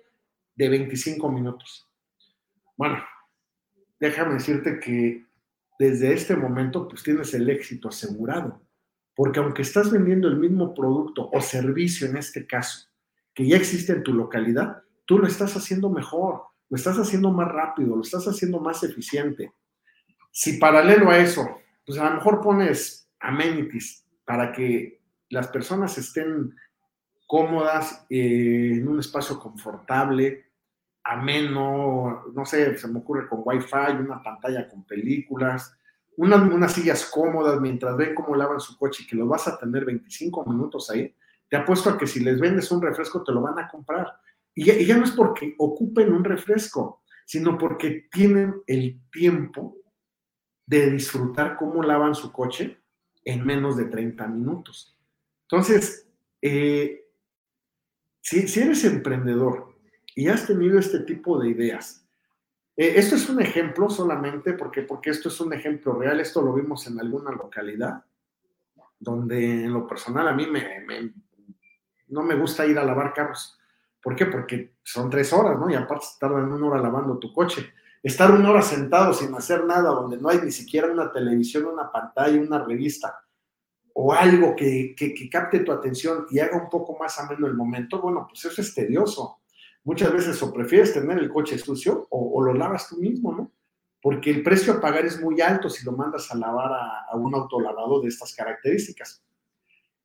de 0.55 0.67
25 0.67 1.31
minutos. 1.31 1.87
Bueno, 2.75 3.01
déjame 4.01 4.33
decirte 4.33 4.81
que 4.81 5.25
desde 5.79 6.13
este 6.13 6.35
momento 6.35 6.87
pues 6.87 7.03
tienes 7.03 7.33
el 7.33 7.49
éxito 7.49 7.89
asegurado, 7.89 8.61
porque 9.15 9.39
aunque 9.39 9.61
estás 9.61 9.91
vendiendo 9.91 10.27
el 10.27 10.37
mismo 10.37 10.73
producto 10.73 11.29
o 11.31 11.41
servicio 11.41 12.07
en 12.07 12.17
este 12.17 12.45
caso, 12.47 12.89
que 13.33 13.47
ya 13.47 13.57
existe 13.57 13.93
en 13.93 14.03
tu 14.03 14.13
localidad, 14.13 14.83
tú 15.05 15.19
lo 15.19 15.27
estás 15.27 15.55
haciendo 15.55 15.89
mejor, 15.89 16.43
lo 16.69 16.77
estás 16.77 16.97
haciendo 16.97 17.31
más 17.31 17.51
rápido, 17.51 17.95
lo 17.95 18.01
estás 18.01 18.27
haciendo 18.27 18.59
más 18.59 18.83
eficiente. 18.83 19.53
Si 20.31 20.57
paralelo 20.57 21.09
a 21.09 21.17
eso, 21.17 21.47
pues 21.85 21.99
a 21.99 22.09
lo 22.09 22.15
mejor 22.15 22.41
pones 22.41 23.09
amenities 23.19 24.05
para 24.25 24.51
que 24.51 25.01
las 25.29 25.47
personas 25.47 25.97
estén 25.97 26.55
cómodas 27.27 28.05
eh, 28.09 28.73
en 28.73 28.87
un 28.87 28.99
espacio 28.99 29.39
confortable, 29.39 30.45
ameno, 31.03 32.25
no 32.33 32.45
sé, 32.45 32.77
se 32.77 32.87
me 32.87 32.99
ocurre 32.99 33.27
con 33.27 33.41
wifi, 33.43 33.97
una 33.99 34.21
pantalla 34.21 34.67
con 34.69 34.83
películas, 34.85 35.77
unas, 36.17 36.41
unas 36.41 36.73
sillas 36.73 37.05
cómodas 37.05 37.59
mientras 37.59 37.97
ven 37.97 38.15
cómo 38.15 38.35
lavan 38.35 38.59
su 38.59 38.77
coche 38.77 39.03
y 39.03 39.07
que 39.07 39.15
lo 39.15 39.27
vas 39.27 39.47
a 39.47 39.57
tener 39.57 39.85
25 39.85 40.45
minutos 40.45 40.89
ahí, 40.89 41.13
te 41.49 41.57
apuesto 41.57 41.89
a 41.89 41.97
que 41.97 42.07
si 42.07 42.19
les 42.19 42.39
vendes 42.39 42.71
un 42.71 42.81
refresco 42.81 43.23
te 43.23 43.31
lo 43.31 43.41
van 43.41 43.59
a 43.59 43.67
comprar. 43.67 44.07
Y 44.55 44.85
ya, 44.85 44.97
no 44.97 45.03
es 45.03 45.11
porque 45.11 45.55
ocupen 45.57 46.13
un 46.13 46.23
refresco, 46.23 47.03
sino 47.25 47.57
porque 47.57 48.07
tienen 48.11 48.61
el 48.67 49.01
tiempo 49.11 49.77
de 50.65 50.91
disfrutar 50.91 51.57
cómo 51.57 51.83
lavan 51.83 52.15
su 52.15 52.31
coche 52.31 52.79
en 53.25 53.45
menos 53.45 53.77
de 53.77 53.85
30 53.85 54.27
minutos. 54.27 54.97
Entonces, 55.43 56.07
eh, 56.41 57.05
si, 58.21 58.59
eres 58.59 58.83
emprendedor 58.85 59.72
y 60.15 60.27
has 60.27 60.47
tenido 60.47 60.79
este 60.79 60.99
tipo 60.99 61.39
de 61.39 61.49
ideas, 61.49 62.05
eh, 62.75 62.93
esto 62.95 63.15
es 63.15 63.29
un 63.29 63.41
ejemplo 63.41 63.89
solamente 63.89 64.53
porque, 64.53 64.81
porque 64.81 65.11
esto 65.11 65.29
es 65.29 65.39
un 65.39 65.53
ejemplo 65.53 65.93
real, 65.93 66.19
esto 66.19 66.41
lo 66.41 66.53
vimos 66.53 66.87
en 66.87 66.99
alguna 66.99 67.31
localidad, 67.31 68.03
donde 68.99 69.65
en 69.65 69.73
lo 69.73 69.85
personal 69.85 70.27
a 70.27 70.33
mí 70.33 70.47
no 72.07 72.23
me 72.23 72.35
gusta 72.35 72.65
ir 72.65 72.77
a 72.77 72.85
lavar 72.85 73.13
carros 73.13 73.59
¿Por 74.03 74.17
qué? 74.17 74.25
Porque 74.25 74.75
son 74.83 75.09
tres 75.09 75.31
horas, 75.31 75.57
¿no? 75.57 75.69
Y 75.69 75.75
aparte 75.75 76.05
tardan 76.19 76.51
una 76.51 76.67
hora 76.67 76.81
lavando 76.81 77.17
tu 77.17 77.31
coche. 77.31 77.73
Estar 78.03 78.31
una 78.31 78.51
hora 78.51 78.61
sentado 78.61 79.13
sin 79.13 79.33
hacer 79.33 79.63
nada, 79.63 79.91
donde 79.91 80.17
no 80.17 80.27
hay 80.27 80.41
ni 80.41 80.51
siquiera 80.51 80.91
una 80.91 81.09
televisión, 81.09 81.65
una 81.67 81.89
pantalla, 81.89 82.37
una 82.41 82.61
revista, 82.61 83.23
o 83.93 84.11
algo 84.11 84.57
que, 84.57 84.93
capte 85.31 85.59
tu 85.59 85.71
atención 85.71 86.25
y 86.29 86.39
haga 86.39 86.61
un 86.61 86.69
poco 86.69 86.97
más 86.99 87.17
ameno 87.17 87.47
el 87.47 87.53
momento, 87.53 88.01
bueno, 88.01 88.27
pues 88.27 88.43
eso 88.43 88.61
es 88.61 88.75
tedioso. 88.75 89.39
Muchas 89.83 90.13
veces 90.13 90.41
o 90.41 90.53
prefieres 90.53 90.93
tener 90.93 91.17
el 91.17 91.29
coche 91.29 91.57
sucio 91.57 92.07
o, 92.09 92.41
lo 92.41 92.53
lavas 92.53 92.89
tú 92.89 92.97
mismo, 92.97 93.33
¿no? 93.33 93.51
Porque 94.01 94.31
el 94.31 94.43
precio 94.43 94.73
a 94.73 94.81
pagar 94.81 95.05
es 95.05 95.21
muy 95.21 95.41
alto 95.41 95.69
si 95.69 95.85
lo 95.85 95.93
mandas 95.93 96.31
a 96.31 96.37
lavar 96.37 96.71
a, 96.71 97.15
un 97.15 97.33
autolavado 97.35 98.01
de 98.01 98.09
estas 98.09 98.33
características. 98.35 99.23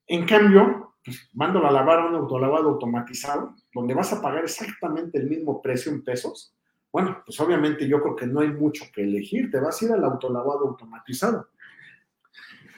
En 0.07 0.27
cambio, 0.27 0.95
pues 1.05 1.29
mándalo 1.33 1.69
a 1.69 1.73
lavar 1.73 2.01
a 2.01 2.07
un 2.07 2.15
autolavado 2.15 2.71
automatizado, 2.71 3.55
donde 3.73 3.95
vas 3.95 4.13
a 4.13 4.23
pagar 4.23 4.45
exactamente 4.45 5.19
el 5.19 5.29
mismo 5.29 5.63
precio 5.63 5.93
en 5.93 6.03
pesos. 6.03 6.55
Bueno, 6.93 7.23
pues 7.25 7.39
obviamente 7.41 7.87
yo 7.87 8.01
creo 8.01 8.17
que 8.17 8.27
no 8.27 8.41
hay 8.41 8.49
mucho 8.49 8.85
que 8.93 9.03
elegir, 9.03 9.51
te 9.51 9.61
vas 9.61 9.81
a 9.81 9.85
ir 9.85 9.93
al 9.93 10.05
autolavado 10.05 10.69
automatizado. 10.69 11.49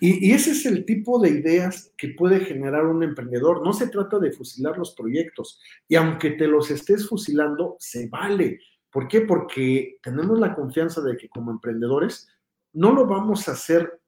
Y, 0.00 0.32
ese 0.32 0.52
es 0.52 0.64
el 0.64 0.86
tipo 0.86 1.20
de 1.20 1.28
ideas 1.28 1.92
que 1.96 2.08
puede 2.08 2.40
generar 2.40 2.86
un 2.86 3.02
emprendedor. 3.02 3.62
No 3.62 3.74
se 3.74 3.88
trata 3.88 4.18
de 4.18 4.32
fusilar 4.32 4.78
los 4.78 4.94
proyectos. 4.94 5.60
Y 5.86 5.96
aunque 5.96 6.30
te 6.30 6.46
los 6.46 6.70
estés 6.70 7.06
fusilando, 7.06 7.76
se 7.78 8.08
vale. 8.08 8.60
¿Por 8.90 9.06
qué? 9.08 9.20
Porque 9.20 9.98
tenemos 10.02 10.40
la 10.40 10.54
confianza 10.54 11.02
de 11.02 11.18
que 11.18 11.28
como 11.28 11.50
emprendedores 11.50 12.28
no 12.72 12.92
lo 12.92 13.06
vamos 13.06 13.46
a 13.48 13.52
hacer 13.52 14.00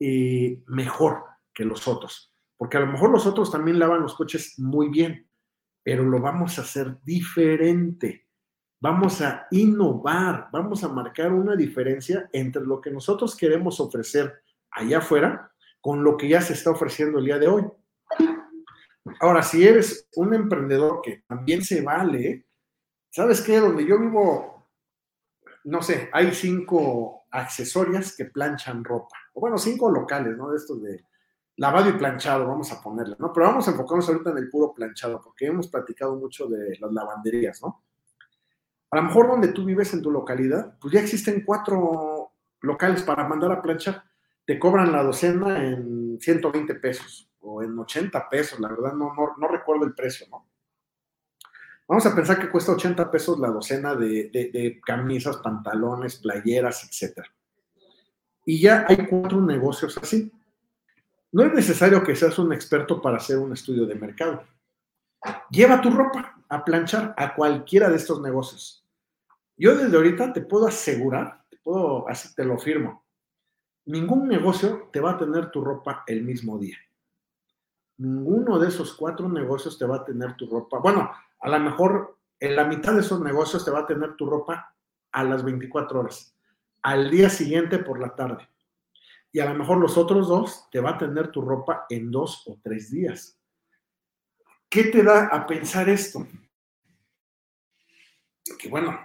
eh, 0.00 0.62
mejor 0.66 1.24
que 1.52 1.66
los 1.66 1.86
otros. 1.86 2.32
Porque 2.56 2.78
a 2.78 2.80
lo 2.80 2.86
mejor 2.86 3.10
los 3.10 3.26
otros 3.26 3.50
también 3.52 3.78
lavan 3.78 4.00
los 4.00 4.14
coches 4.14 4.58
muy 4.58 4.88
bien, 4.88 5.28
pero 5.82 6.04
lo 6.04 6.20
vamos 6.20 6.58
a 6.58 6.62
hacer 6.62 6.96
diferente. 7.04 8.26
Vamos 8.80 9.20
a 9.20 9.46
innovar, 9.50 10.48
vamos 10.52 10.84
a 10.84 10.88
marcar 10.88 11.32
una 11.32 11.54
diferencia 11.54 12.28
entre 12.32 12.62
lo 12.62 12.80
que 12.80 12.90
nosotros 12.90 13.36
queremos 13.36 13.78
ofrecer 13.80 14.43
allá 14.74 14.98
afuera 14.98 15.50
con 15.80 16.02
lo 16.02 16.16
que 16.16 16.28
ya 16.28 16.40
se 16.40 16.54
está 16.54 16.70
ofreciendo 16.70 17.18
el 17.18 17.26
día 17.26 17.38
de 17.38 17.48
hoy. 17.48 17.64
Ahora, 19.20 19.42
si 19.42 19.66
eres 19.66 20.08
un 20.16 20.34
emprendedor 20.34 21.00
que 21.02 21.24
también 21.26 21.62
se 21.62 21.82
vale, 21.82 22.46
¿sabes 23.10 23.42
qué? 23.42 23.60
Donde 23.60 23.86
yo 23.86 23.98
vivo, 23.98 24.68
no 25.64 25.82
sé, 25.82 26.08
hay 26.12 26.32
cinco 26.32 27.26
accesorias 27.30 28.16
que 28.16 28.26
planchan 28.26 28.82
ropa. 28.82 29.16
O 29.34 29.40
bueno, 29.40 29.58
cinco 29.58 29.90
locales, 29.90 30.36
¿no? 30.36 30.50
De 30.50 30.56
estos 30.56 30.82
de 30.82 31.04
lavado 31.56 31.90
y 31.90 31.92
planchado, 31.92 32.48
vamos 32.48 32.72
a 32.72 32.80
ponerle, 32.80 33.16
¿no? 33.18 33.32
Pero 33.32 33.46
vamos 33.46 33.68
a 33.68 33.72
enfocarnos 33.72 34.08
ahorita 34.08 34.30
en 34.30 34.38
el 34.38 34.50
puro 34.50 34.72
planchado, 34.72 35.20
porque 35.20 35.46
hemos 35.46 35.68
platicado 35.68 36.16
mucho 36.16 36.46
de 36.48 36.78
las 36.80 36.92
lavanderías, 36.92 37.60
¿no? 37.62 37.84
A 38.90 38.96
lo 38.96 39.02
mejor 39.02 39.28
donde 39.28 39.48
tú 39.48 39.64
vives 39.64 39.92
en 39.92 40.02
tu 40.02 40.10
localidad, 40.10 40.78
pues 40.80 40.94
ya 40.94 41.00
existen 41.00 41.44
cuatro 41.44 42.32
locales 42.60 43.02
para 43.02 43.28
mandar 43.28 43.52
a 43.52 43.60
planchar. 43.60 44.02
Te 44.46 44.58
cobran 44.58 44.92
la 44.92 45.02
docena 45.02 45.64
en 45.64 46.18
120 46.20 46.74
pesos 46.76 47.30
o 47.40 47.62
en 47.62 47.78
80 47.78 48.28
pesos, 48.28 48.60
la 48.60 48.68
verdad 48.68 48.92
no, 48.94 49.14
no, 49.38 49.48
recuerdo 49.48 49.84
el 49.84 49.94
precio, 49.94 50.26
¿no? 50.30 50.46
Vamos 51.86 52.06
a 52.06 52.14
pensar 52.14 52.38
que 52.40 52.48
cuesta 52.48 52.72
80 52.72 53.10
pesos 53.10 53.38
la 53.38 53.48
docena 53.48 53.94
de, 53.94 54.80
camisas, 54.84 55.36
pantalones, 55.38 56.16
playeras, 56.16 56.82
etc. 56.84 57.26
Y 58.46 58.60
ya 58.60 58.86
hay 58.88 59.06
cuatro 59.06 59.42
negocios 59.42 59.98
así. 59.98 60.32
No 61.30 61.44
es 61.44 61.52
necesario 61.52 62.02
que 62.02 62.16
seas 62.16 62.38
un 62.38 62.54
experto 62.54 63.02
para 63.02 63.18
hacer 63.18 63.36
un 63.36 63.52
estudio 63.52 63.84
de 63.84 63.96
mercado. 63.96 64.44
Lleva 65.50 65.82
tu 65.82 65.90
ropa 65.90 66.36
a 66.48 66.64
planchar 66.64 67.14
a 67.18 67.34
cualquiera 67.34 67.90
de 67.90 67.96
estos 67.96 68.22
negocios. 68.22 68.82
Yo 69.56 69.76
desde 69.76 69.96
ahorita 69.96 70.32
te 70.32 70.40
puedo 70.40 70.66
asegurar, 70.66 71.44
te 71.50 71.58
puedo, 71.58 72.08
así 72.08 72.34
te 72.34 72.44
lo 72.44 72.58
firmo, 72.58 73.03
ningún 73.86 74.28
negocio 74.28 74.88
te 74.92 75.00
va 75.00 75.12
a 75.12 75.18
tener 75.18 75.50
tu 75.50 75.62
ropa 75.62 76.04
el 76.06 76.22
mismo 76.22 76.58
día. 76.58 76.78
Ninguno 77.98 78.58
de 78.58 78.68
esos 78.68 78.94
cuatro 78.94 79.28
negocios 79.28 79.78
te 79.78 79.86
va 79.86 79.96
a 79.96 80.04
tener 80.04 80.36
tu 80.36 80.46
ropa. 80.46 80.78
Bueno, 80.78 81.10
a 81.40 81.48
lo 81.48 81.60
mejor 81.60 82.18
en 82.40 82.56
la 82.56 82.64
mitad 82.64 82.94
de 82.94 83.00
esos 83.00 83.20
negocios 83.20 83.64
te 83.64 83.70
va 83.70 83.80
a 83.80 83.86
tener 83.86 84.16
tu 84.16 84.26
ropa 84.26 84.74
a 85.12 85.24
las 85.24 85.44
24 85.44 86.00
horas, 86.00 86.36
al 86.82 87.10
día 87.10 87.30
siguiente 87.30 87.78
por 87.78 88.00
la 88.00 88.14
tarde. 88.14 88.48
Y 89.30 89.40
a 89.40 89.46
lo 89.46 89.54
mejor 89.54 89.78
los 89.78 89.96
otros 89.96 90.28
dos 90.28 90.68
te 90.70 90.80
va 90.80 90.90
a 90.90 90.98
tener 90.98 91.30
tu 91.30 91.40
ropa 91.40 91.86
en 91.88 92.10
dos 92.10 92.42
o 92.46 92.58
tres 92.62 92.90
días. 92.90 93.38
¿Qué 94.68 94.84
te 94.84 95.02
da 95.02 95.26
a 95.26 95.46
pensar 95.46 95.88
esto? 95.88 96.26
Que 98.58 98.68
bueno, 98.68 98.98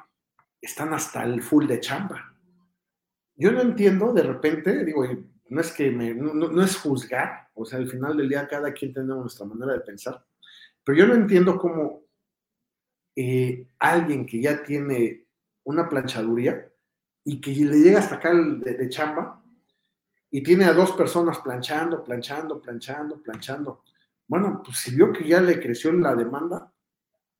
están 0.61 0.93
hasta 0.93 1.23
el 1.23 1.41
full 1.41 1.67
de 1.67 1.79
chamba. 1.79 2.33
Yo 3.39 3.53
no 3.53 3.61
entiendo, 3.61 4.11
de 4.11 4.21
repente, 4.21 4.83
digo, 4.83 5.05
no 5.47 5.61
es 5.61 5.71
que 5.71 5.89
me, 5.91 6.13
no, 6.13 6.61
es 6.61 6.75
juzgar, 6.75 7.47
o 7.53 7.63
sea, 7.63 7.79
al 7.79 7.87
final 7.87 8.17
del 8.17 8.27
día 8.27 8.45
cada 8.45 8.73
quien 8.73 8.93
tiene 8.93 9.07
nuestra 9.07 9.45
manera 9.45 9.71
de 9.71 9.79
pensar, 9.79 10.21
pero 10.83 10.97
yo 10.97 11.07
no 11.07 11.15
entiendo 11.15 11.57
cómo 11.57 12.03
eh, 13.15 13.65
alguien 13.79 14.25
que 14.25 14.41
ya 14.41 14.61
tiene 14.61 15.25
una 15.63 15.87
planchaduría 15.87 16.69
y 17.23 17.39
que 17.39 17.51
le 17.51 17.79
llega 17.79 17.99
hasta 17.99 18.15
acá 18.15 18.33
de, 18.33 18.73
de 18.73 18.89
chamba 18.89 19.41
y 20.29 20.43
tiene 20.43 20.65
a 20.65 20.73
dos 20.73 20.91
personas 20.91 21.39
planchando, 21.39 22.03
planchando, 22.03 22.61
planchando, 22.61 23.21
planchando. 23.21 23.83
Bueno, 24.27 24.61
pues 24.65 24.79
si 24.79 24.93
vio 24.93 25.13
que 25.13 25.25
ya 25.25 25.39
le 25.39 25.61
creció 25.61 25.93
la 25.93 26.13
demanda, 26.13 26.73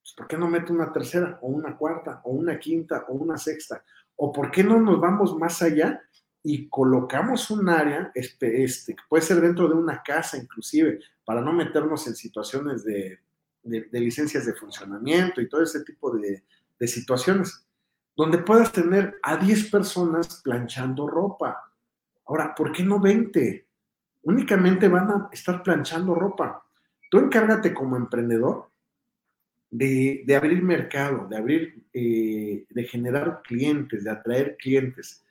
pues 0.02 0.14
¿por 0.16 0.28
qué 0.30 0.38
no 0.38 0.48
mete 0.48 0.72
una 0.72 0.94
tercera 0.94 1.40
o 1.42 1.48
una 1.48 1.76
cuarta 1.76 2.22
o 2.24 2.32
una 2.32 2.58
quinta 2.58 3.06
o 3.10 3.16
una 3.16 3.38
sexta? 3.38 3.84
¿O 4.21 4.34
por 4.34 4.51
qué 4.51 4.65
no 4.65 4.77
nos 4.82 4.99
vamos 4.99 5.38
más 5.38 5.62
allá 5.62 6.01
y 6.43 6.67
colocamos 6.67 7.49
un 7.51 7.69
área, 7.69 8.12
este, 8.13 8.65
este, 8.65 8.93
que 8.93 9.03
puede 9.08 9.23
ser 9.23 9.39
dentro 9.39 9.69
de 9.69 9.75
una 9.75 10.03
casa 10.03 10.38
inclusive, 10.38 10.99
para 11.23 11.39
no 11.39 11.53
meternos 11.53 12.05
en 12.05 12.15
situaciones 12.15 12.84
de, 12.84 13.19
licencias 13.63 14.45
de 14.45 14.53
funcionamiento 14.53 15.39
y 15.39 15.47
todo 15.47 15.63
ese 15.63 15.86
tipo 15.86 16.12
de, 16.17 16.43
de 16.77 16.88
situaciones, 16.88 17.65
donde 18.13 18.39
puedas 18.39 18.73
tener 18.73 19.17
a 19.23 19.38
10 19.38 19.71
personas 19.71 20.41
planchando 20.43 21.08
ropa. 21.08 21.71
Ahora, 22.25 22.53
¿por 22.53 22.73
qué 22.73 22.84
no 22.84 22.99
20? 22.99 23.67
Únicamente 24.23 24.89
van 24.89 25.10
a 25.12 25.29
estar 25.32 25.63
planchando 25.63 26.13
ropa. 26.13 26.62
Tú 27.10 27.19
encárgate 27.19 27.73
como 27.73 27.95
emprendedor 27.95 28.68
de, 29.71 30.36
abrir 30.36 30.63
mercado, 30.63 31.27
de 31.27 31.38
abrir, 31.38 31.84
eh, 31.93 32.65
de 32.69 32.84
generar 32.86 33.41
clientes, 33.43 34.03
de 34.03 34.12
atraer 34.12 34.58
clientes. 34.58 35.23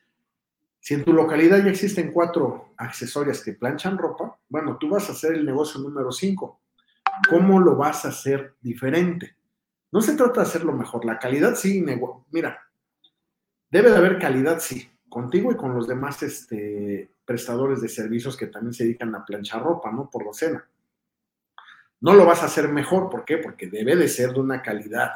Si 0.81 0.95
en 0.95 1.05
tu 1.05 1.13
localidad 1.13 1.63
ya 1.65 1.71
existen 1.71 2.13
cuatro 2.13 2.73
accesorias 2.77 3.43
que 3.43 3.53
planchan 3.53 3.99
ropa, 3.99 4.39
bueno, 4.49 4.79
tú 4.79 4.89
vas 4.89 5.09
a 5.09 5.13
hacer 5.13 5.35
el 5.35 5.45
negocio 5.45 5.81
número 5.81 6.13
cinco. 6.13 6.61
¿Cómo 7.29 7.59
lo 7.61 7.77
vas 7.77 8.05
a 8.05 8.09
hacer 8.09 8.55
diferente? 8.61 9.37
No 9.91 10.01
se 10.01 10.15
trata 10.15 10.41
de 10.41 10.47
hacerlo 10.47 10.73
mejor. 10.73 11.05
La 11.05 11.19
calidad 11.19 11.55
sí, 11.57 11.85
mira, 12.31 12.59
debe 13.71 13.91
de 13.91 13.97
haber 13.97 14.19
calidad 14.19 14.61
sí, 14.61 14.89
contigo 15.09 15.51
y 15.51 15.57
con 15.57 15.75
los 15.75 15.89
demás 15.89 16.23
este, 16.23 17.11
prestadores 17.25 17.81
de 17.81 17.89
servicios 17.89 18.37
que 18.37 18.47
también 18.47 18.73
se 18.73 18.85
dedican 18.85 19.15
a 19.15 19.25
planchar 19.25 19.63
ropa, 19.63 19.91
¿no? 19.91 20.09
Por 20.09 20.25
docena. 20.25 20.65
No 22.01 22.15
lo 22.15 22.25
vas 22.25 22.43
a 22.43 22.47
hacer 22.47 22.69
mejor, 22.69 23.11
¿por 23.11 23.25
qué? 23.25 23.39
Porque 23.39 23.67
debe 23.67 23.97
de 23.97 24.09
ser 24.09 24.33
de 24.33 24.41
una 24.41 24.63
calidad 24.63 25.13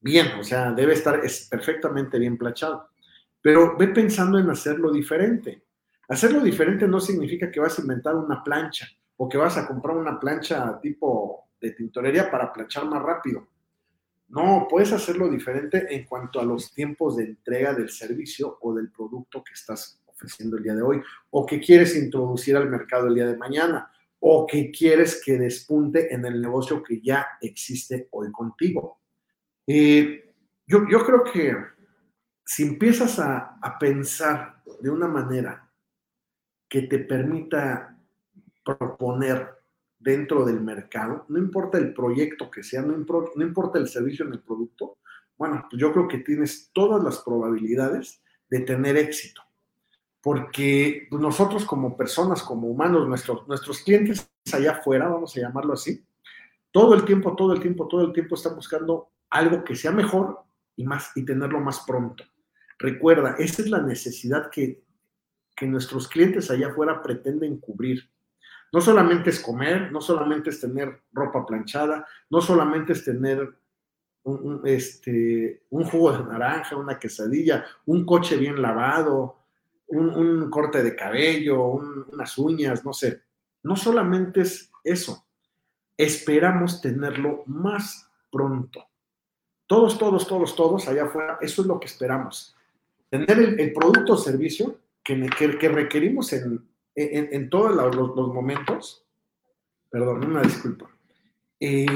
bien, 0.00 0.38
o 0.38 0.44
sea, 0.44 0.70
debe 0.72 0.92
estar 0.92 1.24
es 1.24 1.48
perfectamente 1.50 2.18
bien 2.18 2.36
planchado. 2.36 2.90
Pero 3.40 3.76
ve 3.76 3.88
pensando 3.88 4.38
en 4.38 4.50
hacerlo 4.50 4.92
diferente. 4.92 5.62
Hacerlo 6.08 6.40
diferente 6.40 6.86
no 6.86 7.00
significa 7.00 7.50
que 7.50 7.60
vas 7.60 7.78
a 7.78 7.82
inventar 7.82 8.14
una 8.14 8.44
plancha 8.44 8.86
o 9.16 9.28
que 9.28 9.38
vas 9.38 9.56
a 9.56 9.66
comprar 9.66 9.96
una 9.96 10.20
plancha 10.20 10.78
tipo 10.80 11.48
de 11.60 11.70
tintorería 11.70 12.30
para 12.30 12.52
planchar 12.52 12.84
más 12.84 13.02
rápido. 13.02 13.48
No, 14.28 14.66
puedes 14.68 14.92
hacerlo 14.92 15.28
diferente 15.30 15.86
en 15.94 16.04
cuanto 16.04 16.38
a 16.38 16.44
los 16.44 16.74
tiempos 16.74 17.16
de 17.16 17.24
entrega 17.24 17.72
del 17.72 17.88
servicio 17.88 18.58
o 18.60 18.74
del 18.74 18.90
producto 18.90 19.42
que 19.42 19.54
estás 19.54 20.00
ofreciendo 20.06 20.58
el 20.58 20.62
día 20.62 20.74
de 20.74 20.82
hoy 20.82 21.02
o 21.30 21.46
que 21.46 21.60
quieres 21.60 21.96
introducir 21.96 22.56
al 22.56 22.68
mercado 22.68 23.06
el 23.06 23.14
día 23.14 23.26
de 23.26 23.36
mañana 23.36 23.90
o 24.26 24.46
que 24.46 24.70
quieres 24.70 25.20
que 25.22 25.36
despunte 25.36 26.14
en 26.14 26.24
el 26.24 26.40
negocio 26.40 26.82
que 26.82 26.98
ya 26.98 27.26
existe 27.42 28.08
hoy 28.12 28.32
contigo. 28.32 29.02
Yo, 29.66 31.04
creo 31.04 31.24
que 31.30 31.54
si 32.42 32.62
empiezas 32.62 33.18
a, 33.18 33.60
pensar 33.78 34.62
de 34.80 34.88
una 34.88 35.08
manera 35.08 35.70
que 36.66 36.82
te 36.82 37.00
permita 37.00 37.98
proponer 38.64 39.58
dentro 39.98 40.46
del 40.46 40.62
mercado, 40.62 41.26
no 41.28 41.38
importa 41.38 41.76
el 41.76 41.92
proyecto 41.92 42.50
que 42.50 42.62
sea, 42.62 42.80
no, 42.80 42.94
importa 42.94 43.78
el 43.78 43.88
servicio 43.88 44.24
en 44.24 44.32
el 44.32 44.40
producto, 44.40 45.00
bueno, 45.36 45.66
pues 45.68 45.78
yo 45.78 45.92
creo 45.92 46.08
que 46.08 46.20
tienes 46.20 46.70
todas 46.72 47.04
las 47.04 47.18
probabilidades 47.18 48.22
de 48.48 48.60
tener 48.60 48.96
éxito. 48.96 49.42
Porque 50.24 51.06
nosotros 51.10 51.66
como 51.66 51.98
personas, 51.98 52.42
como 52.42 52.66
humanos, 52.66 53.06
nuestros, 53.06 53.46
nuestros 53.46 53.80
clientes 53.80 54.26
allá 54.54 54.72
afuera, 54.72 55.06
vamos 55.06 55.36
a 55.36 55.40
llamarlo 55.40 55.74
así, 55.74 56.02
todo 56.70 56.94
el 56.94 57.04
tiempo, 57.04 57.36
todo 57.36 57.52
el 57.52 57.60
tiempo, 57.60 57.86
todo 57.86 58.06
el 58.06 58.12
tiempo 58.14 58.34
están 58.34 58.56
buscando 58.56 59.10
algo 59.28 59.62
que 59.62 59.76
sea 59.76 59.92
mejor 59.92 60.40
y 60.76 60.84
más 60.84 61.12
y 61.14 61.26
tenerlo 61.26 61.60
más 61.60 61.80
pronto. 61.80 62.24
Recuerda, 62.78 63.36
esa 63.38 63.60
es 63.60 63.68
la 63.68 63.82
necesidad 63.82 64.50
que, 64.50 64.82
nuestros 65.60 66.08
clientes 66.08 66.50
allá 66.50 66.68
afuera 66.68 67.02
pretenden 67.02 67.58
cubrir. 67.58 68.10
No 68.72 68.80
solamente 68.80 69.28
es 69.28 69.40
comer, 69.40 69.92
no 69.92 70.00
solamente 70.00 70.50
es 70.50 70.60
tener 70.60 71.02
ropa 71.12 71.46
planchada, 71.46 72.06
no 72.30 72.40
solamente 72.40 72.94
es 72.94 73.04
tener 73.04 73.56
un, 74.24 74.62
este, 74.64 75.64
un 75.70 75.84
jugo 75.84 76.12
de 76.12 76.24
naranja, 76.24 76.76
una 76.76 76.98
quesadilla, 76.98 77.64
un 77.86 78.04
coche 78.04 78.36
bien 78.36 78.60
lavado, 78.60 79.43
un, 79.88 80.50
corte 80.50 80.82
de 80.82 80.96
cabello, 80.96 81.62
unas 81.64 82.36
uñas, 82.38 82.84
no 82.84 82.92
sé. 82.92 83.22
No 83.62 83.76
solamente 83.76 84.42
es 84.42 84.70
eso, 84.82 85.26
esperamos 85.96 86.80
tenerlo 86.80 87.42
más 87.46 88.10
pronto. 88.30 88.86
Todos, 89.66 89.98
todos, 89.98 90.26
todos, 90.26 90.54
todos 90.54 90.88
allá 90.88 91.04
afuera, 91.04 91.38
eso 91.40 91.62
es 91.62 91.68
lo 91.68 91.80
que 91.80 91.86
esperamos 91.86 92.54
tener 93.14 93.60
el, 93.60 93.72
producto 93.72 94.14
o 94.14 94.16
servicio 94.16 94.80
que, 95.04 95.28
que, 95.38 95.68
requerimos 95.68 96.32
en, 96.32 96.66
en, 96.96 97.48
todos 97.48 97.72
los, 97.94 98.34
momentos, 98.34 99.06
perdón, 99.88 100.24
una 100.24 100.42
disculpa, 100.42 100.90
eh, 101.60 101.86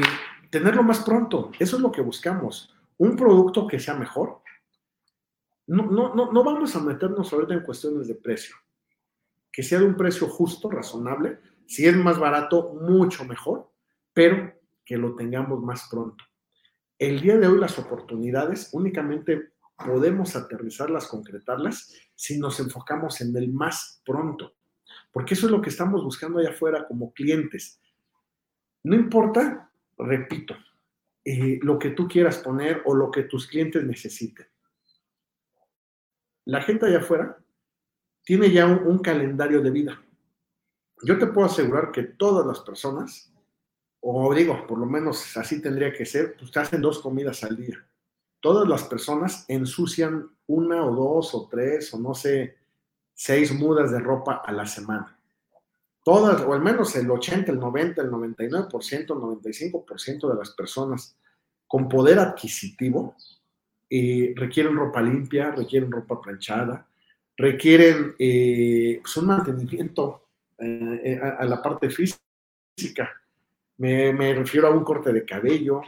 tenerlo 0.48 0.85
más 0.85 1.01
pronto, 1.01 1.51
eso 1.59 1.77
es 1.77 1.83
lo 1.83 1.90
que 1.90 2.03
buscamos, 2.03 2.72
un 2.98 3.16
producto 3.16 3.66
que 3.66 3.81
sea 3.81 3.94
mejor. 3.94 4.42
No, 5.68 5.85
no, 5.85 6.14
no, 6.14 6.33
no 6.33 6.44
vamos 6.44 6.74
a 6.74 6.81
meternos 6.81 7.33
ahorita 7.33 7.54
en 7.54 7.62
cuestiones 7.62 8.09
de 8.09 8.14
precio, 8.14 8.57
que 9.52 9.62
sea 9.62 9.78
de 9.78 9.85
un 9.85 9.96
precio 9.96 10.26
justo, 10.26 10.70
razonable, 10.70 11.38
si 11.66 11.87
es 11.87 11.94
más 11.94 12.18
barato, 12.18 12.74
mucho 12.81 13.24
mejor, 13.26 13.70
pero 14.14 14.54
que 14.85 14.96
lo 14.96 15.14
tengamos 15.14 15.62
más 15.62 15.87
pronto. 15.90 16.24
El 16.98 17.20
día 17.20 17.37
de 17.37 17.46
hoy 17.46 17.61
las 17.61 17.78
oportunidades 17.78 18.70
únicamente 18.72 19.52
podemos 19.76 20.35
aterrizarlas, 20.35 21.07
concretarlas, 21.07 21.94
si 22.14 22.38
nos 22.38 22.59
enfocamos 22.61 23.20
en 23.20 23.37
el 23.37 23.52
más 23.52 24.02
pronto. 24.04 24.54
Porque 25.12 25.35
eso 25.35 25.46
es 25.46 25.52
lo 25.52 25.61
que 25.61 25.68
estamos 25.68 26.02
buscando 26.02 26.38
allá 26.38 26.50
afuera 26.50 26.87
como 26.88 27.12
clientes. 27.12 27.78
No 28.85 28.96
importa, 28.96 29.70
repito, 29.98 30.57
eh, 31.22 31.59
lo 31.62 31.78
que 31.78 31.90
tú 31.90 32.09
quieras 32.09 32.38
poner 32.38 32.83
o 32.87 32.94
lo 32.94 33.11
que 33.11 33.24
tus 33.24 33.46
clientes 33.46 33.85
necesiten. 33.85 34.46
La 36.48 36.61
gente 36.62 36.87
allá 36.87 36.98
afuera 36.98 37.38
tiene 38.24 38.50
ya 38.50 38.66
un, 38.66 38.98
calendario 38.98 39.62
de 39.62 39.70
vida. 39.70 40.02
Yo 41.02 41.18
te 41.18 41.26
puedo 41.26 41.46
asegurar 41.46 41.92
que 41.92 42.02
todas 42.02 42.44
las 42.46 42.61
personas, 42.61 43.32
o 44.00 44.34
digo, 44.34 44.66
por 44.66 44.78
lo 44.78 44.87
menos 44.87 45.37
así 45.37 45.62
tendría 45.62 45.92
que 45.92 46.04
ser, 46.04 46.37
pues 46.37 46.56
hacen 46.56 46.82
dos 46.82 46.98
comidas 46.98 47.44
al 47.44 47.56
día 47.56 47.88
todas 48.40 48.68
las 48.68 48.84
personas 48.84 49.44
ensucian 49.48 50.30
una 50.46 50.84
o 50.84 50.94
dos 50.94 51.34
o 51.34 51.48
tres 51.50 51.92
o 51.94 51.98
no 51.98 52.14
sé, 52.14 52.56
seis 53.14 53.52
mudas 53.52 53.90
de 53.90 53.98
ropa 53.98 54.42
a 54.44 54.52
la 54.52 54.66
semana. 54.66 55.18
Todas, 56.04 56.40
o 56.42 56.54
al 56.54 56.62
menos 56.62 56.94
el 56.96 57.11
80, 57.11 57.52
el 57.52 57.58
90, 57.58 58.02
el 58.02 58.11
99%, 58.11 58.92
el 58.92 59.06
95% 59.08 60.30
de 60.30 60.38
las 60.38 60.50
personas 60.50 61.16
con 61.66 61.88
poder 61.88 62.18
adquisitivo, 62.18 63.14
eh, 63.90 64.35
requieren 64.37 64.77
ropa 64.77 65.01
limpia, 65.01 65.51
requieren 65.51 65.90
ropa 65.90 66.20
planchada, 66.20 66.87
requieren 67.37 68.14
eh, 68.18 68.98
pues, 69.01 69.16
un 69.16 69.27
mantenimiento 69.27 70.29
eh, 70.59 71.18
a, 71.20 71.44
la 71.44 71.62
parte 71.62 71.88
física. 71.88 73.11
Me, 73.79 74.35
refiero 74.35 74.66
a 74.66 74.70
un 74.70 74.85
corte 74.85 75.12
de 75.12 75.24
cabello, 75.24 75.81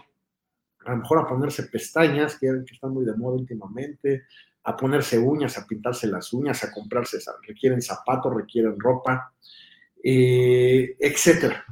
a 0.86 0.92
lo 0.92 0.96
mejor 0.98 1.18
a 1.18 1.26
ponerse 1.26 1.64
pestañas, 1.64 2.38
que, 2.38 2.46
que 2.66 2.74
están 2.74 2.92
muy 2.92 3.04
de 3.04 3.14
moda 3.14 3.36
últimamente, 3.36 4.24
a 4.64 4.76
ponerse 4.76 5.18
uñas, 5.18 5.58
a 5.58 5.66
pintarse 5.66 6.06
las 6.06 6.32
uñas, 6.32 6.62
a 6.64 6.72
comprarse, 6.72 7.18
requieren 7.46 7.82
zapatos, 7.82 8.34
requieren 8.34 8.78
ropa, 8.78 9.32
etcétera. 10.02 11.64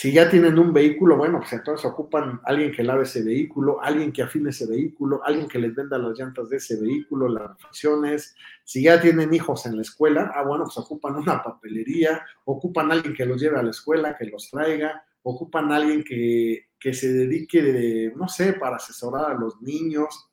Si 0.00 0.12
ya 0.12 0.30
tienen 0.30 0.56
un 0.60 0.72
vehículo, 0.72 1.16
bueno, 1.16 1.40
pues 1.40 1.54
entonces 1.54 1.84
ocupan 1.84 2.40
alguien 2.44 2.70
que 2.70 2.84
lave 2.84 3.02
ese 3.02 3.20
vehículo, 3.24 3.82
alguien 3.82 4.12
que 4.12 4.22
afine 4.22 4.50
ese 4.50 4.64
vehículo, 4.64 5.20
alguien 5.24 5.48
que 5.48 5.58
les 5.58 5.74
venda 5.74 5.98
las 5.98 6.16
llantas 6.16 6.48
de 6.50 6.58
ese 6.58 6.80
vehículo, 6.80 7.28
las 7.28 7.48
refacciones. 7.48 8.36
Si 8.62 8.84
ya 8.84 9.00
tienen 9.00 9.34
hijos 9.34 9.66
en 9.66 9.74
la 9.74 9.82
escuela, 9.82 10.30
ah, 10.36 10.44
bueno, 10.44 10.66
pues 10.66 10.78
ocupan 10.78 11.16
una 11.16 11.42
papelería, 11.42 12.24
ocupan 12.44 12.92
alguien 12.92 13.12
que 13.12 13.26
los 13.26 13.40
lleve 13.40 13.58
a 13.58 13.62
la 13.64 13.70
escuela, 13.70 14.16
que 14.16 14.26
los 14.26 14.48
traiga, 14.48 15.04
ocupan 15.24 15.72
alguien 15.72 16.04
que, 16.04 16.68
se 16.92 17.12
dedique, 17.12 18.12
no 18.14 18.28
sé, 18.28 18.52
para 18.52 18.76
asesorar 18.76 19.32
a 19.32 19.34
los 19.34 19.60
niños, 19.62 20.30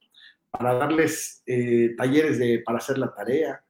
para 0.51 0.75
darles 0.75 1.41
eh, 1.47 1.95
talleres 1.97 2.37
de, 2.37 2.61
para 2.63 2.77
hacer 2.77 2.99
la 2.99 3.11
tarea. 3.11 3.63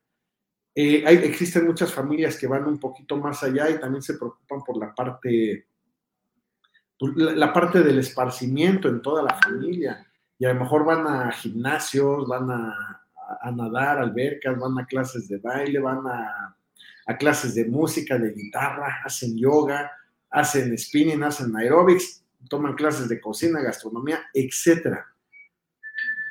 Eh, 0.75 1.05
existen 1.23 1.65
muchas 1.65 1.93
familias 1.93 2.38
que 2.38 2.47
van 2.47 2.65
un 2.65 2.81
poquito 2.81 3.15
más 3.15 3.41
allá 3.43 3.69
y 3.69 3.79
también 3.79 4.01
se 4.01 4.15
preocupan 4.15 4.62
por 4.62 4.75
la 4.75 4.93
parte 4.93 5.67
la, 6.99 7.53
parte 7.53 7.84
del 7.84 7.99
esparcimiento 7.99 8.88
en 8.88 9.01
toda 9.01 9.23
la 9.23 9.34
familia. 9.36 10.05
Y 10.38 10.45
a 10.45 10.53
lo 10.53 10.62
mejor 10.62 10.86
van 10.86 11.08
a 11.08 11.31
gimnasios, 11.31 12.27
van 12.27 12.49
a, 12.49 13.01
nadar, 13.53 13.99
albercas, 13.99 14.58
van 14.60 14.77
a 14.77 14.86
clases 14.86 15.27
de 15.27 15.38
baile, 15.38 15.79
van 15.79 16.05
a, 16.08 16.55
a, 17.08 17.17
clases 17.17 17.55
de 17.55 17.65
música, 17.65 18.17
de 18.17 18.31
guitarra, 18.31 19.01
hacen 19.03 19.38
yoga, 19.38 19.91
hacen 20.29 20.77
spinning, 20.77 21.23
hacen 21.23 21.55
aerobics, 21.55 22.23
toman 22.49 22.75
clases 22.75 23.10
de 23.10 23.19
cocina, 23.19 23.62
gastronomía, 23.62 24.25
etc. 24.34 24.99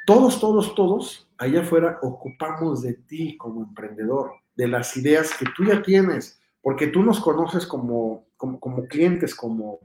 Todos, 0.07 0.39
todos, 0.39 0.75
todos 0.75 1.29
allá 1.39 1.63
afuera 1.63 1.99
ocupamos 2.03 2.83
de 2.83 2.95
ti 2.95 3.37
como 3.37 3.63
emprendedor, 3.63 4.33
de 4.55 4.69
las 4.69 4.97
ideas 4.97 5.33
que 5.37 5.47
tú 5.57 5.65
ya 5.65 5.83
tienes, 5.83 6.41
porque 6.63 6.87
tú 6.87 7.03
nos 7.03 7.21
conoces 7.21 7.67
como, 7.67 8.27
como 8.37 8.87
clientes, 8.87 9.35
como 9.35 9.81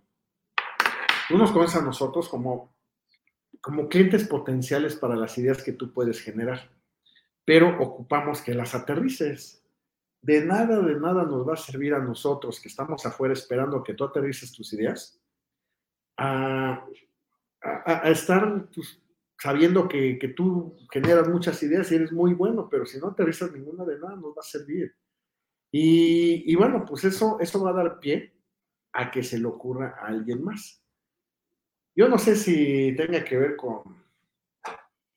Tú 1.30 1.38
nos 1.38 1.52
conoces 1.52 1.80
a 1.80 1.86
nosotros 1.86 2.28
como, 2.28 2.76
como 3.62 3.88
clientes 3.88 4.28
potenciales 4.28 4.96
para 4.96 5.16
las 5.16 5.38
ideas 5.38 5.62
que 5.62 5.74
tú 5.74 5.94
puedes 5.94 6.20
generar, 6.20 6.72
pero 7.46 7.80
ocupamos 7.80 8.42
que 8.42 8.56
las 8.56 8.74
aterrices. 8.74 9.64
De 10.24 10.44
nada, 10.44 10.82
de 10.82 11.00
nada 11.00 11.24
nos 11.26 11.48
va 11.48 11.54
a 11.54 11.58
servir 11.58 11.94
a 11.94 12.00
nosotros 12.00 12.60
que 12.60 12.68
estamos 12.68 13.06
afuera 13.06 13.36
esperando 13.36 13.84
que 13.84 13.94
tú 13.94 14.06
aterrices 14.06 14.52
tus 14.52 14.74
ideas, 14.74 15.22
a, 16.18 16.84
estar 18.06 18.68
pues, 18.74 19.00
sabiendo 19.38 19.88
que, 19.88 20.18
que, 20.18 20.30
tú 20.30 20.76
generas 20.92 21.30
muchas 21.30 21.62
ideas 21.62 21.92
y 21.92 21.96
eres 21.96 22.12
muy 22.12 22.34
bueno, 22.34 22.68
pero 22.68 22.88
si 22.88 22.98
no 22.98 23.10
aterrizas 23.10 23.52
ninguna 23.52 23.86
de 23.86 24.00
nada, 24.00 24.16
nos 24.16 24.36
va 24.36 24.42
a 24.42 24.44
servir. 24.44 24.96
Y, 25.72 26.52
y, 26.52 26.56
bueno, 26.56 26.84
pues 26.88 27.04
eso, 27.04 27.40
eso 27.40 27.64
va 27.64 27.70
a 27.70 27.84
dar 27.84 28.00
pie 28.00 28.34
a 28.94 29.12
que 29.12 29.22
se 29.22 29.38
le 29.38 29.46
ocurra 29.46 29.96
a 30.02 30.08
alguien 30.08 30.44
más. 30.44 30.84
Yo 32.00 32.08
no 32.08 32.18
sé 32.18 32.38
si 32.38 32.96
tenga 32.96 33.26
que 33.26 33.38
ver 33.38 33.58
con 33.58 33.84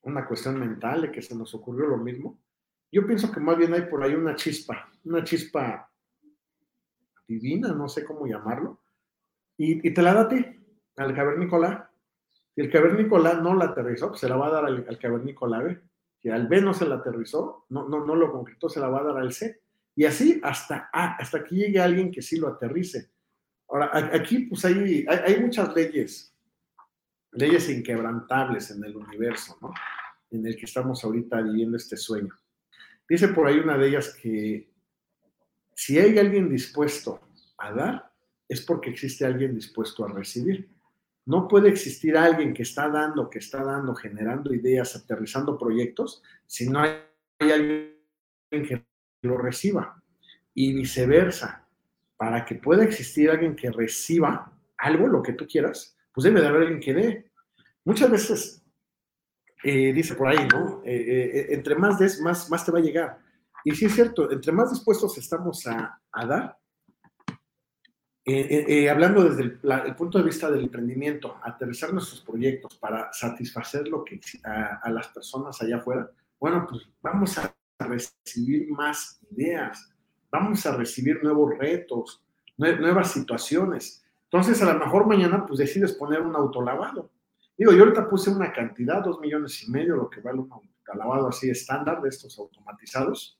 una 0.03 0.27
cuestión 0.27 0.59
mental 0.59 1.03
de 1.03 1.12
que 1.12 1.23
se 1.23 1.37
nos 1.37 1.55
ocurrió 1.55 1.87
lo 1.87 1.97
mismo. 1.97 2.40
Yo 2.90 3.07
pienso 3.07 3.31
que 3.31 3.38
más 3.38 3.57
bien 3.57 3.73
hay 3.73 3.83
por 3.83 4.03
ahí 4.03 4.14
una 4.14 4.35
chispa, 4.35 4.90
una 5.05 5.23
chispa 5.23 5.88
divina, 7.29 7.68
no 7.68 7.88
sé 7.88 8.05
cómo 8.05 8.27
llamarlo, 8.27 8.81
y, 9.57 9.95
te 9.95 10.03
la 10.03 10.12
da 10.12 10.23
a 10.23 10.29
ti, 10.29 10.45
al 10.97 11.14
cavernícola. 11.14 11.88
Si 12.53 12.61
el 12.61 12.68
cavernícola 12.68 13.35
no 13.35 13.55
la 13.55 13.66
aterrizó, 13.66 14.09
pues 14.09 14.18
se 14.18 14.29
la 14.29 14.35
va 14.35 14.49
a 14.49 14.51
dar 14.51 14.64
al, 14.64 14.85
al 14.88 14.99
cavernícola 14.99 15.61
B. 15.61 15.81
Si 16.21 16.31
al 16.31 16.49
B 16.49 16.62
no 16.62 16.75
se 16.75 16.88
la 16.88 16.97
aterrizó, 16.97 17.64
no, 17.68 17.88
no, 17.88 18.05
no 18.05 18.16
lo 18.16 18.33
concretó, 18.33 18.68
se 18.68 18.81
la 18.81 18.88
va 18.88 19.03
a 19.03 19.05
dar 19.05 19.18
al 19.18 19.33
C. 19.33 19.61
Y 19.95 20.05
así 20.05 20.40
hasta, 20.42 20.90
hasta 20.92 21.45
que 21.45 21.55
llegue 21.55 21.81
alguien 21.81 22.11
que 22.11 22.23
sí 22.23 22.38
lo 22.38 22.49
aterrice. 22.49 23.12
Ahora, 23.68 23.88
aquí 24.12 24.47
pues 24.47 24.64
hay, 24.64 25.07
hay 25.07 25.40
muchas 25.40 25.73
leyes 25.77 26.32
leyes 27.33 27.68
inquebrantables 27.68 28.71
en 28.71 28.85
el 28.85 28.97
universo, 28.97 29.57
¿no? 29.61 29.73
En 30.31 30.47
el 30.47 30.57
que 30.57 30.66
estamos 30.66 31.05
ahorita 31.05 31.40
viviendo 31.42 31.77
este 31.77 31.97
sueño. 31.97 32.35
Dice 33.09 33.29
por 33.29 33.47
ahí 33.47 33.59
una 33.59 33.77
de 33.77 33.88
ellas 33.88 34.14
que 34.21 34.71
si 35.75 35.99
hay 35.99 36.18
alguien 36.18 36.49
dispuesto 36.49 37.21
a 37.59 37.73
dar, 37.73 38.12
es 38.49 38.61
porque 38.61 38.90
existe 38.90 39.25
alguien 39.25 39.55
dispuesto 39.55 40.05
a 40.05 40.09
recibir. 40.09 40.68
No 41.25 41.49
puede 41.49 41.68
existir 41.68 42.16
alguien 42.16 42.53
que 42.53 42.62
está 42.62 42.88
dando, 42.88 43.31
que 43.31 43.38
está 43.38 43.64
dando, 43.64 43.95
generando 43.95 44.53
ideas, 44.53 44.97
aterrizando 44.97 45.59
proyectos, 45.59 46.23
si 46.47 46.68
no 46.68 46.81
hay 46.81 46.99
alguien 47.38 47.97
que 48.51 48.85
lo 49.23 49.38
reciba. 49.38 50.03
Y 50.55 50.75
viceversa, 50.75 51.66
para 52.16 52.45
que 52.45 52.57
pueda 52.57 52.85
existir 52.85 53.31
alguien 53.31 53.57
que 53.57 53.71
reciba 53.71 54.53
algo, 54.77 55.07
lo 55.07 55.23
que 55.23 55.33
tú 55.33 55.47
quieras, 55.47 55.97
pues 56.12 56.25
debe 56.25 56.40
de 56.40 56.46
haber 56.46 56.62
alguien 56.62 56.81
que 56.81 56.94
dé. 56.94 57.31
Muchas 57.85 58.11
veces, 58.11 58.62
eh, 59.64 59.92
dice 59.92 60.14
por 60.14 60.29
ahí, 60.29 60.46
¿no? 60.48 60.83
Eh, 60.85 60.94
eh, 60.94 61.46
entre 61.51 61.75
más 61.75 61.98
des, 61.98 62.20
más, 62.20 62.51
más 62.51 62.64
te 62.64 62.72
va 62.72 62.79
a 62.79 62.83
llegar. 62.83 63.18
Y 63.64 63.75
sí 63.75 63.87
es 63.87 63.94
cierto, 63.94 64.31
entre 64.31 64.53
más 64.53 64.70
dispuestos 64.70 65.16
estamos 65.18 65.66
a, 65.66 66.01
dar, 66.27 66.59
hablando 68.90 69.25
desde 69.25 69.42
el, 69.42 69.94
punto 69.96 70.18
de 70.18 70.25
vista 70.25 70.51
del 70.51 70.64
emprendimiento, 70.64 71.38
aterrizar 71.42 71.92
nuestros 71.92 72.20
proyectos 72.22 72.77
para 72.77 73.12
satisfacer 73.12 73.87
lo 73.87 74.05
que 74.05 74.20
a, 74.44 74.90
las 74.90 75.09
personas 75.09 75.62
allá 75.62 75.77
afuera, 75.77 76.11
bueno, 76.40 76.66
pues 76.68 76.83
vamos 77.01 77.38
a 77.38 77.55
recibir 77.79 78.68
más 78.70 79.20
ideas, 79.31 79.92
vamos 80.29 80.66
a 80.66 80.77
recibir 80.77 81.22
nuevos 81.22 81.57
retos, 81.57 82.25
nuevas 82.57 83.12
situaciones. 83.12 84.05
Entonces, 84.33 84.62
a 84.62 84.73
lo 84.73 84.79
mejor 84.79 85.07
mañana, 85.07 85.45
pues 85.47 85.59
decides 85.59 85.92
poner 85.92 86.23
un 86.23 86.35
autolavado. 86.35 87.11
Digo, 87.59 87.73
yo 87.73 87.85
ahorita 87.85 88.09
puse 88.09 88.31
una 88.31 88.51
cantidad, 88.51 89.05
dos 89.05 89.21
millones 89.21 89.62
y 89.62 89.71
medio, 89.71 89.95
lo 89.95 90.09
que 90.09 90.23
vale 90.23 90.38
un 90.38 90.51
autolavado 90.51 91.29
así 91.29 91.51
estándar 91.51 92.01
de 92.01 92.09
estos 92.09 92.38
automatizados. 92.38 93.38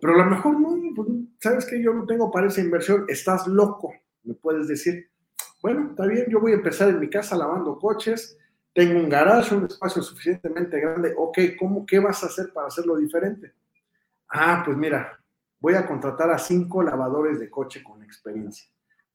Pero 0.00 0.14
a 0.14 0.24
lo 0.24 0.30
mejor 0.30 0.58
no, 0.58 0.74
pues, 0.96 1.08
sabes 1.38 1.66
que 1.66 1.82
yo 1.82 1.92
no 1.92 2.06
tengo 2.06 2.30
para 2.30 2.46
esa 2.46 2.62
inversión, 2.62 3.04
estás 3.08 3.46
loco, 3.46 3.92
me 4.22 4.32
puedes 4.32 4.68
decir. 4.68 5.10
Bueno, 5.60 5.90
está 5.90 6.06
bien, 6.06 6.24
yo 6.30 6.40
voy 6.40 6.52
a 6.52 6.56
empezar 6.56 6.88
en 6.88 7.00
mi 7.00 7.10
casa 7.10 7.36
lavando 7.36 7.78
coches, 7.78 8.38
tengo 8.72 8.98
un 8.98 9.10
garaje, 9.10 9.54
un 9.54 9.66
espacio 9.66 10.00
suficientemente 10.00 10.80
grande, 10.80 11.12
ok, 11.14 11.38
¿cómo, 11.58 11.84
qué 11.84 11.98
vas 11.98 12.22
a 12.22 12.28
hacer 12.28 12.54
para 12.54 12.68
hacerlo 12.68 12.96
diferente? 12.96 13.52
Ah, 14.30 14.62
pues 14.64 14.78
mira, 14.78 15.20
voy 15.60 15.74
a 15.74 15.86
contratar 15.86 16.30
a 16.30 16.38
cinco 16.38 16.82
lavadores 16.82 17.38
de 17.38 17.50
coche 17.50 17.82
con 17.82 18.02
experiencia 18.02 18.66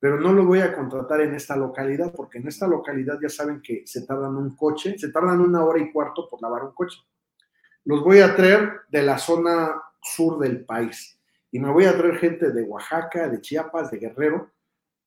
pero 0.04 0.20
no 0.20 0.34
lo 0.34 0.46
voy 0.46 0.60
a 0.60 0.76
contratar 0.76 1.22
en 1.22 1.34
esta 1.34 1.56
localidad, 1.56 2.12
porque 2.14 2.38
en 2.38 2.46
esta 2.50 2.68
localidad 2.68 3.18
ya 3.22 3.30
saben 3.30 3.62
que 3.62 3.84
se 3.88 4.06
tardan 4.06 4.36
un 4.36 4.54
coche, 4.54 5.00
se 5.00 5.14
tardan 5.14 5.40
una 5.40 5.64
hora 5.64 5.80
y 5.80 5.94
cuarto 5.94 6.28
por 6.30 6.42
lavar 6.42 6.66
un 6.66 6.74
coche. 6.74 7.00
Los 7.86 8.04
voy 8.04 8.20
a 8.20 8.36
traer 8.36 8.82
de 8.90 9.02
la 9.02 9.18
zona 9.18 9.82
sur 10.02 10.40
del 10.40 10.66
país 10.66 11.18
y 11.52 11.60
me 11.60 11.72
voy 11.72 11.86
a 11.86 11.98
traer 11.98 12.18
gente 12.18 12.52
de 12.52 12.64
Oaxaca, 12.64 13.30
de 13.30 13.40
Chiapas, 13.40 13.92
de 13.92 14.00
Guerrero, 14.00 14.52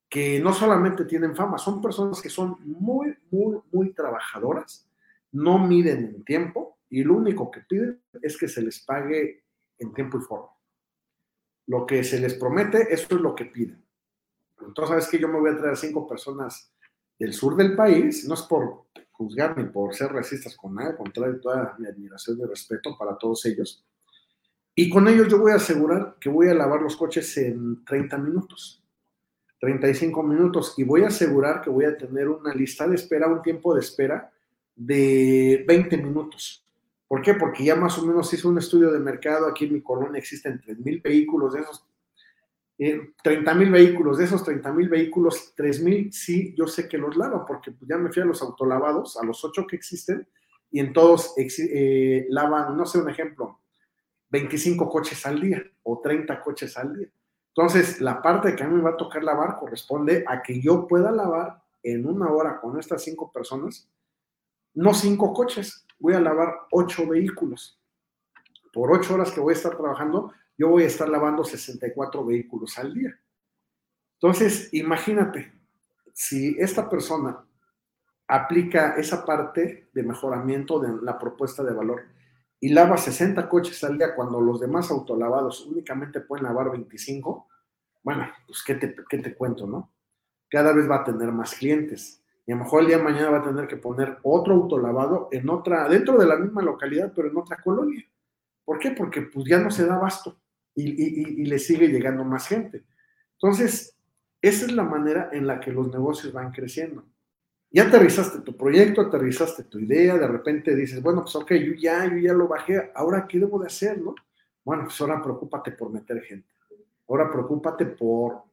que 0.09 0.39
no 0.39 0.51
solamente 0.51 1.05
tienen 1.05 1.35
fama, 1.35 1.59
son 1.59 1.79
personas 1.79 2.19
que 2.19 2.29
son 2.29 2.57
muy, 2.65 3.15
muy, 3.29 3.59
muy 3.71 3.93
trabajadoras, 3.93 4.89
no 5.31 5.59
miden 5.59 6.05
en 6.05 6.25
tiempo 6.25 6.79
y 6.89 7.03
lo 7.03 7.17
único 7.17 7.51
que 7.51 7.61
piden 7.61 8.01
es 8.19 8.35
que 8.35 8.47
se 8.47 8.63
les 8.63 8.79
pague 8.79 9.43
en 9.77 9.93
tiempo 9.93 10.17
y 10.17 10.21
forma. 10.21 10.49
Lo 11.67 11.85
que 11.85 12.03
se 12.03 12.19
les 12.19 12.33
promete, 12.33 12.91
eso 12.91 13.15
es 13.15 13.21
lo 13.21 13.35
que 13.35 13.45
piden. 13.45 13.86
Entonces, 14.61 14.89
¿sabes 14.89 15.07
que 15.07 15.19
Yo 15.19 15.27
me 15.27 15.39
voy 15.39 15.51
a 15.51 15.57
traer 15.57 15.77
cinco 15.77 16.07
personas 16.07 16.71
del 17.19 17.33
sur 17.33 17.55
del 17.55 17.75
país, 17.75 18.27
no 18.27 18.35
es 18.35 18.41
por 18.43 18.85
juzgar 19.11 19.57
ni 19.57 19.63
por 19.65 19.95
ser 19.95 20.11
racistas 20.11 20.55
con 20.55 20.75
nada, 20.75 20.91
al 20.91 20.97
contrario, 20.97 21.39
toda 21.39 21.75
mi 21.79 21.87
admiración 21.87 22.39
y 22.39 22.45
respeto 22.45 22.95
para 22.97 23.17
todos 23.17 23.43
ellos. 23.45 23.83
Y 24.75 24.89
con 24.89 25.07
ellos 25.07 25.27
yo 25.27 25.39
voy 25.39 25.53
a 25.53 25.55
asegurar 25.55 26.17
que 26.21 26.29
voy 26.29 26.49
a 26.49 26.53
lavar 26.53 26.81
los 26.81 26.95
coches 26.95 27.35
en 27.37 27.83
30 27.83 28.17
minutos, 28.19 28.83
35 29.59 30.21
minutos, 30.21 30.75
y 30.77 30.83
voy 30.83 31.01
a 31.01 31.07
asegurar 31.07 31.61
que 31.61 31.71
voy 31.71 31.85
a 31.85 31.97
tener 31.97 32.29
una 32.29 32.53
lista 32.53 32.87
de 32.87 32.95
espera, 32.95 33.27
un 33.27 33.41
tiempo 33.41 33.73
de 33.73 33.79
espera 33.79 34.31
de 34.75 35.65
20 35.67 35.97
minutos. 35.97 36.63
¿Por 37.07 37.23
qué? 37.23 37.33
Porque 37.33 37.63
ya 37.63 37.75
más 37.75 37.97
o 37.97 38.05
menos 38.05 38.31
hice 38.31 38.47
un 38.47 38.59
estudio 38.59 38.91
de 38.91 38.99
mercado, 38.99 39.47
aquí 39.47 39.65
en 39.65 39.73
mi 39.73 39.81
colonia 39.81 40.19
existen 40.19 40.61
3.000 40.61 41.01
vehículos 41.01 41.53
de 41.53 41.61
esos 41.61 41.83
30 42.77 43.53
mil 43.55 43.71
vehículos, 43.71 44.19
de 44.19 44.25
esos 44.25 44.43
30 44.43 44.71
mil 44.71 44.87
vehículos, 44.87 45.53
3 45.55 45.81
mil 45.81 46.13
sí, 46.13 46.53
yo 46.55 46.67
sé 46.67 46.87
que 46.87 46.97
los 46.97 47.17
lavan, 47.17 47.45
porque 47.45 47.71
pues, 47.71 47.89
ya 47.89 47.97
me 47.97 48.11
fui 48.11 48.21
a 48.21 48.25
los 48.25 48.41
autolavados, 48.41 49.17
a 49.17 49.25
los 49.25 49.43
8 49.43 49.65
que 49.67 49.75
existen, 49.75 50.27
y 50.69 50.79
en 50.79 50.93
todos 50.93 51.33
eh, 51.37 52.27
lavan, 52.29 52.77
no 52.77 52.85
sé, 52.85 52.99
un 52.99 53.09
ejemplo, 53.09 53.61
25 54.29 54.89
coches 54.89 55.25
al 55.25 55.41
día 55.41 55.63
o 55.83 55.99
30 56.01 56.41
coches 56.41 56.77
al 56.77 56.95
día. 56.95 57.07
Entonces, 57.55 58.01
la 58.01 58.21
parte 58.21 58.55
que 58.55 58.63
a 58.63 58.67
mí 58.67 58.75
me 58.75 58.83
va 58.83 58.91
a 58.91 58.97
tocar 58.97 59.23
lavar 59.23 59.57
corresponde 59.57 60.23
a 60.27 60.43
que 60.43 60.61
yo 60.61 60.87
pueda 60.87 61.11
lavar 61.11 61.63
en 61.81 62.05
una 62.05 62.29
hora 62.29 62.59
con 62.59 62.77
estas 62.79 63.03
cinco 63.03 63.31
personas, 63.31 63.89
no 64.75 64.93
cinco 64.93 65.33
coches, 65.33 65.87
voy 65.97 66.13
a 66.13 66.19
lavar 66.19 66.53
ocho 66.71 67.07
vehículos. 67.07 67.79
Por 68.71 68.91
ocho 68.91 69.15
horas 69.15 69.31
que 69.31 69.39
voy 69.39 69.53
a 69.53 69.57
estar 69.57 69.75
trabajando, 69.75 70.31
yo 70.57 70.69
voy 70.69 70.83
a 70.83 70.87
estar 70.87 71.07
lavando 71.07 71.43
64 71.43 72.25
vehículos 72.25 72.77
al 72.79 72.93
día. 72.93 73.17
Entonces, 74.19 74.69
imagínate, 74.73 75.53
si 76.13 76.55
esta 76.57 76.89
persona 76.89 77.45
aplica 78.27 78.95
esa 78.95 79.23
parte 79.23 79.89
de 79.93 80.03
mejoramiento 80.03 80.79
de 80.79 81.01
la 81.03 81.19
propuesta 81.19 81.63
de 81.63 81.73
valor 81.73 82.01
y 82.59 82.69
lava 82.69 82.97
60 82.97 83.47
coches 83.47 83.83
al 83.83 83.99
día 83.99 84.15
cuando 84.15 84.41
los 84.41 84.59
demás 84.59 84.89
autolavados 84.89 85.65
únicamente 85.67 86.21
pueden 86.21 86.45
lavar 86.45 86.71
25, 86.71 87.47
bueno, 88.01 88.27
pues 88.47 88.63
¿qué 88.65 88.75
te, 88.75 88.95
qué 89.07 89.19
te 89.19 89.35
cuento, 89.35 89.67
no? 89.67 89.93
Cada 90.49 90.73
vez 90.73 90.89
va 90.89 90.97
a 90.97 91.03
tener 91.03 91.31
más 91.31 91.53
clientes. 91.53 92.23
Y 92.47 92.51
a 92.51 92.55
lo 92.55 92.63
mejor 92.63 92.81
el 92.81 92.87
día 92.87 92.97
de 92.97 93.03
mañana 93.03 93.29
va 93.29 93.39
a 93.39 93.43
tener 93.43 93.67
que 93.67 93.77
poner 93.77 94.17
otro 94.23 94.55
autolavado 94.55 95.27
en 95.31 95.49
otra, 95.49 95.87
dentro 95.87 96.17
de 96.17 96.25
la 96.25 96.37
misma 96.37 96.63
localidad, 96.63 97.11
pero 97.15 97.29
en 97.29 97.37
otra 97.37 97.57
colonia. 97.57 98.03
¿Por 98.65 98.79
qué? 98.79 98.91
Porque 98.91 99.21
pues 99.21 99.45
ya 99.45 99.59
no 99.59 99.69
se 99.69 99.85
da 99.85 99.95
abasto 99.95 100.39
y, 100.77 101.45
le 101.45 101.59
sigue 101.59 101.87
llegando 101.87 102.23
más 102.23 102.47
gente. 102.47 102.83
Entonces, 103.33 103.97
esa 104.41 104.65
es 104.65 104.71
la 104.71 104.83
manera 104.83 105.29
en 105.31 105.47
la 105.47 105.59
que 105.59 105.71
los 105.71 105.89
negocios 105.91 106.31
van 106.31 106.51
creciendo. 106.51 107.03
Ya 107.71 107.87
aterrizaste 107.87 108.41
tu 108.41 108.55
proyecto, 108.55 109.01
aterrizaste 109.01 109.63
tu 109.63 109.79
idea, 109.79 110.17
de 110.17 110.27
repente 110.27 110.75
dices, 110.75 111.01
bueno, 111.01 111.21
pues 111.23 111.35
ok, 111.35 111.53
yo 111.53 111.73
ya, 111.73 112.05
yo 112.05 112.17
ya 112.17 112.33
lo 112.33 112.47
bajé, 112.47 112.91
ahora 112.95 113.27
qué 113.27 113.39
debo 113.39 113.59
de 113.59 113.67
hacer, 113.67 113.99
¿no? 113.99 114.15
Bueno, 114.63 114.83
pues 114.83 114.99
ahora 115.01 115.21
preocúpate 115.21 115.71
por 115.71 115.91
meter 115.91 116.21
gente. 116.21 116.47
Ahora 117.09 117.29
preocúpate 117.31 117.85
por, 117.85 118.43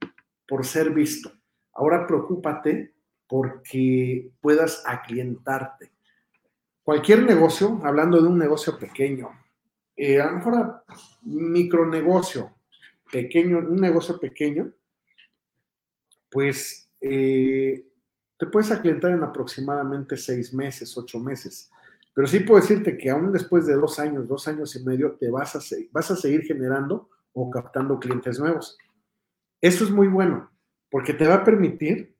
por 0.49 0.65
ser 0.65 0.91
visto. 0.91 1.31
Ahora 1.73 2.07
preocúpate 2.07 2.95
porque 3.29 4.31
puedas 4.41 4.83
aclientarte. 4.87 5.93
Cualquier 6.83 7.25
negocio, 7.25 7.81
hablando 7.85 8.21
de 8.21 8.29
un 8.29 8.39
negocio 8.39 8.79
pequeño, 8.79 9.31
eh, 9.97 10.21
a 10.21 10.31
lo 10.31 10.37
mejor 10.39 10.85
micronegocio 11.23 12.55
pequeño, 13.11 13.59
un 13.59 13.77
negocio 13.77 14.19
pequeño, 14.19 14.73
pues 16.31 16.91
eh, 17.01 17.87
te 18.37 18.47
puedes 18.47 18.73
aclientar 18.73 19.13
en 19.13 19.23
aproximadamente 19.23 20.17
seis 20.17 20.53
meses, 20.53 20.97
ocho 20.97 21.21
meses. 21.21 21.71
Pero 22.13 22.27
sí 22.27 22.41
puedo 22.41 22.61
decirte 22.61 22.97
que 22.97 23.11
aún 23.11 23.33
después 23.33 23.67
de 23.67 23.75
dos 23.75 23.99
años, 23.99 24.29
dos 24.29 24.49
años 24.49 24.75
y 24.77 24.85
medio, 24.85 25.13
te 25.13 25.31
vas 25.31 25.55
a, 25.57 25.61
vas 25.93 26.11
a 26.11 26.17
seguir 26.17 26.43
generando 26.43 27.09
o 27.33 27.51
captando 27.51 27.99
clientes 27.99 28.39
nuevos. 28.39 28.79
Eso 29.61 29.85
es 29.85 29.91
muy 29.91 30.09
bueno, 30.09 30.51
porque 30.91 31.15
te 31.15 31.27
va 31.27 31.37
a 31.37 31.45
permitir 31.45 32.17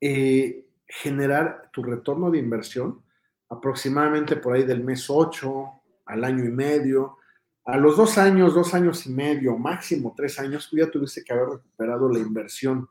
eh, 0.00 0.66
generar 0.86 1.70
tu 1.72 1.82
retorno 1.82 2.30
de 2.30 2.38
inversión 2.38 3.02
aproximadamente 3.48 4.36
por 4.36 4.54
ahí 4.54 4.64
del 4.64 4.82
mes 4.82 5.10
8, 5.10 5.79
al 6.10 6.24
año 6.24 6.44
y 6.44 6.50
medio. 6.50 7.16
A 7.64 7.76
los 7.76 7.96
dos 7.96 8.18
años, 8.18 8.54
dos 8.54 8.74
años 8.74 9.06
y 9.06 9.10
medio, 9.10 9.56
máximo 9.56 10.14
tres 10.16 10.38
años, 10.38 10.68
tú 10.68 10.76
ya 10.76 10.90
tuviste 10.90 11.22
que 11.22 11.32
haber 11.32 11.48
recuperado 11.48 12.08
la 12.08 12.18
inversión 12.18 12.88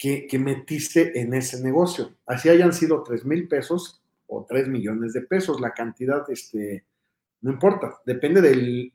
que, 0.00 0.38
metiste 0.38 1.20
en 1.20 1.34
ese 1.34 1.62
negocio. 1.62 2.14
Así 2.26 2.48
hayan 2.48 2.72
sido 2.72 3.02
tres 3.02 3.24
mil 3.24 3.46
pesos 3.48 4.02
o 4.26 4.46
tres 4.48 4.66
millones 4.66 5.12
de 5.12 5.22
pesos, 5.22 5.60
la 5.60 5.72
cantidad, 5.72 6.24
este, 6.30 6.86
no 7.42 7.52
importa, 7.52 8.00
depende 8.06 8.40
del... 8.40 8.92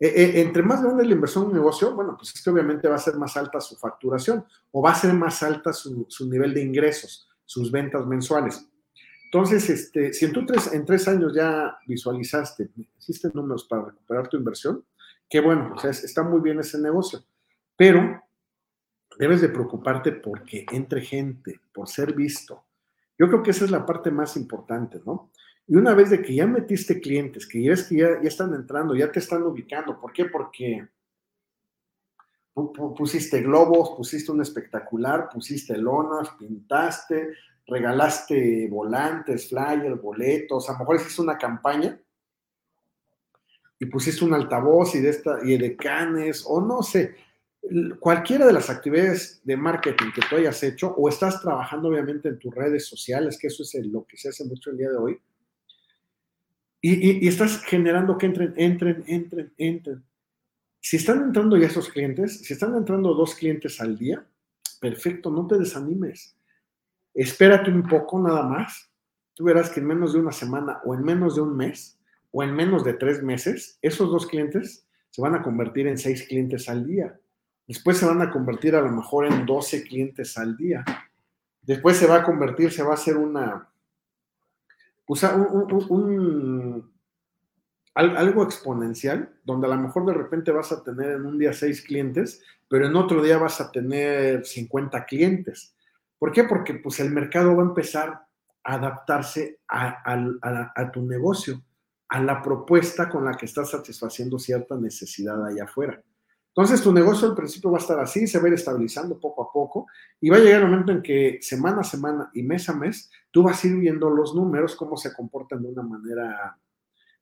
E, 0.00 0.06
e, 0.06 0.40
entre 0.40 0.62
más 0.62 0.82
grande 0.82 1.04
la 1.04 1.12
inversión 1.12 1.44
en 1.44 1.50
un 1.50 1.56
negocio, 1.56 1.94
bueno, 1.94 2.16
pues 2.16 2.32
es 2.34 2.42
que 2.42 2.50
obviamente 2.50 2.88
va 2.88 2.96
a 2.96 3.00
ser 3.00 3.16
más 3.16 3.36
alta 3.36 3.60
su 3.60 3.76
facturación 3.76 4.44
o 4.70 4.80
va 4.80 4.92
a 4.92 4.94
ser 4.94 5.12
más 5.12 5.42
alta 5.42 5.72
su, 5.72 6.06
su 6.08 6.28
nivel 6.28 6.54
de 6.54 6.62
ingresos, 6.62 7.28
sus 7.44 7.70
ventas 7.70 8.06
mensuales. 8.06 8.68
Entonces, 9.30 9.68
este, 9.68 10.14
si 10.14 10.24
en, 10.24 10.46
tres, 10.46 10.72
en 10.72 10.86
tres 10.86 11.06
años 11.06 11.34
ya 11.34 11.78
visualizaste, 11.86 12.70
hiciste 12.98 13.28
números 13.34 13.64
para 13.64 13.84
recuperar 13.84 14.26
tu 14.26 14.38
inversión, 14.38 14.82
qué 15.28 15.40
bueno, 15.40 15.74
o 15.76 15.78
sea, 15.78 15.90
está 15.90 16.22
muy 16.22 16.40
bien 16.40 16.58
ese 16.60 16.80
negocio, 16.80 17.22
pero 17.76 18.22
debes 19.18 19.42
de 19.42 19.50
preocuparte 19.50 20.12
porque 20.12 20.64
entre 20.72 21.02
gente, 21.02 21.60
por 21.74 21.88
ser 21.88 22.14
visto. 22.14 22.64
Yo 23.18 23.28
creo 23.28 23.42
que 23.42 23.50
esa 23.50 23.66
es 23.66 23.70
la 23.70 23.84
parte 23.84 24.10
más 24.10 24.34
importante, 24.34 25.02
¿no? 25.04 25.30
Y 25.66 25.76
una 25.76 25.92
vez 25.92 26.08
de 26.08 26.22
que 26.22 26.34
ya 26.34 26.46
metiste 26.46 26.98
clientes, 26.98 27.46
que 27.46 27.62
ya, 27.62 27.74
es 27.74 27.84
que 27.84 27.96
ya 27.96 28.08
están 28.22 28.54
entrando, 28.54 28.94
ya 28.94 29.12
te 29.12 29.18
están 29.18 29.42
ubicando, 29.42 30.00
¿por 30.00 30.10
qué? 30.10 30.24
Porque 30.24 30.88
pusiste 32.96 33.42
globos, 33.42 33.90
pusiste 33.94 34.32
un 34.32 34.40
espectacular, 34.40 35.28
pusiste 35.28 35.76
lonas, 35.76 36.30
pintaste, 36.38 37.34
regalaste 37.68 38.66
volantes, 38.68 39.48
flyers, 39.48 40.00
boletos, 40.00 40.68
a 40.68 40.72
lo 40.72 40.78
mejor 40.80 40.96
hiciste 40.96 41.22
una 41.22 41.36
campaña 41.36 42.00
y 43.78 43.86
pusiste 43.86 44.24
un 44.24 44.34
altavoz 44.34 44.94
y 44.94 45.00
de 45.00 45.10
esta 45.10 45.38
y 45.44 45.56
de 45.56 45.76
canes 45.76 46.44
o 46.46 46.60
no 46.60 46.82
sé, 46.82 47.14
cualquiera 48.00 48.46
de 48.46 48.54
las 48.54 48.70
actividades 48.70 49.40
de 49.44 49.56
marketing 49.56 50.10
que 50.14 50.22
tú 50.28 50.36
hayas 50.36 50.62
hecho 50.62 50.94
o 50.96 51.08
estás 51.08 51.40
trabajando 51.42 51.88
obviamente 51.88 52.28
en 52.28 52.38
tus 52.38 52.54
redes 52.54 52.86
sociales, 52.86 53.38
que 53.38 53.48
eso 53.48 53.62
es 53.62 53.86
lo 53.86 54.04
que 54.06 54.16
se 54.16 54.30
hace 54.30 54.44
mucho 54.44 54.70
el 54.70 54.78
día 54.78 54.90
de 54.90 54.96
hoy, 54.96 55.20
y, 56.80 57.24
y, 57.24 57.28
estás 57.28 57.64
generando 57.64 58.16
que 58.16 58.26
entren, 58.26 58.54
entren, 58.56 59.02
entren, 59.08 59.52
entren. 59.58 60.04
Si 60.80 60.96
están 60.96 61.22
entrando 61.24 61.56
ya 61.56 61.66
esos 61.66 61.88
clientes, 61.88 62.38
si 62.38 62.52
están 62.52 62.76
entrando 62.76 63.14
dos 63.14 63.34
clientes 63.34 63.80
al 63.80 63.98
día, 63.98 64.24
perfecto, 64.80 65.28
no 65.28 65.44
te 65.48 65.58
desanimes 65.58 66.37
espérate 67.22 67.70
un 67.70 67.82
poco 67.82 68.18
nada 68.20 68.42
más. 68.42 68.90
Tú 69.34 69.44
verás 69.44 69.70
que 69.70 69.80
en 69.80 69.86
menos 69.86 70.12
de 70.12 70.20
una 70.20 70.32
semana 70.32 70.80
o 70.84 70.94
en 70.94 71.02
menos 71.02 71.36
de 71.36 71.42
un 71.42 71.56
mes 71.56 71.98
o 72.30 72.42
en 72.42 72.54
menos 72.54 72.84
de 72.84 72.94
tres 72.94 73.22
meses, 73.22 73.78
esos 73.82 74.10
dos 74.10 74.26
clientes 74.26 74.86
se 75.10 75.22
van 75.22 75.34
a 75.34 75.42
convertir 75.42 75.86
en 75.86 75.98
seis 75.98 76.26
clientes 76.26 76.68
al 76.68 76.86
día. 76.86 77.18
Después 77.66 77.98
se 77.98 78.06
van 78.06 78.22
a 78.22 78.30
convertir 78.30 78.74
a 78.74 78.80
lo 78.80 78.90
mejor 78.90 79.26
en 79.26 79.44
12 79.44 79.84
clientes 79.84 80.38
al 80.38 80.56
día. 80.56 80.84
Después 81.62 81.96
se 81.96 82.06
va 82.06 82.16
a 82.16 82.24
convertir, 82.24 82.72
se 82.72 82.82
va 82.82 82.92
a 82.92 82.94
hacer 82.94 83.16
una, 83.16 83.68
pues, 85.06 85.22
un, 85.22 86.90
algo 87.94 88.42
exponencial, 88.42 89.34
donde 89.44 89.66
a 89.66 89.70
lo 89.70 89.76
mejor 89.76 90.06
de 90.06 90.14
repente 90.14 90.50
vas 90.50 90.70
a 90.72 90.82
tener 90.82 91.12
en 91.12 91.26
un 91.26 91.38
día 91.38 91.52
seis 91.52 91.82
clientes, 91.82 92.42
pero 92.68 92.86
en 92.86 92.94
otro 92.96 93.22
día 93.22 93.38
vas 93.38 93.60
a 93.60 93.72
tener 93.72 94.46
50 94.46 95.04
clientes. 95.04 95.74
¿Por 96.18 96.32
qué? 96.32 96.44
Porque 96.44 96.74
pues 96.74 97.00
el 97.00 97.10
mercado 97.10 97.56
va 97.56 97.62
a 97.62 97.66
empezar 97.66 98.20
a 98.64 98.74
adaptarse 98.74 99.60
a, 99.68 100.90
tu 100.92 101.02
negocio, 101.02 101.62
a 102.08 102.20
la 102.22 102.42
propuesta 102.42 103.08
con 103.08 103.24
la 103.24 103.34
que 103.34 103.46
estás 103.46 103.70
satisfaciendo 103.70 104.38
cierta 104.38 104.76
necesidad 104.76 105.44
allá 105.46 105.64
afuera. 105.64 106.02
Entonces 106.48 106.82
tu 106.82 106.92
negocio 106.92 107.28
al 107.28 107.36
principio 107.36 107.70
va 107.70 107.78
a 107.78 107.80
estar 107.80 108.00
así, 108.00 108.26
se 108.26 108.38
va 108.38 108.46
a 108.46 108.48
ir 108.48 108.54
estabilizando 108.54 109.20
poco 109.20 109.44
a 109.44 109.52
poco 109.52 109.86
y 110.20 110.28
va 110.28 110.38
a 110.38 110.40
llegar 110.40 110.62
el 110.62 110.68
momento 110.68 110.90
en 110.90 111.02
que 111.02 111.38
semana 111.40 111.82
a 111.82 111.84
semana 111.84 112.30
y 112.34 112.42
mes 112.42 112.68
a 112.68 112.74
mes 112.74 113.10
tú 113.30 113.44
vas 113.44 113.62
a 113.62 113.68
ir 113.68 113.76
viendo 113.76 114.10
los 114.10 114.34
números, 114.34 114.74
cómo 114.74 114.96
se 114.96 115.14
comportan 115.14 115.62
de 115.62 115.68
una 115.68 115.82
manera 115.82 116.58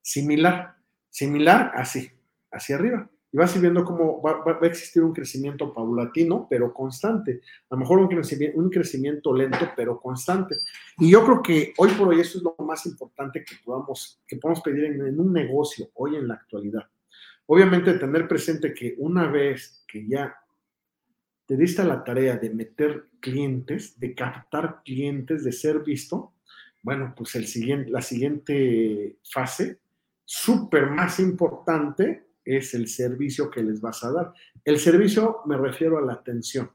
similar, 0.01 0.77
similar 1.11 1.73
así, 1.75 2.11
hacia 2.51 2.77
arriba 2.77 3.11
y 3.33 3.37
vas 3.37 3.53
a 3.53 3.57
ir 3.57 3.63
viendo 3.63 3.85
cómo 3.85 4.23
va, 4.23 4.43
a 4.45 4.67
existir 4.67 5.03
un 5.03 5.13
crecimiento 5.13 5.73
paulatino, 5.73 6.47
pero 6.49 6.73
constante. 6.73 7.41
A 7.69 7.75
lo 7.75 7.79
mejor 7.79 7.99
un 7.99 8.09
crecimiento, 8.09 8.59
un 8.59 8.71
crecimiento 8.71 9.35
lento, 9.35 9.71
pero 9.77 10.01
constante. 10.01 10.57
Y 10.99 11.11
yo 11.11 11.25
creo 11.25 11.43
que 11.43 11.75
hoy 11.77 11.91
por 11.93 12.09
hoy 12.09 12.21
eso 12.21 12.39
es 12.39 12.45
lo 12.45 12.55
más 12.65 12.87
importante 12.87 13.45
que 13.45 13.57
podamos, 13.65 14.21
que 14.27 14.37
podemos 14.37 14.63
pedir 14.63 14.85
en, 14.85 15.21
un 15.21 15.33
negocio 15.33 15.91
hoy 15.95 16.17
en 16.17 16.29
la 16.29 16.35
actualidad. 16.35 16.89
Obviamente 17.47 17.95
tener 17.95 18.27
presente 18.29 18.73
que 18.73 18.95
una 18.99 19.27
vez 19.27 19.85
que 19.87 20.07
ya 20.07 20.37
te 21.47 21.57
diste 21.57 21.85
la 21.85 22.03
tarea 22.03 22.37
de 22.37 22.51
meter 22.51 23.09
clientes, 23.21 23.99
de 23.99 24.15
captar 24.15 24.83
clientes, 24.85 25.45
de 25.45 25.53
ser 25.53 25.81
visto, 25.81 26.33
bueno, 26.83 27.15
pues 27.17 27.35
el 27.35 27.47
siguiente, 27.47 27.91
la 27.91 28.03
siguiente 28.03 29.19
fase, 29.25 29.79
súper 30.25 30.91
más 30.91 31.21
importante, 31.21 32.26
es 32.47 32.75
el 32.75 32.87
servicio 32.87 33.51
que 33.51 33.63
les 33.63 33.81
vas 33.81 34.05
a 34.05 34.13
dar. 34.13 34.33
El 34.65 34.79
servicio 34.79 35.41
me 35.47 35.57
refiero 35.57 35.99
a 35.99 36.03
la 36.03 36.13
atención. 36.13 36.71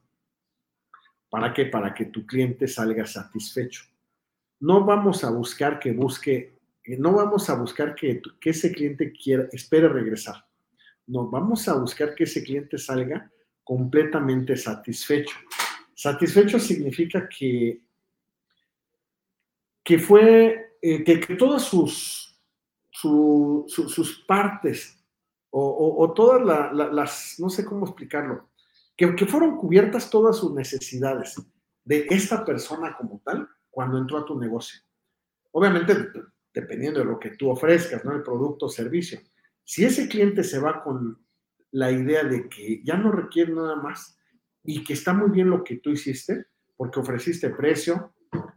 ¿Para 1.29 1.53
qué? 1.53 1.65
Para 1.65 1.93
que 1.93 2.05
tu 2.05 2.25
cliente 2.25 2.67
salga 2.67 3.05
satisfecho. 3.07 3.85
No 4.59 4.83
vamos 4.83 5.23
a 5.23 5.31
buscar 5.31 5.79
que 5.79 5.93
busque, 5.93 6.59
eh, 6.83 6.97
no 6.97 7.13
vamos 7.13 7.49
a 7.49 7.55
buscar 7.55 7.95
que, 7.95 8.21
ese 8.43 8.71
cliente 8.73 9.13
quiera, 9.13 9.47
espere 9.53 9.87
regresar. 9.87 10.45
No, 11.07 11.29
vamos 11.29 11.67
a 11.69 11.75
buscar 11.75 12.13
que 12.13 12.25
ese 12.25 12.43
cliente 12.43 12.77
salga 12.77 13.31
completamente 13.63 14.57
satisfecho. 14.57 15.37
Satisfecho 15.95 16.59
significa 16.59 17.29
que, 17.29 17.81
que 19.83 19.99
fue, 19.99 20.75
eh, 20.81 21.03
que, 21.03 21.35
todas 21.35 21.63
sus, 21.63 22.37
sus 22.91 24.23
partes 24.27 25.00
o, 25.51 26.13
todas 26.15 26.41
las, 26.73 27.35
no 27.39 27.49
sé 27.49 27.65
cómo 27.65 27.85
explicarlo, 27.85 28.49
que, 28.95 29.15
que 29.15 29.25
fueron 29.25 29.57
cubiertas 29.57 30.09
todas 30.09 30.37
sus 30.37 30.53
necesidades 30.53 31.35
de 31.83 32.07
esta 32.09 32.45
persona 32.45 32.95
como 32.97 33.21
tal 33.23 33.47
cuando 33.69 33.97
entró 33.97 34.19
a 34.19 34.25
tu 34.25 34.39
negocio. 34.39 34.79
Obviamente, 35.51 35.93
dependiendo 36.53 36.99
de 36.99 37.05
lo 37.05 37.19
que 37.19 37.31
tú 37.31 37.49
ofrezcas, 37.49 38.03
¿no? 38.05 38.13
El 38.13 38.23
producto 38.23 38.67
o 38.67 38.69
servicio. 38.69 39.19
Si 39.63 39.83
ese 39.83 40.07
cliente 40.07 40.43
se 40.43 40.59
va 40.59 40.83
con 40.83 41.25
la 41.71 41.91
idea 41.91 42.23
de 42.23 42.49
que 42.49 42.81
ya 42.83 42.97
no 42.97 43.11
requiere 43.11 43.53
nada 43.53 43.75
más 43.75 44.17
y 44.63 44.83
que 44.83 44.93
está 44.93 45.13
muy 45.13 45.31
bien 45.31 45.49
lo 45.49 45.63
que 45.63 45.77
tú 45.77 45.91
hiciste, 45.91 46.47
porque 46.75 46.99
ofreciste 46.99 47.49
precio, 47.49 48.13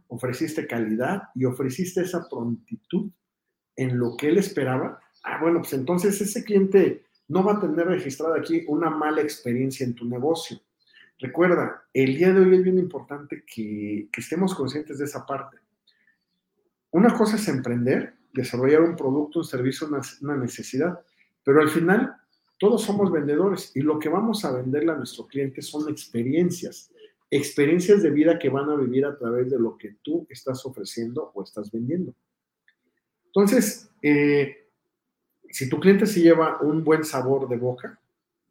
ofreciste 0.07 0.67
calidad 0.67 1.23
y 1.33 1.45
ofreciste 1.45 2.01
esa 2.01 2.27
prontitud 2.29 3.11
en 3.75 3.97
lo 3.97 4.15
que 4.17 4.29
él 4.29 4.37
esperaba, 4.37 4.99
ah, 5.25 5.39
bueno, 5.41 5.59
pues 5.59 5.73
entonces 5.73 6.19
ese 6.21 6.43
cliente 6.43 7.03
no 7.27 7.43
va 7.43 7.53
a 7.53 7.59
tener 7.59 7.87
registrada 7.87 8.37
aquí 8.37 8.63
una 8.67 8.89
mala 8.89 9.21
experiencia 9.21 9.85
en 9.85 9.95
tu 9.95 10.05
negocio. 10.05 10.59
Recuerda, 11.19 11.83
el 11.93 12.17
día 12.17 12.31
de 12.31 12.41
hoy 12.41 12.55
es 12.55 12.63
bien 12.63 12.77
importante 12.77 13.43
que, 13.45 14.09
estemos 14.15 14.53
conscientes 14.53 14.99
de 14.99 15.05
esa 15.05 15.25
parte. 15.25 15.57
Una 16.91 17.13
cosa 17.13 17.37
es 17.37 17.47
emprender, 17.47 18.13
desarrollar 18.33 18.81
un 18.81 18.95
producto, 18.95 19.39
un 19.39 19.45
servicio, 19.45 19.87
una, 20.21 20.37
necesidad, 20.37 20.99
pero 21.43 21.61
al 21.61 21.69
final 21.69 22.15
todos 22.59 22.83
somos 22.83 23.11
vendedores 23.11 23.71
y 23.75 23.81
lo 23.81 23.97
que 23.99 24.09
vamos 24.09 24.45
a 24.45 24.51
venderle 24.51 24.91
a 24.91 24.95
nuestro 24.95 25.25
cliente 25.27 25.61
son 25.61 25.89
experiencias, 25.89 26.91
experiencias 27.29 28.03
de 28.03 28.11
vida 28.11 28.37
que 28.37 28.49
van 28.49 28.69
a 28.69 28.75
vivir 28.75 29.05
a 29.05 29.17
través 29.17 29.49
de 29.49 29.59
lo 29.59 29.77
que 29.77 29.95
tú 30.03 30.25
estás 30.29 30.65
ofreciendo 30.65 31.31
o 31.33 31.43
estás 31.43 31.71
vendiendo. 31.71 32.13
Entonces, 33.27 33.89
eh, 34.01 34.64
si 35.55 35.69
tu 35.69 35.79
cliente 35.79 36.05
se 36.05 36.21
lleva 36.21 36.59
un 36.61 36.83
buen 36.83 37.03
sabor 37.03 37.47
de 37.47 37.57
boca, 37.57 37.99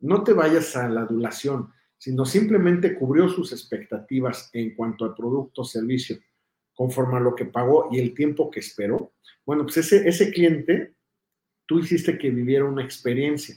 no 0.00 0.24
te 0.24 0.32
vayas 0.32 0.74
a 0.76 0.88
la 0.88 1.02
adulación 1.02 1.72
sino 2.04 2.26
simplemente 2.26 2.96
cubrió 2.96 3.30
sus 3.30 3.50
expectativas 3.52 4.50
en 4.52 4.74
cuanto 4.74 5.06
al 5.06 5.14
producto 5.14 5.62
o 5.62 5.64
servicio 5.64 6.18
conforme 6.74 7.16
a 7.16 7.20
lo 7.20 7.34
que 7.34 7.46
pagó 7.46 7.88
y 7.90 7.98
el 7.98 8.12
tiempo 8.12 8.50
que 8.50 8.60
esperó, 8.60 9.14
bueno, 9.46 9.62
pues 9.62 9.78
ese, 9.78 10.06
ese 10.06 10.30
cliente, 10.30 10.92
tú 11.64 11.78
hiciste 11.78 12.18
que 12.18 12.28
viviera 12.28 12.66
una 12.66 12.84
experiencia. 12.84 13.56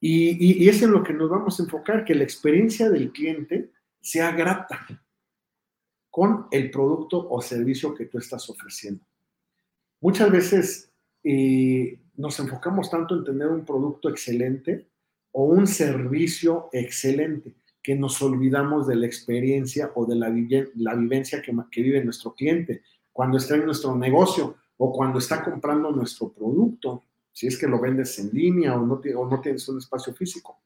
Y, 0.00 0.64
y, 0.64 0.68
es 0.68 0.82
en 0.82 0.90
lo 0.90 1.02
que 1.02 1.14
nos 1.14 1.30
vamos 1.30 1.58
a 1.58 1.62
enfocar, 1.62 2.04
que 2.04 2.14
la 2.14 2.24
experiencia 2.24 2.90
del 2.90 3.10
cliente 3.10 3.70
sea 4.02 4.32
grata 4.32 5.02
con 6.10 6.48
el 6.50 6.70
producto 6.70 7.26
o 7.30 7.40
servicio 7.40 7.94
que 7.94 8.04
tú 8.04 8.18
estás 8.18 8.50
ofreciendo. 8.50 9.02
Muchas 9.98 10.30
veces 10.30 10.92
eh, 11.24 11.98
nos 12.14 12.38
enfocamos 12.40 12.90
tanto 12.90 13.16
en 13.16 13.24
tener 13.24 13.48
un 13.48 13.64
producto 13.64 14.08
excelente 14.08 14.88
o 15.32 15.44
un 15.44 15.66
servicio 15.66 16.68
excelente 16.72 17.54
que 17.82 17.94
nos 17.96 18.22
olvidamos 18.22 18.86
de 18.86 18.96
la 18.96 19.06
experiencia 19.06 19.90
o 19.94 20.06
de 20.06 20.14
la, 20.14 20.30
vivencia 20.30 21.42
que, 21.42 21.52
que 21.70 21.82
vive 21.82 22.04
nuestro 22.04 22.34
cliente 22.34 22.82
cuando 23.12 23.38
está 23.38 23.56
en 23.56 23.66
nuestro 23.66 23.96
negocio 23.96 24.56
o 24.76 24.92
cuando 24.92 25.18
está 25.18 25.44
comprando 25.44 25.90
nuestro 25.90 26.32
producto, 26.32 27.04
si 27.32 27.46
es 27.46 27.58
que 27.58 27.66
lo 27.66 27.80
vendes 27.80 28.18
en 28.18 28.30
línea 28.30 28.74
o 28.74 28.86
no, 28.86 29.00
o 29.16 29.28
no 29.28 29.40
tienes 29.40 29.68
un 29.68 29.78
espacio 29.78 30.14
físico. 30.14 30.60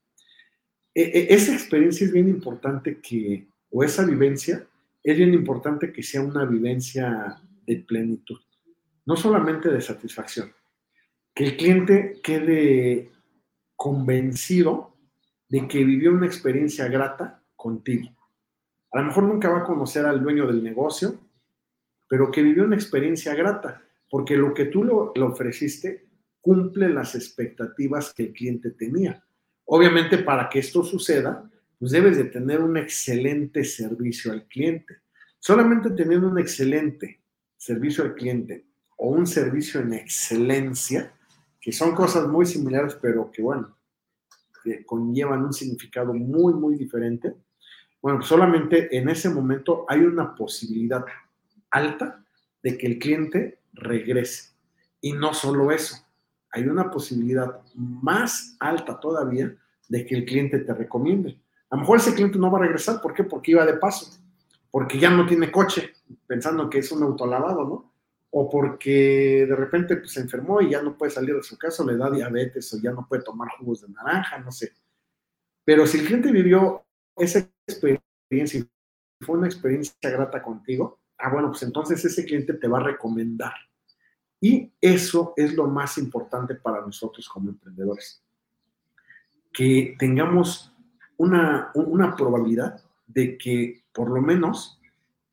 E, 0.94 1.02
e, 1.02 1.34
esa 1.34 1.52
experiencia 1.52 2.06
es 2.06 2.12
bien 2.12 2.28
importante 2.28 3.00
que, 3.00 3.46
o 3.70 3.84
esa 3.84 4.04
vivencia, 4.04 4.66
es 5.02 5.16
bien 5.16 5.34
importante 5.34 5.92
que 5.92 6.02
sea 6.02 6.22
una 6.22 6.44
vivencia 6.44 7.40
de 7.66 7.76
plenitud, 7.76 8.40
no 9.04 9.16
solamente 9.16 9.68
de 9.68 9.80
satisfacción. 9.80 10.52
Que 11.36 11.44
el 11.44 11.56
cliente 11.58 12.18
quede 12.22 13.10
convencido 13.76 14.96
de 15.50 15.68
que 15.68 15.84
vivió 15.84 16.12
una 16.12 16.24
experiencia 16.24 16.88
grata 16.88 17.42
contigo. 17.54 18.08
A 18.90 19.00
lo 19.00 19.08
mejor 19.08 19.24
nunca 19.24 19.50
va 19.50 19.58
a 19.58 19.64
conocer 19.64 20.06
al 20.06 20.22
dueño 20.22 20.46
del 20.46 20.64
negocio, 20.64 21.20
pero 22.08 22.30
que 22.30 22.40
vivió 22.40 22.64
una 22.64 22.76
experiencia 22.76 23.34
grata, 23.34 23.82
porque 24.10 24.34
lo 24.34 24.54
que 24.54 24.64
tú 24.64 25.12
le 25.14 25.22
ofreciste 25.22 26.06
cumple 26.40 26.88
las 26.88 27.14
expectativas 27.14 28.14
que 28.14 28.22
el 28.22 28.32
cliente 28.32 28.70
tenía. 28.70 29.22
Obviamente, 29.66 30.16
para 30.16 30.48
que 30.48 30.60
esto 30.60 30.82
suceda, 30.84 31.50
pues 31.78 31.92
debes 31.92 32.16
de 32.16 32.24
tener 32.24 32.62
un 32.62 32.78
excelente 32.78 33.62
servicio 33.62 34.32
al 34.32 34.46
cliente. 34.46 35.02
Solamente 35.38 35.90
teniendo 35.90 36.28
un 36.28 36.38
excelente 36.38 37.20
servicio 37.58 38.04
al 38.04 38.14
cliente 38.14 38.64
o 38.96 39.10
un 39.10 39.26
servicio 39.26 39.82
en 39.82 39.92
excelencia, 39.92 41.12
que 41.66 41.72
son 41.72 41.96
cosas 41.96 42.28
muy 42.28 42.46
similares, 42.46 42.96
pero 43.02 43.28
que 43.32 43.42
bueno, 43.42 43.76
conllevan 44.86 45.46
un 45.46 45.52
significado 45.52 46.14
muy, 46.14 46.54
muy 46.54 46.76
diferente, 46.76 47.34
bueno, 48.00 48.22
solamente 48.22 48.96
en 48.96 49.08
ese 49.08 49.28
momento 49.30 49.84
hay 49.88 50.02
una 50.02 50.32
posibilidad 50.32 51.04
alta 51.72 52.24
de 52.62 52.78
que 52.78 52.86
el 52.86 53.00
cliente 53.00 53.58
regrese. 53.72 54.52
Y 55.00 55.14
no 55.14 55.34
solo 55.34 55.72
eso, 55.72 55.96
hay 56.52 56.68
una 56.68 56.88
posibilidad 56.88 57.60
más 57.74 58.56
alta 58.60 59.00
todavía 59.00 59.52
de 59.88 60.06
que 60.06 60.14
el 60.14 60.24
cliente 60.24 60.60
te 60.60 60.72
recomiende. 60.72 61.40
A 61.70 61.74
lo 61.74 61.80
mejor 61.80 61.98
ese 61.98 62.14
cliente 62.14 62.38
no 62.38 62.48
va 62.48 62.58
a 62.58 62.62
regresar, 62.62 63.02
¿por 63.02 63.12
qué? 63.12 63.24
Porque 63.24 63.50
iba 63.50 63.66
de 63.66 63.74
paso, 63.74 64.16
porque 64.70 65.00
ya 65.00 65.10
no 65.10 65.26
tiene 65.26 65.50
coche, 65.50 65.94
pensando 66.28 66.70
que 66.70 66.78
es 66.78 66.92
un 66.92 67.02
autolavado, 67.02 67.64
¿no? 67.64 67.92
O 68.38 68.50
porque 68.50 69.46
de 69.48 69.56
repente 69.56 69.96
pues, 69.96 70.12
se 70.12 70.20
enfermó 70.20 70.60
y 70.60 70.68
ya 70.68 70.82
no 70.82 70.94
puede 70.94 71.10
salir 71.10 71.34
de 71.34 71.42
su 71.42 71.56
casa, 71.56 71.82
le 71.82 71.96
da 71.96 72.10
diabetes 72.10 72.70
o 72.74 72.78
ya 72.78 72.90
no 72.90 73.06
puede 73.08 73.22
tomar 73.22 73.48
jugos 73.58 73.80
de 73.80 73.88
naranja, 73.88 74.38
no 74.40 74.52
sé. 74.52 74.74
Pero 75.64 75.86
si 75.86 76.00
el 76.00 76.04
cliente 76.04 76.30
vivió 76.30 76.84
esa 77.16 77.48
experiencia 77.66 78.60
y 78.60 79.24
fue 79.24 79.38
una 79.38 79.46
experiencia 79.46 80.10
grata 80.10 80.42
contigo, 80.42 81.00
ah, 81.16 81.30
bueno, 81.32 81.48
pues 81.48 81.62
entonces 81.62 82.04
ese 82.04 82.26
cliente 82.26 82.52
te 82.52 82.68
va 82.68 82.78
a 82.78 82.82
recomendar. 82.82 83.54
Y 84.38 84.70
eso 84.82 85.32
es 85.34 85.54
lo 85.54 85.66
más 85.66 85.96
importante 85.96 86.56
para 86.56 86.82
nosotros 86.82 87.26
como 87.30 87.48
emprendedores. 87.48 88.22
Que 89.50 89.96
tengamos 89.98 90.74
una, 91.16 91.70
una 91.74 92.14
probabilidad 92.14 92.84
de 93.06 93.38
que 93.38 93.86
por 93.94 94.10
lo 94.10 94.20
menos 94.20 94.78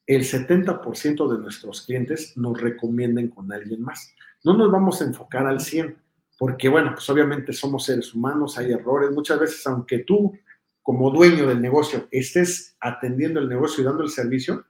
el 0.06 0.24
70% 0.24 1.32
de 1.32 1.38
nuestros 1.39 1.86
clientes 1.86 2.36
nos 2.36 2.60
recomienden 2.60 3.30
con 3.30 3.51
alguien 3.51 3.82
más. 3.82 4.14
No 4.43 4.56
nos 4.56 4.72
vamos 4.72 5.01
a 5.01 5.06
enfocar 5.06 5.47
al 5.47 5.62
100, 5.62 5.97
porque 6.38 6.68
bueno, 6.68 6.91
pues 6.93 7.10
obviamente 7.10 7.54
somos 7.54 7.86
seres 7.86 8.14
humanos, 8.14 8.58
hay 8.58 8.72
errores. 8.72 9.12
Muchas 9.12 9.39
veces, 9.39 9.66
aunque 9.68 9.99
tú 9.99 10.34
como 10.82 11.10
dueño 11.12 11.47
del 11.47 11.62
negocio 11.62 12.08
estés 12.12 12.76
atendiendo 12.80 13.39
el 13.39 13.47
negocio 13.47 13.82
y 13.82 13.86
dando 13.86 14.04
el 14.04 14.10
servicio, 14.10 14.66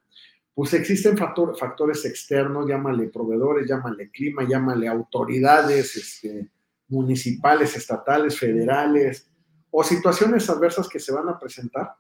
pues 0.54 0.74
existen 0.76 1.18
factores 1.18 2.06
externos, 2.06 2.68
llámale 2.70 3.08
proveedores, 3.08 3.68
llámale 3.68 4.12
clima, 4.12 4.48
llámale 4.48 4.88
autoridades 4.88 5.96
este, 5.96 6.52
municipales, 6.88 7.76
estatales, 7.76 8.38
federales, 8.38 9.28
o 9.72 9.84
situaciones 9.84 10.48
adversas 10.52 10.88
que 10.88 11.00
se 11.00 11.12
van 11.12 11.28
a 11.28 11.40
presentar 11.40 11.96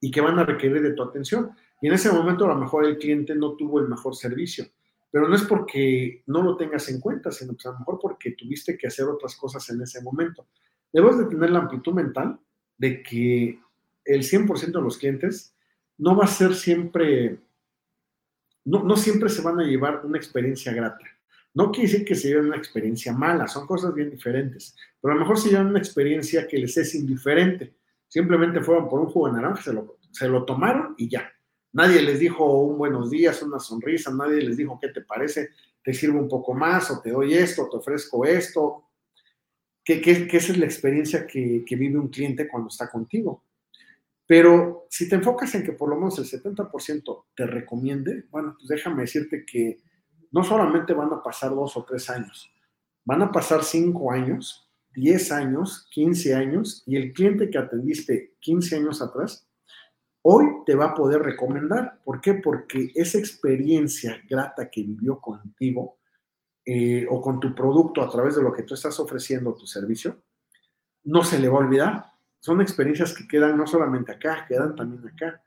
y 0.00 0.10
que 0.10 0.22
van 0.22 0.38
a 0.38 0.44
requerir 0.44 0.80
de 0.80 0.94
tu 0.94 1.02
atención. 1.02 1.50
Y 1.80 1.88
en 1.88 1.94
ese 1.94 2.12
momento 2.12 2.44
a 2.44 2.48
lo 2.48 2.56
mejor 2.56 2.84
el 2.84 2.98
cliente 2.98 3.34
no 3.34 3.56
tuvo 3.56 3.80
el 3.80 3.88
mejor 3.88 4.14
servicio, 4.14 4.66
pero 5.10 5.28
no 5.28 5.34
es 5.34 5.42
porque 5.42 6.22
no 6.26 6.42
lo 6.42 6.56
tengas 6.56 6.88
en 6.88 7.00
cuenta, 7.00 7.32
sino 7.32 7.54
pues 7.54 7.66
a 7.66 7.72
lo 7.72 7.78
mejor 7.78 7.98
porque 8.00 8.32
tuviste 8.32 8.76
que 8.76 8.86
hacer 8.86 9.06
otras 9.06 9.34
cosas 9.36 9.68
en 9.70 9.80
ese 9.80 10.02
momento. 10.02 10.46
Debes 10.92 11.18
de 11.18 11.24
tener 11.24 11.50
la 11.50 11.60
amplitud 11.60 11.94
mental 11.94 12.38
de 12.76 13.02
que 13.02 13.58
el 14.04 14.22
100% 14.22 14.72
de 14.72 14.82
los 14.82 14.98
clientes 14.98 15.54
no 15.98 16.16
va 16.16 16.24
a 16.24 16.28
ser 16.28 16.54
siempre, 16.54 17.38
no, 18.64 18.96
siempre 18.96 19.28
se 19.28 19.42
van 19.42 19.60
a 19.60 19.64
llevar 19.64 20.04
una 20.04 20.18
experiencia 20.18 20.72
grata. 20.72 21.04
No 21.54 21.72
quiere 21.72 21.90
decir 21.90 22.06
que 22.06 22.14
se 22.14 22.28
lleven 22.28 22.46
una 22.46 22.56
experiencia 22.56 23.12
mala, 23.12 23.48
son 23.48 23.66
cosas 23.66 23.92
bien 23.94 24.10
diferentes, 24.10 24.76
pero 25.00 25.12
a 25.12 25.14
lo 25.14 25.20
mejor 25.22 25.38
se 25.38 25.48
llevan 25.48 25.68
una 25.68 25.78
experiencia 25.78 26.46
que 26.46 26.58
les 26.58 26.76
es 26.76 26.94
indiferente. 26.94 27.74
Simplemente 28.06 28.60
fueron 28.60 28.88
por 28.88 29.00
un 29.00 29.06
jugo 29.06 29.28
de 29.28 29.34
naranja, 29.34 29.72
se 30.10 30.28
lo 30.28 30.44
tomaron 30.44 30.94
y 30.96 31.08
ya. 31.08 31.30
Nadie 31.72 32.02
les 32.02 32.18
dijo 32.18 32.62
un 32.62 32.78
buenos 32.78 33.10
días, 33.10 33.42
una 33.42 33.58
sonrisa, 33.58 34.12
nadie 34.12 34.42
les 34.42 34.56
dijo 34.56 34.78
qué 34.80 34.88
te 34.88 35.02
parece, 35.02 35.50
te 35.82 35.94
sirvo 35.94 36.18
un 36.18 36.28
poco 36.28 36.52
más 36.52 36.90
o 36.90 37.00
te 37.00 37.10
doy 37.10 37.34
esto, 37.34 37.68
te 37.68 37.76
ofrezco 37.76 38.24
esto. 38.24 38.84
¿Qué, 39.84 40.00
qué, 40.00 40.28
esa 40.36 40.52
es 40.52 40.58
la 40.58 40.66
experiencia 40.66 41.26
que, 41.26 41.64
que 41.66 41.76
vive 41.76 41.98
un 41.98 42.08
cliente 42.08 42.48
cuando 42.48 42.68
está 42.68 42.90
contigo? 42.90 43.44
Pero 44.26 44.86
si 44.90 45.08
te 45.08 45.16
enfocas 45.16 45.54
en 45.54 45.64
que 45.64 45.72
por 45.72 45.88
lo 45.88 45.96
menos 45.96 46.18
el 46.18 46.24
70% 46.24 47.24
te 47.34 47.46
recomiende, 47.46 48.26
bueno, 48.30 48.54
pues 48.56 48.68
déjame 48.68 49.02
decirte 49.02 49.44
que 49.44 49.78
no 50.30 50.44
solamente 50.44 50.92
van 50.92 51.12
a 51.12 51.22
pasar 51.22 51.50
dos 51.50 51.76
o 51.76 51.84
tres 51.84 52.08
años, 52.10 52.52
van 53.04 53.22
a 53.22 53.32
pasar 53.32 53.64
cinco 53.64 54.12
años 54.12 54.70
10 54.94 55.32
años, 55.32 55.86
15 55.90 56.34
años, 56.34 56.82
y 56.86 56.96
el 56.96 57.12
cliente 57.12 57.50
que 57.50 57.58
atendiste 57.58 58.34
15 58.40 58.76
años 58.76 59.02
atrás, 59.02 59.46
hoy 60.22 60.46
te 60.66 60.74
va 60.74 60.86
a 60.86 60.94
poder 60.94 61.22
recomendar. 61.22 62.00
¿Por 62.04 62.20
qué? 62.20 62.34
Porque 62.34 62.92
esa 62.94 63.18
experiencia 63.18 64.20
grata 64.28 64.70
que 64.70 64.82
vivió 64.82 65.20
contigo 65.20 65.98
eh, 66.64 67.06
o 67.08 67.20
con 67.20 67.40
tu 67.40 67.54
producto 67.54 68.02
a 68.02 68.10
través 68.10 68.36
de 68.36 68.42
lo 68.42 68.52
que 68.52 68.62
tú 68.62 68.74
estás 68.74 68.98
ofreciendo, 69.00 69.54
tu 69.54 69.66
servicio, 69.66 70.22
no 71.04 71.24
se 71.24 71.38
le 71.38 71.48
va 71.48 71.58
a 71.58 71.64
olvidar. 71.64 72.04
Son 72.38 72.60
experiencias 72.60 73.14
que 73.14 73.26
quedan 73.26 73.56
no 73.56 73.66
solamente 73.66 74.12
acá, 74.12 74.44
quedan 74.48 74.74
también 74.76 75.06
acá. 75.06 75.42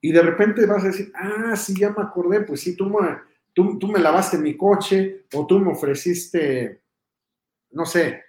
Y 0.00 0.12
de 0.12 0.22
repente 0.22 0.66
vas 0.66 0.84
a 0.84 0.88
decir, 0.88 1.12
ah, 1.14 1.56
sí, 1.56 1.74
ya 1.78 1.90
me 1.90 2.02
acordé, 2.02 2.42
pues 2.42 2.60
sí, 2.60 2.76
tú 2.76 2.86
me, 2.88 3.18
tú, 3.52 3.78
tú 3.78 3.88
me 3.88 3.98
lavaste 3.98 4.38
mi 4.38 4.56
coche 4.56 5.26
o 5.34 5.46
tú 5.46 5.58
me 5.58 5.72
ofreciste, 5.72 6.82
no 7.70 7.86
sé, 7.86 8.22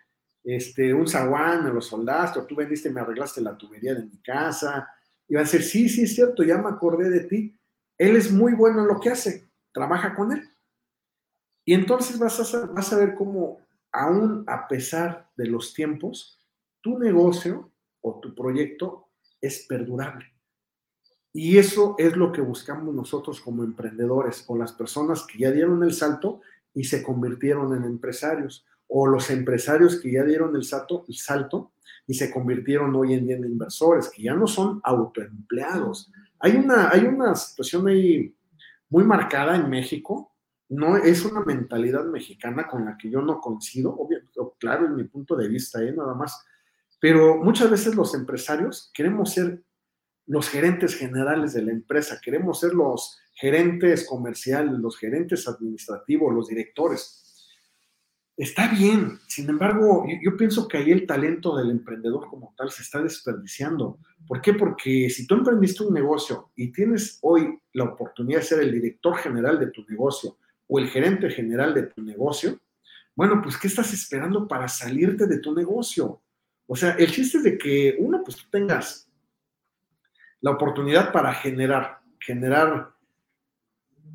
este, 0.43 0.93
un 0.93 1.07
zaguán, 1.07 1.65
me 1.65 1.73
lo 1.73 1.81
soldaste, 1.81 2.39
o 2.39 2.45
tú 2.45 2.55
vendiste, 2.55 2.89
me 2.89 3.01
arreglaste 3.01 3.41
la 3.41 3.57
tubería 3.57 3.93
de 3.93 4.05
mi 4.05 4.17
casa. 4.21 4.89
Y 5.27 5.35
va 5.35 5.41
a 5.41 5.43
decir, 5.43 5.63
sí, 5.63 5.89
sí, 5.89 6.03
es 6.03 6.15
cierto, 6.15 6.43
ya 6.43 6.57
me 6.57 6.69
acordé 6.69 7.09
de 7.09 7.21
ti. 7.21 7.57
Él 7.97 8.15
es 8.15 8.31
muy 8.31 8.53
bueno 8.53 8.81
en 8.81 8.87
lo 8.87 8.99
que 8.99 9.09
hace, 9.09 9.49
trabaja 9.73 10.15
con 10.15 10.31
él. 10.31 10.47
Y 11.65 11.73
entonces 11.73 12.17
vas 12.17 12.53
a, 12.53 12.65
vas 12.67 12.93
a 12.93 12.97
ver 12.97 13.15
cómo, 13.15 13.59
aún 13.91 14.43
a 14.47 14.67
pesar 14.67 15.29
de 15.35 15.47
los 15.47 15.73
tiempos, 15.73 16.39
tu 16.81 16.97
negocio 16.97 17.71
o 18.01 18.19
tu 18.19 18.33
proyecto 18.33 19.09
es 19.41 19.65
perdurable. 19.67 20.25
Y 21.33 21.57
eso 21.57 21.95
es 21.97 22.15
lo 22.15 22.31
que 22.31 22.41
buscamos 22.41 22.95
nosotros 22.95 23.41
como 23.41 23.63
emprendedores 23.63 24.45
o 24.47 24.57
las 24.57 24.71
personas 24.71 25.25
que 25.25 25.39
ya 25.39 25.51
dieron 25.51 25.83
el 25.83 25.93
salto 25.93 26.41
y 26.73 26.85
se 26.85 27.03
convirtieron 27.03 27.75
en 27.75 27.83
empresarios 27.83 28.65
o 28.87 29.07
los 29.07 29.29
empresarios 29.29 29.99
que 29.99 30.11
ya 30.11 30.23
dieron 30.23 30.55
el 30.55 30.63
salto, 30.63 31.05
el 31.07 31.15
salto 31.15 31.71
y 32.05 32.13
se 32.13 32.31
convirtieron 32.31 32.95
hoy 32.95 33.13
en 33.13 33.27
día 33.27 33.35
en 33.35 33.45
inversores, 33.45 34.09
que 34.09 34.23
ya 34.23 34.33
no 34.33 34.47
son 34.47 34.79
autoempleados. 34.83 36.11
Hay 36.39 36.55
una, 36.55 36.89
hay 36.89 37.01
una 37.01 37.35
situación 37.35 37.87
ahí 37.87 38.33
muy 38.89 39.03
marcada 39.03 39.55
en 39.55 39.69
México, 39.69 40.31
no 40.69 40.97
es 40.97 41.25
una 41.25 41.41
mentalidad 41.41 42.05
mexicana 42.05 42.67
con 42.67 42.85
la 42.85 42.97
que 42.97 43.09
yo 43.09 43.21
no 43.21 43.39
coincido, 43.39 43.93
obviamente, 43.93 44.39
claro, 44.59 44.85
en 44.85 44.95
mi 44.95 45.03
punto 45.05 45.35
de 45.35 45.47
vista, 45.47 45.81
¿eh? 45.81 45.93
nada 45.93 46.13
más, 46.13 46.45
pero 46.99 47.37
muchas 47.37 47.69
veces 47.69 47.95
los 47.95 48.13
empresarios 48.15 48.91
queremos 48.93 49.33
ser 49.33 49.63
los 50.25 50.49
gerentes 50.49 50.95
generales 50.95 51.53
de 51.53 51.61
la 51.61 51.71
empresa, 51.71 52.19
queremos 52.21 52.59
ser 52.59 52.73
los 52.73 53.17
gerentes 53.33 54.05
comerciales, 54.05 54.73
los 54.73 54.97
gerentes 54.97 55.47
administrativos, 55.47 56.33
los 56.33 56.47
directores 56.47 57.26
está 58.37 58.67
bien. 58.67 59.19
Sin 59.27 59.49
embargo, 59.49 60.05
yo, 60.21 60.37
pienso 60.37 60.67
que 60.67 60.77
ahí 60.77 60.91
el 60.91 61.07
talento 61.07 61.57
del 61.57 61.71
emprendedor 61.71 62.29
como 62.29 62.53
tal 62.55 62.69
se 62.69 62.83
está 62.83 63.01
desperdiciando. 63.01 63.99
¿Por 64.27 64.41
qué? 64.41 64.53
Porque 64.53 65.09
si 65.09 65.25
tú 65.25 65.35
emprendiste 65.35 65.83
un 65.83 65.93
negocio 65.93 66.51
y 66.55 66.71
tienes 66.71 67.17
hoy 67.23 67.59
la 67.73 67.85
oportunidad 67.85 68.39
de 68.39 68.45
ser 68.45 68.59
el 68.61 68.71
director 68.71 69.17
general 69.17 69.59
de 69.59 69.71
tu 69.71 69.83
negocio 69.85 70.37
o 70.67 70.79
el 70.79 70.87
gerente 70.87 71.29
general 71.31 71.73
de 71.73 71.83
tu 71.83 72.01
negocio, 72.03 72.59
bueno, 73.15 73.41
pues 73.41 73.57
¿qué 73.57 73.67
estás 73.67 73.91
esperando 73.93 74.47
para 74.47 74.67
salirte 74.67 75.25
de 75.25 75.39
tu 75.39 75.55
negocio? 75.55 76.21
O 76.67 76.75
sea, 76.75 76.91
el 76.91 77.11
chiste 77.11 77.39
es 77.39 77.43
de 77.43 77.57
que 77.57 77.95
uno, 77.97 78.21
pues 78.23 78.37
tú 78.37 78.43
tengas 78.51 79.09
la 80.41 80.51
oportunidad 80.51 81.11
para 81.11 81.33
generar, 81.33 82.01
generar 82.19 82.91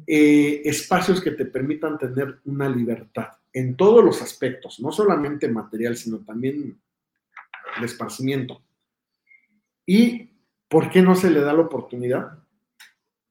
eh, 0.06 0.62
espacios 0.64 1.20
que 1.20 1.32
te 1.32 1.46
permitan 1.46 1.98
tener 1.98 2.40
una 2.44 2.68
libertad 2.68 3.41
en 3.52 3.76
todos 3.76 4.04
los 4.04 4.22
aspectos, 4.22 4.80
no 4.80 4.92
solamente 4.92 5.48
material, 5.48 5.96
sino 5.96 6.18
también 6.18 6.80
de 7.80 7.86
esparcimiento. 7.86 8.62
¿Y 9.86 10.30
por 10.68 10.90
qué 10.90 11.02
no 11.02 11.14
se 11.14 11.30
le 11.30 11.40
da 11.40 11.52
la 11.52 11.62
oportunidad 11.62 12.38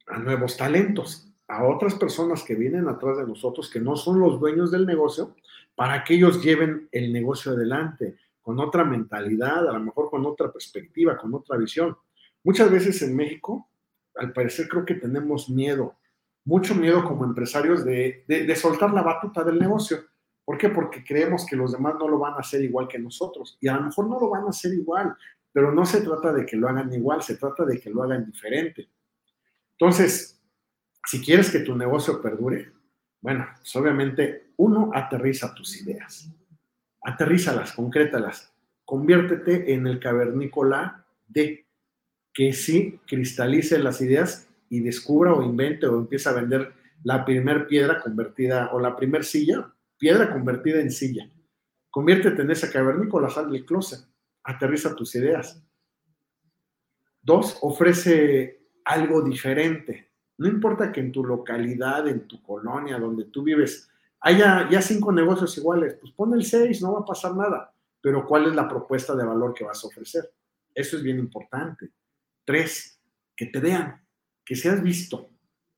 a 0.07 0.19
nuevos 0.19 0.57
talentos, 0.57 1.28
a 1.47 1.65
otras 1.65 1.95
personas 1.95 2.43
que 2.43 2.55
vienen 2.55 2.88
atrás 2.88 3.17
de 3.17 3.26
nosotros, 3.26 3.69
que 3.69 3.80
no 3.80 3.95
son 3.95 4.19
los 4.19 4.39
dueños 4.39 4.72
del 4.72 4.86
negocio, 4.86 5.36
para 5.76 6.03
que 6.03 6.15
ellos 6.15 6.43
lleven 6.43 6.88
el 6.91 7.11
negocio 7.11 7.53
adelante 7.53 8.17
con 8.41 8.59
otra 8.59 8.84
mentalidad, 8.84 9.67
a 9.67 9.74
lo 9.74 9.80
mejor 9.80 10.09
con 10.09 10.26
otra 10.26 10.51
perspectiva, 10.51 11.17
con 11.17 11.34
otra 11.34 11.57
visión? 11.57 11.97
Muchas 12.43 12.69
veces 12.69 13.01
en 13.01 13.15
México, 13.15 13.69
al 14.15 14.34
parecer 14.34 14.67
creo 14.67 14.86
que 14.86 14.95
tenemos 14.95 15.49
miedo, 15.49 15.95
mucho 16.43 16.76
miedo 16.76 17.05
como 17.05 17.24
empresarios 17.24 17.86
de, 17.86 18.24
de 18.28 18.55
soltar 18.55 18.91
la 18.93 19.03
batuta 19.03 19.43
del 19.43 19.59
negocio 19.59 20.11
¿Por 20.52 20.58
qué? 20.58 20.68
Porque 20.68 21.02
creemos 21.02 21.45
que 21.45 21.56
los 21.56 21.72
demás 21.72 21.95
no 21.97 22.10
lo 22.10 22.20
van 22.20 22.34
a 22.34 22.39
hacer 22.39 22.62
igual 22.62 22.86
que 22.89 22.99
nosotros. 22.99 23.58
Y 23.62 23.70
a 23.70 23.76
lo 23.76 23.84
mejor 23.84 24.10
no 24.10 24.20
lo 24.20 24.30
van 24.30 24.43
a 24.43 24.49
hacer 24.49 24.74
igual, 24.74 25.16
pero 25.49 25.72
no 25.72 25.86
se 25.86 26.02
trata 26.02 26.34
de 26.34 26.45
que 26.45 26.58
lo 26.58 26.68
hagan 26.68 26.91
igual, 26.91 27.24
se 27.24 27.38
trata 27.38 27.64
de 27.64 27.80
que 27.80 27.89
lo 27.89 28.04
hagan 28.04 28.26
diferente. 28.26 28.89
Entonces, 29.72 30.41
si 31.06 31.24
quieres 31.24 31.52
que 31.52 31.62
tu 31.62 31.74
negocio 31.78 32.22
perdure, 32.22 32.70
bueno, 33.22 33.47
pues 33.60 33.74
obviamente 33.78 34.52
uno 34.58 34.91
aterriza 34.93 35.56
tus 35.56 35.82
ideas, 35.82 36.30
aterrízalas, 37.02 37.72
concrétalas, 37.72 38.54
conviértete 38.84 39.74
en 39.74 39.88
el 39.88 40.02
cavernícola 40.02 41.06
de 41.30 41.66
que 42.34 42.52
sí 42.52 42.99
cristalice 43.08 43.80
las 43.80 44.02
ideas 44.02 44.49
y 44.68 44.82
descubra 44.82 45.34
o 45.34 45.43
invente 45.43 45.88
o 45.88 45.97
empiece 45.97 46.28
a 46.28 46.34
vender 46.34 46.74
la 47.06 47.24
primer 47.24 47.68
piedra 47.68 48.02
convertida 48.02 48.70
o 48.74 48.82
la 48.82 48.97
primer 48.97 49.24
silla 49.24 49.72
piedra 50.02 50.34
convertida 50.34 50.82
en 50.82 50.89
silla. 50.89 51.30
Conviértete 51.91 52.41
en 52.41 52.49
esa 52.49 52.72
cavernícola, 52.72 53.30
sal 53.30 53.52
del 53.52 53.64
closet, 53.64 54.04
aterriza 54.43 54.95
tus 54.95 55.14
ideas. 55.14 55.64
Dos, 57.22 57.60
ofrece 57.62 58.66
algo 58.84 59.22
diferente. 59.22 60.10
No 60.39 60.47
importa 60.47 60.91
que 60.91 61.02
en 61.02 61.12
tu 61.12 61.24
localidad, 61.24 62.08
en 62.08 62.28
tu 62.28 62.41
colonia, 62.41 62.97
donde 62.97 63.26
tú 63.26 63.43
vives, 63.43 63.91
haya 64.22 64.68
ya 64.72 64.82
cinco 64.82 65.12
negocios 65.12 65.56
iguales, 65.60 65.93
pues 66.02 66.12
pon 66.14 66.34
el 66.34 66.45
seis, 66.45 66.82
no 66.82 66.93
va 66.93 67.02
a 67.02 67.06
pasar 67.06 67.36
nada. 67.36 67.72
Pero 68.02 68.26
¿cuál 68.26 68.47
es 68.47 68.56
la 68.56 68.68
propuesta 68.68 69.16
de 69.16 69.24
valor 69.24 69.54
que 69.54 69.66
vas 69.66 69.84
a 69.84 69.88
ofrecer? 69.88 70.34
Eso 70.74 70.97
es 70.97 71.04
bien 71.04 71.20
importante. 71.20 71.91
Tres, 72.43 72.99
que 73.36 73.45
te 73.45 73.60
vean, 73.60 74.04
que 74.43 74.56
seas 74.56 74.82
visto, 74.82 75.30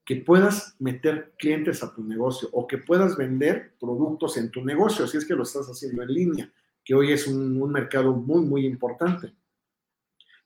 que 0.04 0.16
puedas 0.16 0.76
meter 0.78 1.34
clientes 1.38 1.82
a 1.82 1.94
tu 1.94 2.04
negocio 2.04 2.48
o 2.52 2.66
que 2.66 2.78
puedas 2.78 3.16
vender 3.16 3.74
productos 3.80 4.36
en 4.36 4.50
tu 4.50 4.62
negocio, 4.62 5.06
si 5.06 5.16
es 5.16 5.24
que 5.24 5.34
lo 5.34 5.44
estás 5.44 5.66
haciendo 5.66 6.02
en 6.02 6.12
línea, 6.12 6.52
que 6.84 6.94
hoy 6.94 7.12
es 7.12 7.26
un, 7.26 7.72
mercado 7.72 8.12
muy, 8.12 8.44
muy 8.44 8.66
importante. 8.66 9.32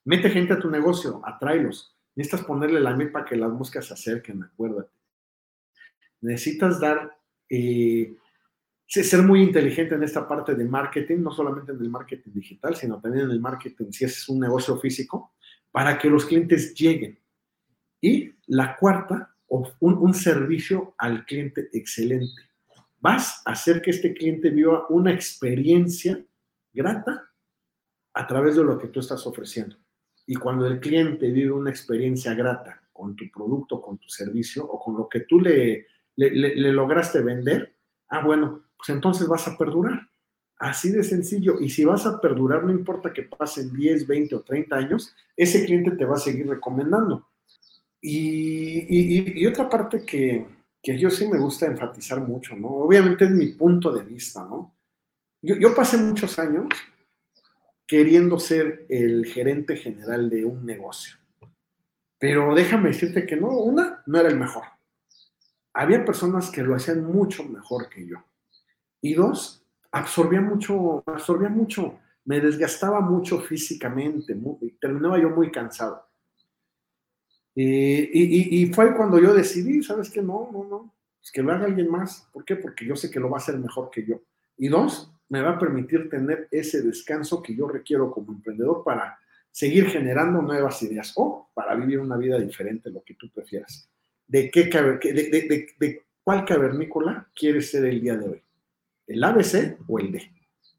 Mete 0.05 0.31
gente 0.31 0.53
a 0.53 0.61
tu 0.61 0.71
negocio, 0.71 1.21
atráelos. 1.25 1.97
Necesitas 2.15 2.47
ponerle 2.47 2.81
la 2.81 2.95
miel 2.95 3.11
para 3.11 3.25
que 3.25 3.37
las 3.37 3.51
moscas 3.51 3.87
se 3.87 3.95
acerquen, 3.95 4.45
acuérdate. 4.45 4.93
Necesitas 6.21 6.81
dar, 6.81 7.19
eh, 7.49 8.17
ser 8.87 9.23
muy 9.23 9.43
inteligente 9.43 9.97
en 9.97 10.05
esta 10.05 10.27
parte 10.27 10.55
de 10.55 10.65
marketing, 10.65 11.19
no 11.19 11.33
solamente 11.33 11.73
en 11.73 11.81
el 11.81 11.91
marketing 11.91 12.31
digital, 12.33 12.77
sino 12.77 13.01
también 13.01 13.25
en 13.25 13.33
el 13.33 13.41
marketing, 13.41 13.91
si 13.91 14.05
es 14.05 14.29
un 14.29 14.39
negocio 14.39 14.79
físico, 14.79 15.35
para 15.73 15.99
que 15.99 16.09
los 16.09 16.25
clientes 16.25 16.75
lleguen. 16.75 17.19
Y 18.01 18.33
la 18.47 18.77
cuarta 18.77 19.35
un, 19.49 20.15
servicio 20.15 20.95
al 20.99 21.25
cliente 21.25 21.69
excelente. 21.73 22.43
Vas 23.01 23.43
a 23.45 23.53
hacer 23.53 23.81
que 23.81 23.91
este 23.91 24.13
cliente 24.13 24.51
viva 24.51 24.87
una 24.91 25.13
experiencia 25.13 26.23
grata 26.73 27.31
a 28.13 28.27
través 28.27 28.57
de 28.57 28.65
lo 28.65 28.79
que 28.79 28.89
tú 28.89 29.01
estás 29.01 29.27
ofreciendo. 29.27 29.77
Y 30.27 30.35
cuando 30.35 30.67
el 30.67 30.81
cliente 30.81 31.31
vive 31.31 31.53
una 31.53 31.71
experiencia 31.71 32.35
grata 32.35 32.83
con 32.93 33.17
tu 33.17 33.31
producto, 33.31 33.81
con 33.81 33.99
tu 33.99 34.09
servicio 34.09 34.65
o 34.65 34.79
con 34.79 34.97
lo 34.97 35.09
que 35.09 35.21
tú 35.21 35.41
le, 35.41 35.87
le, 36.17 36.73
lograste 36.73 37.23
vender, 37.23 37.77
ah, 38.09 38.25
bueno, 38.25 38.65
pues 38.77 38.91
entonces 38.91 39.27
vas 39.29 39.47
a 39.49 39.57
perdurar. 39.57 40.09
Así 40.59 40.91
de 40.91 41.05
sencillo. 41.05 41.61
Y 41.61 41.71
si 41.71 41.85
vas 41.85 42.05
a 42.05 42.21
perdurar, 42.21 42.65
no 42.65 42.73
importa 42.73 43.13
que 43.13 43.23
pasen 43.23 43.73
10, 43.73 44.09
20 44.09 44.35
o 44.35 44.43
30 44.43 44.77
años, 44.77 45.15
ese 45.37 45.65
cliente 45.65 45.93
te 45.93 46.05
va 46.05 46.17
a 46.17 46.19
seguir 46.19 46.49
recomendando. 46.49 47.28
Y, 48.01 49.47
otra 49.47 49.69
parte 49.69 50.05
que, 50.05 50.47
yo 50.83 51.11
sí 51.11 51.29
me 51.29 51.39
gusta 51.39 51.67
enfatizar 51.67 52.21
mucho, 52.21 52.57
¿no? 52.57 52.69
Obviamente 52.69 53.25
es 53.25 53.31
mi 53.31 53.49
punto 53.49 53.93
de 53.93 54.05
vista, 54.05 54.45
¿no? 54.45 54.77
Yo, 55.43 55.75
pasé 55.75 55.97
muchos 55.99 56.39
años 56.39 56.67
queriendo 57.87 58.39
ser 58.39 58.87
el 58.89 59.25
gerente 59.27 59.77
general 59.77 60.29
de 60.29 60.45
un 60.45 60.67
negocio. 60.67 61.17
Pero 62.19 62.55
déjame 62.55 62.89
decirte 62.89 63.25
que 63.25 63.37
no, 63.37 63.49
una, 63.49 64.03
no 64.07 64.19
era 64.19 64.29
el 64.29 64.39
mejor. 64.39 64.65
Había 65.73 66.05
personas 66.05 66.51
que 66.51 66.63
lo 66.63 66.75
hacían 66.75 67.05
mucho 67.05 67.45
mejor 67.45 67.89
que 67.89 68.07
yo. 68.07 68.17
Y 69.01 69.15
dos, 69.15 69.65
absorbía 69.93 70.41
mucho, 70.41 71.05
absorbía 71.07 71.49
mucho, 71.49 72.01
me 72.25 72.41
desgastaba 72.41 73.01
mucho 73.01 73.41
físicamente, 73.41 74.37
terminaba 74.81 75.21
yo 75.21 75.31
muy 75.31 75.53
cansado. 75.53 76.08
Y, 77.61 78.67
fue 78.73 78.95
cuando 78.95 79.21
yo 79.21 79.35
decidí, 79.35 79.83
¿sabes 79.83 80.11
qué? 80.11 80.23
No, 80.23 80.49
no, 80.53 80.65
no, 80.65 80.95
es 81.21 81.33
que 81.33 81.43
lo 81.43 81.53
haga 81.53 81.67
alguien 81.67 81.91
más. 81.91 82.29
¿Por 82.33 82.45
qué? 82.45 82.55
Porque 82.55 82.87
yo 82.87 82.95
sé 82.95 83.11
que 83.11 83.19
lo 83.19 83.29
va 83.29 83.39
a 83.39 83.41
hacer 83.41 83.59
mejor 83.59 83.91
que 83.91 84.07
yo. 84.07 84.23
Y 84.57 84.69
dos, 84.69 85.13
me 85.29 85.43
va 85.43 85.51
a 85.51 85.59
permitir 85.59 86.09
tener 86.09 86.47
ese 86.53 86.83
descanso 86.83 87.43
que 87.43 87.57
yo 87.57 87.67
requiero 87.67 88.13
como 88.13 88.33
emprendedor 88.33 88.85
para 88.85 89.19
seguir 89.51 89.87
generando 89.87 90.41
nuevas 90.41 90.81
ideas 90.85 91.13
o 91.17 91.51
para 91.53 91.75
vivir 91.75 91.99
una 91.99 92.17
vida 92.17 92.39
diferente, 92.39 92.91
lo 92.91 93.03
que 93.03 93.15
tú 93.15 93.29
prefieras. 93.31 93.91
¿De, 94.27 94.51
qué, 94.51 94.65
de, 94.65 95.67
de 95.79 96.03
cuál 96.23 96.45
cavernícola 96.45 97.29
quieres 97.35 97.71
ser 97.71 97.87
el 97.87 98.01
día 98.01 98.17
de 98.17 98.29
hoy? 98.29 98.43
¿El 99.09 99.25
ABC 99.25 99.79
o 99.89 99.99
el 99.99 100.13
D? 100.13 100.31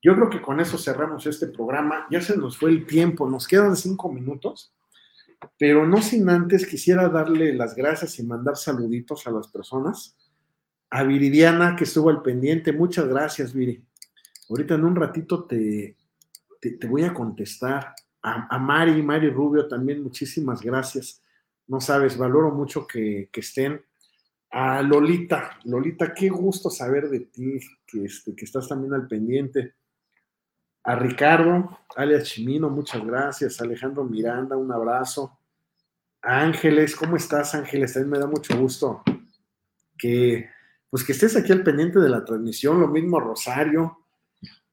Yo 0.01 0.15
creo 0.15 0.30
que 0.30 0.41
con 0.41 0.61
eso 0.61 0.77
cerramos 0.77 1.25
este 1.25 1.47
programa. 1.47 2.07
Ya 2.09 2.21
se 2.21 2.38
nos 2.38 2.57
fue 2.57 2.69
el 2.69 2.86
tiempo, 2.86 3.30
nos 3.30 3.47
quedan 3.47 3.75
cinco 3.75 4.09
minutos, 4.09 4.71
pero 5.58 5.88
no 5.88 6.02
sin 6.02 6.30
antes 6.30 6.66
quisiera 6.66 7.10
darle 7.10 7.54
las 7.54 7.76
gracias 7.76 8.20
y 8.20 8.24
mandar 8.24 8.58
saluditos 8.58 9.26
a 9.28 9.32
las 9.32 9.48
personas. 9.48 10.18
A 10.90 11.04
Viridiana, 11.04 11.76
que 11.76 11.84
estuvo 11.84 12.10
al 12.10 12.22
pendiente, 12.22 12.74
muchas 12.74 13.08
gracias, 13.08 13.54
Viri. 13.54 13.84
Ahorita 14.50 14.76
en 14.76 14.86
un 14.86 14.96
ratito 14.96 15.46
te, 15.46 15.96
te, 16.60 16.88
voy 16.88 17.04
a 17.04 17.14
contestar. 17.14 17.94
A, 18.22 18.58
Mari, 18.58 19.02
Mari 19.02 19.30
Rubio 19.30 19.68
también, 19.68 20.04
muchísimas 20.04 20.62
gracias. 20.62 21.22
No 21.68 21.80
sabes, 21.80 22.18
valoro 22.18 22.52
mucho 22.52 22.88
que, 22.88 23.30
que 23.32 23.40
estén. 23.40 23.82
A 24.52 24.82
Lolita, 24.82 25.60
Lolita, 25.66 26.14
qué 26.14 26.30
gusto 26.30 26.70
saber 26.72 27.08
de 27.10 27.20
ti, 27.20 27.60
que, 27.86 28.06
este, 28.06 28.36
que 28.36 28.46
estás 28.46 28.68
también 28.68 28.94
al 28.94 29.08
pendiente. 29.08 29.76
A 30.84 30.95
Ricardo, 30.95 31.80
alias 31.95 32.23
Chimino, 32.23 32.69
muchas 32.69 33.05
gracias. 33.05 33.59
Alejandro 33.61 34.03
Miranda, 34.05 34.55
un 34.55 34.71
abrazo. 34.71 35.38
Ángeles, 36.21 36.95
¿cómo 36.95 37.15
estás, 37.17 37.53
Ángeles? 37.55 37.93
También 37.93 38.11
me 38.11 38.19
da 38.19 38.27
mucho 38.27 38.57
gusto 38.57 39.03
que, 39.97 40.49
pues 40.89 41.03
que 41.03 41.11
estés 41.11 41.36
aquí 41.36 41.51
al 41.51 41.63
pendiente 41.63 41.99
de 41.99 42.09
la 42.09 42.23
transmisión. 42.23 42.80
Lo 42.80 42.88
mismo 42.88 43.19
Rosario. 43.19 44.05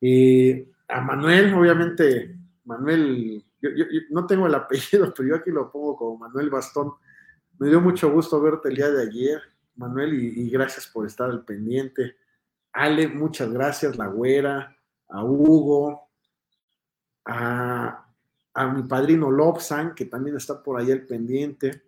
Eh, 0.00 0.70
a 0.88 1.00
Manuel, 1.00 1.52
obviamente, 1.54 2.36
Manuel, 2.64 3.44
yo, 3.60 3.70
no 4.10 4.26
tengo 4.26 4.46
el 4.46 4.54
apellido, 4.56 5.12
pero 5.14 5.28
yo 5.28 5.36
aquí 5.36 5.50
lo 5.50 5.70
pongo 5.70 5.96
como 5.96 6.18
Manuel 6.18 6.50
Bastón. 6.50 6.92
Me 7.58 7.68
dio 7.68 7.80
mucho 7.80 8.10
gusto 8.10 8.40
verte 8.40 8.68
el 8.68 8.76
día 8.76 8.90
de 8.90 9.02
ayer, 9.02 9.42
Manuel, 9.76 10.14
y, 10.14 10.42
y 10.42 10.50
gracias 10.50 10.86
por 10.86 11.06
estar 11.06 11.30
al 11.30 11.44
pendiente. 11.44 12.16
Ale, 12.72 13.08
muchas 13.08 13.50
gracias, 13.50 13.96
La 13.96 14.06
Güera, 14.06 14.75
a 15.08 15.24
Hugo, 15.24 16.08
a, 17.24 18.02
mi 18.74 18.82
padrino 18.84 19.30
Lobsan, 19.30 19.94
que 19.94 20.06
también 20.06 20.36
está 20.36 20.62
por 20.62 20.80
ahí 20.80 20.90
al 20.90 21.02
pendiente. 21.02 21.82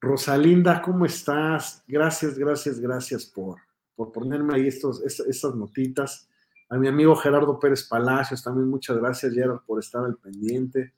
Rosalinda, 0.00 0.82
¿cómo 0.82 1.06
estás? 1.06 1.82
Gracias, 1.86 2.38
gracias, 2.38 2.80
gracias 2.80 3.26
por, 3.26 3.60
por 3.94 4.12
ponerme 4.12 4.54
ahí 4.54 4.68
estos, 4.68 5.00
estas, 5.02 5.54
notitas. 5.54 6.28
A 6.70 6.76
mi 6.76 6.88
amigo 6.88 7.16
Gerardo 7.16 7.58
Pérez 7.58 7.84
Palacios, 7.84 8.42
también 8.42 8.68
muchas 8.68 8.96
gracias, 8.98 9.32
Gerard, 9.32 9.60
por 9.64 9.78
estar 9.78 10.04
al 10.04 10.16
pendiente. 10.16 10.94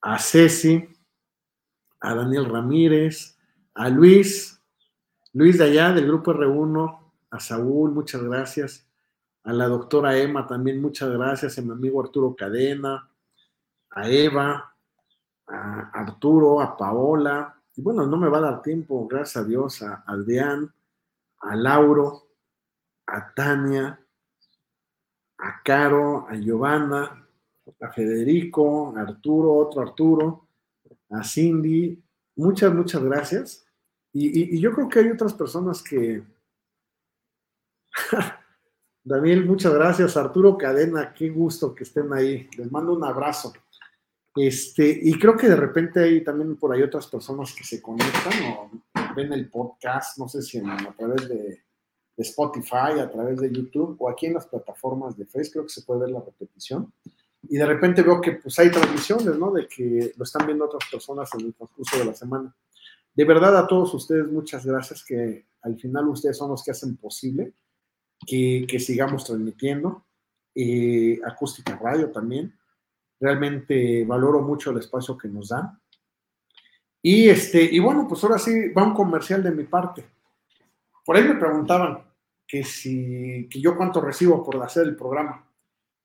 A 0.00 0.18
Ceci, 0.18 0.88
a 2.00 2.14
Daniel 2.14 2.46
Ramírez, 2.46 3.36
a 3.74 3.88
Luis, 3.88 4.60
Luis 5.32 5.58
de 5.58 5.64
allá 5.64 5.92
del 5.92 6.06
grupo 6.06 6.32
R1, 6.32 7.12
a 7.30 7.40
Saúl, 7.40 7.92
muchas 7.92 8.22
gracias 8.22 8.91
a 9.44 9.52
la 9.52 9.66
doctora 9.66 10.16
Emma 10.16 10.46
también 10.46 10.80
muchas 10.80 11.10
gracias, 11.10 11.58
a 11.58 11.62
mi 11.62 11.72
amigo 11.72 12.00
Arturo 12.00 12.34
Cadena, 12.36 13.10
a 13.90 14.08
Eva, 14.08 14.74
a 15.46 15.90
Arturo, 15.92 16.60
a 16.60 16.76
Paola, 16.76 17.60
y 17.74 17.82
bueno, 17.82 18.06
no 18.06 18.16
me 18.16 18.28
va 18.28 18.38
a 18.38 18.42
dar 18.42 18.62
tiempo, 18.62 19.06
gracias 19.08 19.44
a 19.44 19.46
Dios, 19.46 19.82
a 19.82 20.04
Aldeán, 20.06 20.72
a 21.40 21.56
Lauro, 21.56 22.28
a 23.06 23.34
Tania, 23.34 23.98
a 25.38 25.62
Caro, 25.62 26.28
a 26.28 26.34
Giovanna, 26.36 27.26
a 27.80 27.92
Federico, 27.92 28.96
a 28.96 29.00
Arturo, 29.00 29.54
otro 29.54 29.82
Arturo, 29.82 30.48
a 31.10 31.24
Cindy, 31.24 32.00
muchas, 32.36 32.72
muchas 32.72 33.02
gracias. 33.02 33.66
y 34.12 34.60
yo 34.60 34.72
creo 34.74 34.88
que 34.88 34.98
hay 35.00 35.10
otras 35.10 35.32
personas 35.32 35.82
que 35.82 36.22
Daniel, 39.04 39.44
muchas 39.44 39.74
gracias. 39.74 40.16
Arturo 40.16 40.56
Cadena, 40.56 41.12
qué 41.12 41.28
gusto 41.28 41.74
que 41.74 41.82
estén 41.82 42.12
ahí. 42.12 42.48
Les 42.56 42.70
mando 42.70 42.92
un 42.92 43.02
abrazo. 43.02 43.52
Este, 44.34 45.00
y 45.02 45.18
creo 45.18 45.36
que 45.36 45.48
de 45.48 45.56
repente 45.56 46.00
hay 46.00 46.24
también 46.24 46.56
por 46.56 46.72
ahí 46.72 46.82
otras 46.82 47.06
personas 47.08 47.52
que 47.52 47.64
se 47.64 47.82
conectan 47.82 48.32
o 48.56 48.70
ven 49.14 49.32
el 49.32 49.50
podcast, 49.50 50.18
no 50.18 50.26
sé 50.26 50.40
si 50.40 50.58
a 50.58 50.94
través 50.96 51.28
de, 51.28 51.60
Spotify, 52.16 53.00
a 53.00 53.10
través 53.10 53.40
de 53.40 53.50
YouTube 53.50 53.96
o 53.98 54.08
aquí 54.08 54.26
en 54.26 54.34
las 54.34 54.46
plataformas 54.46 55.16
de 55.16 55.26
Facebook, 55.26 55.52
creo 55.52 55.64
que 55.64 55.72
se 55.72 55.82
puede 55.82 56.00
ver 56.02 56.10
la 56.10 56.20
repetición. 56.20 56.92
Y 57.48 57.56
de 57.56 57.66
repente 57.66 58.02
veo 58.02 58.20
que 58.20 58.32
pues 58.32 58.56
hay 58.60 58.70
transmisiones, 58.70 59.36
¿no? 59.36 59.50
De 59.50 59.66
que 59.66 60.12
lo 60.16 60.22
están 60.22 60.46
viendo 60.46 60.66
otras 60.66 60.88
personas 60.88 61.28
en 61.34 61.46
el 61.46 61.54
transcurso 61.54 61.98
de 61.98 62.04
la 62.04 62.14
semana. 62.14 62.54
De 63.12 63.24
verdad 63.24 63.56
a 63.56 63.66
todos 63.66 63.92
ustedes 63.94 64.30
muchas 64.30 64.64
gracias 64.64 65.02
que 65.04 65.46
al 65.62 65.76
final 65.80 66.08
ustedes 66.08 66.36
son 66.36 66.50
los 66.50 66.62
que 66.62 66.70
hacen 66.70 66.96
posible 66.96 67.54
que, 68.26 68.80
sigamos 68.80 69.24
transmitiendo. 69.24 70.04
Eh, 70.54 71.20
acústica 71.24 71.76
Radio 71.76 72.10
también. 72.10 72.58
Realmente 73.20 74.04
valoro 74.04 74.40
mucho 74.42 74.70
el 74.70 74.78
espacio 74.78 75.16
que 75.16 75.28
nos 75.28 75.48
dan. 75.48 75.78
Y, 77.00 77.28
este, 77.28 77.62
y 77.62 77.78
bueno, 77.80 78.06
pues 78.08 78.22
ahora 78.22 78.38
sí 78.38 78.68
va 78.68 78.84
un 78.84 78.94
comercial 78.94 79.42
de 79.42 79.50
mi 79.50 79.64
parte. 79.64 80.04
Por 81.04 81.16
ahí 81.16 81.24
me 81.24 81.34
preguntaban 81.34 82.04
que 82.46 82.64
si 82.64 83.48
que 83.50 83.60
yo 83.60 83.76
cuánto 83.76 84.00
recibo 84.00 84.44
por 84.44 84.62
hacer 84.62 84.86
el 84.86 84.94
programa. 84.94 85.48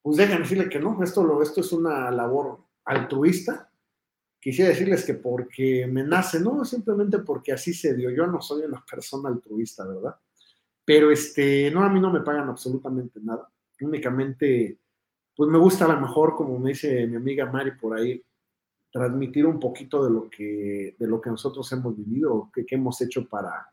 Pues 0.02 0.18
déjenme 0.18 0.44
decirle 0.44 0.70
que 0.70 0.80
no, 0.80 1.04
esto, 1.04 1.24
lo, 1.24 1.42
esto 1.42 1.62
es 1.62 1.72
una 1.72 2.10
labor 2.10 2.64
altruista. 2.86 3.70
Quisiera 4.40 4.70
decirles 4.70 5.04
que 5.04 5.16
porque 5.16 5.86
me 5.88 6.04
nace, 6.04 6.40
no, 6.40 6.64
simplemente 6.64 7.20
porque 7.20 7.52
así 7.52 7.74
se 7.74 7.94
dio. 7.94 8.10
Yo 8.10 8.26
no 8.26 8.42
soy 8.42 8.64
una 8.64 8.84
persona 8.90 9.30
altruista, 9.30 9.86
¿verdad? 9.86 10.16
Pero 10.88 11.12
este, 11.12 11.70
no, 11.70 11.84
a 11.84 11.90
mí 11.90 12.00
no 12.00 12.10
me 12.10 12.22
pagan 12.22 12.48
absolutamente 12.48 13.20
nada. 13.22 13.52
Únicamente, 13.82 14.80
pues 15.36 15.50
me 15.50 15.58
gusta 15.58 15.84
a 15.84 15.94
lo 15.94 16.00
mejor, 16.00 16.34
como 16.34 16.58
me 16.58 16.70
dice 16.70 17.06
mi 17.08 17.18
amiga 17.18 17.52
Mari 17.52 17.72
por 17.72 17.98
ahí, 17.98 18.24
transmitir 18.90 19.46
un 19.46 19.60
poquito 19.60 20.06
de 20.06 20.12
lo 20.12 20.30
que, 20.30 20.96
de 20.98 21.08
lo 21.08 21.20
que 21.20 21.30
nosotros 21.30 21.70
hemos 21.74 21.94
vivido, 21.98 22.50
que, 22.54 22.66
hemos 22.70 23.02
hecho 23.02 23.28
para, 23.28 23.70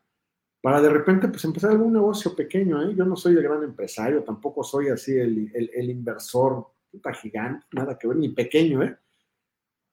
para 0.59 0.81
de 0.81 0.89
repente 0.89 1.29
pues 1.29 1.45
empezar 1.45 1.71
algún 1.71 1.93
negocio 1.93 2.35
pequeño. 2.35 2.83
¿eh? 2.83 2.93
Yo 2.97 3.05
no 3.05 3.15
soy 3.15 3.35
el 3.35 3.43
gran 3.43 3.63
empresario, 3.63 4.21
tampoco 4.21 4.61
soy 4.61 4.89
así 4.89 5.17
el, 5.17 5.49
el, 5.53 5.89
inversor 5.89 6.67
puta 6.91 7.13
gigante, 7.13 7.65
nada 7.71 7.97
que 7.97 8.09
ver, 8.09 8.17
ni 8.17 8.27
pequeño, 8.27 8.83
¿eh? 8.83 8.97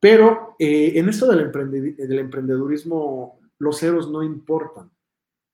Pero 0.00 0.56
eh, 0.58 0.94
en 0.96 1.08
esto 1.08 1.28
del, 1.28 1.52
del 1.52 2.18
emprendedurismo, 2.18 3.38
los 3.58 3.78
ceros 3.78 4.10
no 4.10 4.24
importan. 4.24 4.90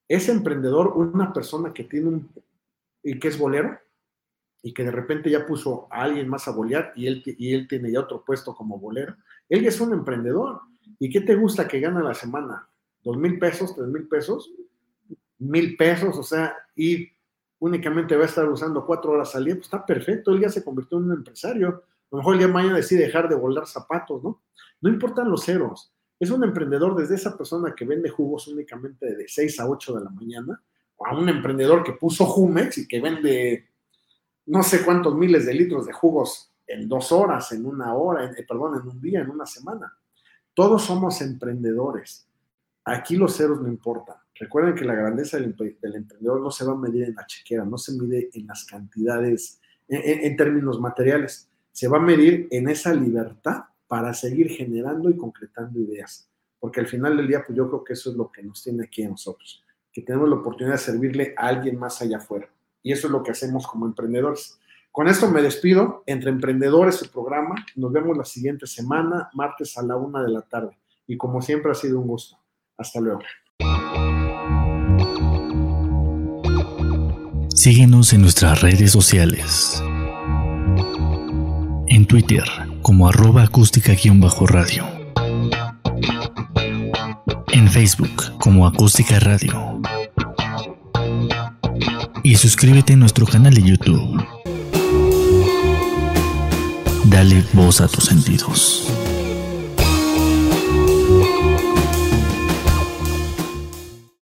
Es 0.09 0.29
emprendedor 0.29 0.89
una 0.97 1.33
persona 1.33 1.73
que 1.73 1.85
tiene 1.85 2.09
un, 2.09 2.31
y 3.03 3.19
que 3.19 3.29
es 3.29 3.39
bolero, 3.39 3.79
y 4.63 4.73
que 4.73 4.85
de 4.85 4.91
repente 4.91 5.31
ya 5.31 5.47
puso 5.47 5.87
a 5.91 6.03
alguien 6.03 6.29
más 6.29 6.49
a 6.49 6.51
bolear 6.51 6.93
y 6.97 7.07
él, 7.07 7.23
y 7.25 7.55
él 7.55 7.69
tiene 7.69 7.93
ya 7.93 8.01
otro 8.01 8.25
puesto 8.25 8.55
como 8.55 8.79
bolero. 8.79 9.17
Él 9.49 9.65
es 9.67 9.81
un 9.81 9.93
emprendedor. 9.93 10.61
¿Y 10.99 11.11
qué 11.11 11.21
te 11.21 11.37
gusta 11.37 11.69
que 11.69 11.81
gana 11.81 12.03
la 12.03 12.15
semana? 12.15 12.69
¿Dos 13.05 13.17
mil 13.17 13.39
pesos? 13.39 13.75
¿Tres 13.77 13.87
mil 13.87 14.09
pesos? 14.09 14.51
¿Mil 15.39 15.77
pesos? 15.77 16.19
O 16.19 16.23
sea, 16.23 16.57
y 16.75 17.09
únicamente 17.61 18.17
va 18.17 18.25
a 18.25 18.27
estar 18.27 18.49
usando 18.49 18.85
cuatro 18.85 19.13
horas 19.13 19.35
al 19.37 19.45
día, 19.45 19.55
pues 19.55 19.67
está 19.67 19.85
perfecto, 19.85 20.33
él 20.33 20.41
ya 20.41 20.49
se 20.49 20.65
convirtió 20.65 20.99
en 20.99 21.05
un 21.05 21.13
empresario. 21.13 21.69
A 21.69 22.09
lo 22.11 22.19
mejor 22.19 22.35
el 22.35 22.39
día 22.39 22.47
de 22.49 22.53
mañana 22.53 22.77
decide 22.77 23.05
dejar 23.05 23.29
de 23.29 23.37
volar 23.37 23.67
zapatos, 23.67 24.23
¿no? 24.23 24.43
No 24.81 24.91
importan 24.91 25.31
los 25.31 25.45
ceros. 25.45 25.93
Es 26.21 26.31
un 26.31 26.43
emprendedor 26.43 26.97
desde 26.97 27.15
esa 27.15 27.37
persona 27.37 27.75
que 27.75 27.85
vende 27.85 28.09
jugos 28.09 28.49
únicamente 28.49 29.15
de 29.15 29.29
6 29.29 29.61
a 29.61 29.69
8 29.69 29.99
de 29.99 30.05
la 30.05 30.11
mañana, 30.11 30.61
o 30.97 31.07
a 31.07 31.17
un 31.17 31.29
emprendedor 31.29 31.85
que 31.85 31.93
puso 31.93 32.27
Jumex 32.27 32.79
y 32.79 32.89
que 32.89 33.01
vende 33.01 33.69
no 34.47 34.63
sé 34.63 34.85
cuántos 34.85 35.15
miles 35.15 35.47
de 35.47 35.55
litros 35.55 35.87
de 35.87 35.93
jugos 35.93 36.53
en 36.67 36.89
dos 36.89 37.13
horas, 37.13 37.53
en 37.53 37.67
una 37.67 37.95
hora, 37.95 38.25
en, 38.25 38.37
eh, 38.37 38.45
perdón, 38.47 38.81
en 38.81 38.89
un 38.89 39.01
día, 39.01 39.21
en 39.21 39.31
una 39.31 39.47
semana. 39.47 39.97
Todos 40.55 40.83
somos 40.83 41.21
emprendedores. 41.21 42.27
Aquí 42.85 43.17
los 43.17 43.37
ceros 43.37 43.61
no 43.61 43.69
importan. 43.69 44.17
Recuerden 44.35 44.75
que 44.75 44.85
la 44.85 44.95
grandeza 44.95 45.37
del, 45.37 45.55
emprendedor 45.95 46.41
no 46.41 46.51
se 46.51 46.65
va 46.65 46.73
a 46.73 46.77
medir 46.77 47.05
en 47.05 47.15
la 47.15 47.27
chequera, 47.27 47.65
no 47.65 47.79
se 47.79 47.93
mide 47.93 48.31
en 48.33 48.47
las 48.47 48.65
cantidades, 48.65 49.61
en 49.89 50.37
términos 50.37 50.81
materiales, 50.81 51.49
se 51.73 51.89
va 51.89 51.99
a 51.99 52.01
medir 52.01 52.49
en 52.51 52.69
esa 52.69 52.93
libertad 52.95 53.65
para 53.89 54.13
seguir 54.15 54.51
generando 54.51 55.11
y 55.11 55.17
concretando 55.17 55.81
ideas. 55.81 56.31
Porque 56.61 56.81
al 56.81 56.87
final 56.87 57.17
del 57.17 57.27
día, 57.27 57.43
pues 57.45 57.57
yo 57.57 57.69
creo 57.69 57.83
que 57.83 57.95
eso 57.95 58.11
es 58.11 58.17
lo 58.17 58.31
que 58.31 58.43
nos 58.43 58.63
tiene 58.63 58.85
aquí 58.85 59.03
a 59.03 59.09
nosotros, 59.09 59.65
que 59.93 60.03
tenemos 60.03 60.29
la 60.29 60.37
oportunidad 60.37 60.75
de 60.75 60.79
servirle 60.79 61.35
a 61.37 61.49
alguien 61.49 61.79
más 61.79 62.01
allá 62.03 62.19
afuera. 62.19 62.49
Y 62.83 62.93
eso 62.93 63.07
es 63.07 63.13
lo 63.13 63.23
que 63.23 63.33
hacemos 63.33 63.67
como 63.67 63.87
emprendedores. 63.87 64.59
Con 64.93 65.09
esto 65.09 65.31
me 65.31 65.43
despido. 65.43 66.03
Entre 66.07 66.31
Emprendedores, 66.31 67.03
el 67.03 67.09
programa. 67.09 67.55
Nos 67.77 67.93
vemos 67.93 68.17
la 68.17 68.25
siguiente 68.25 68.67
semana, 68.67 69.31
martes 69.35 69.77
a 69.79 69.83
la 69.83 69.97
una 69.97 70.23
de 70.23 70.31
la 70.31 70.43
tarde. 70.43 70.79
Y 71.07 71.17
como 71.17 71.41
siempre 71.41 71.73
ha 71.73 71.75
sido 71.75 71.99
un 71.99 72.07
gusto. 72.07 72.37
Hasta 72.77 73.01
luego. 73.01 73.21
Síguenos 77.55 78.13
en 78.13 78.23
nuestras 78.23 78.63
redes 78.63 78.93
sociales. 78.93 79.83
En 81.89 82.07
Twitter 82.07 82.68
como 82.89 83.07
arroba 83.07 83.43
acústica-radio. 83.43 84.87
En 87.49 87.69
Facebook 87.69 88.39
como 88.39 88.67
acústica 88.67 89.21
radio. 89.21 89.83
Y 92.25 92.37
suscríbete 92.37 92.95
a 92.95 92.97
nuestro 92.97 93.27
canal 93.27 93.53
de 93.53 93.63
YouTube. 93.63 94.25
Dale 97.05 97.45
voz 97.53 97.83
a 97.83 97.89
tus 97.89 98.07
sentidos. 98.07 98.91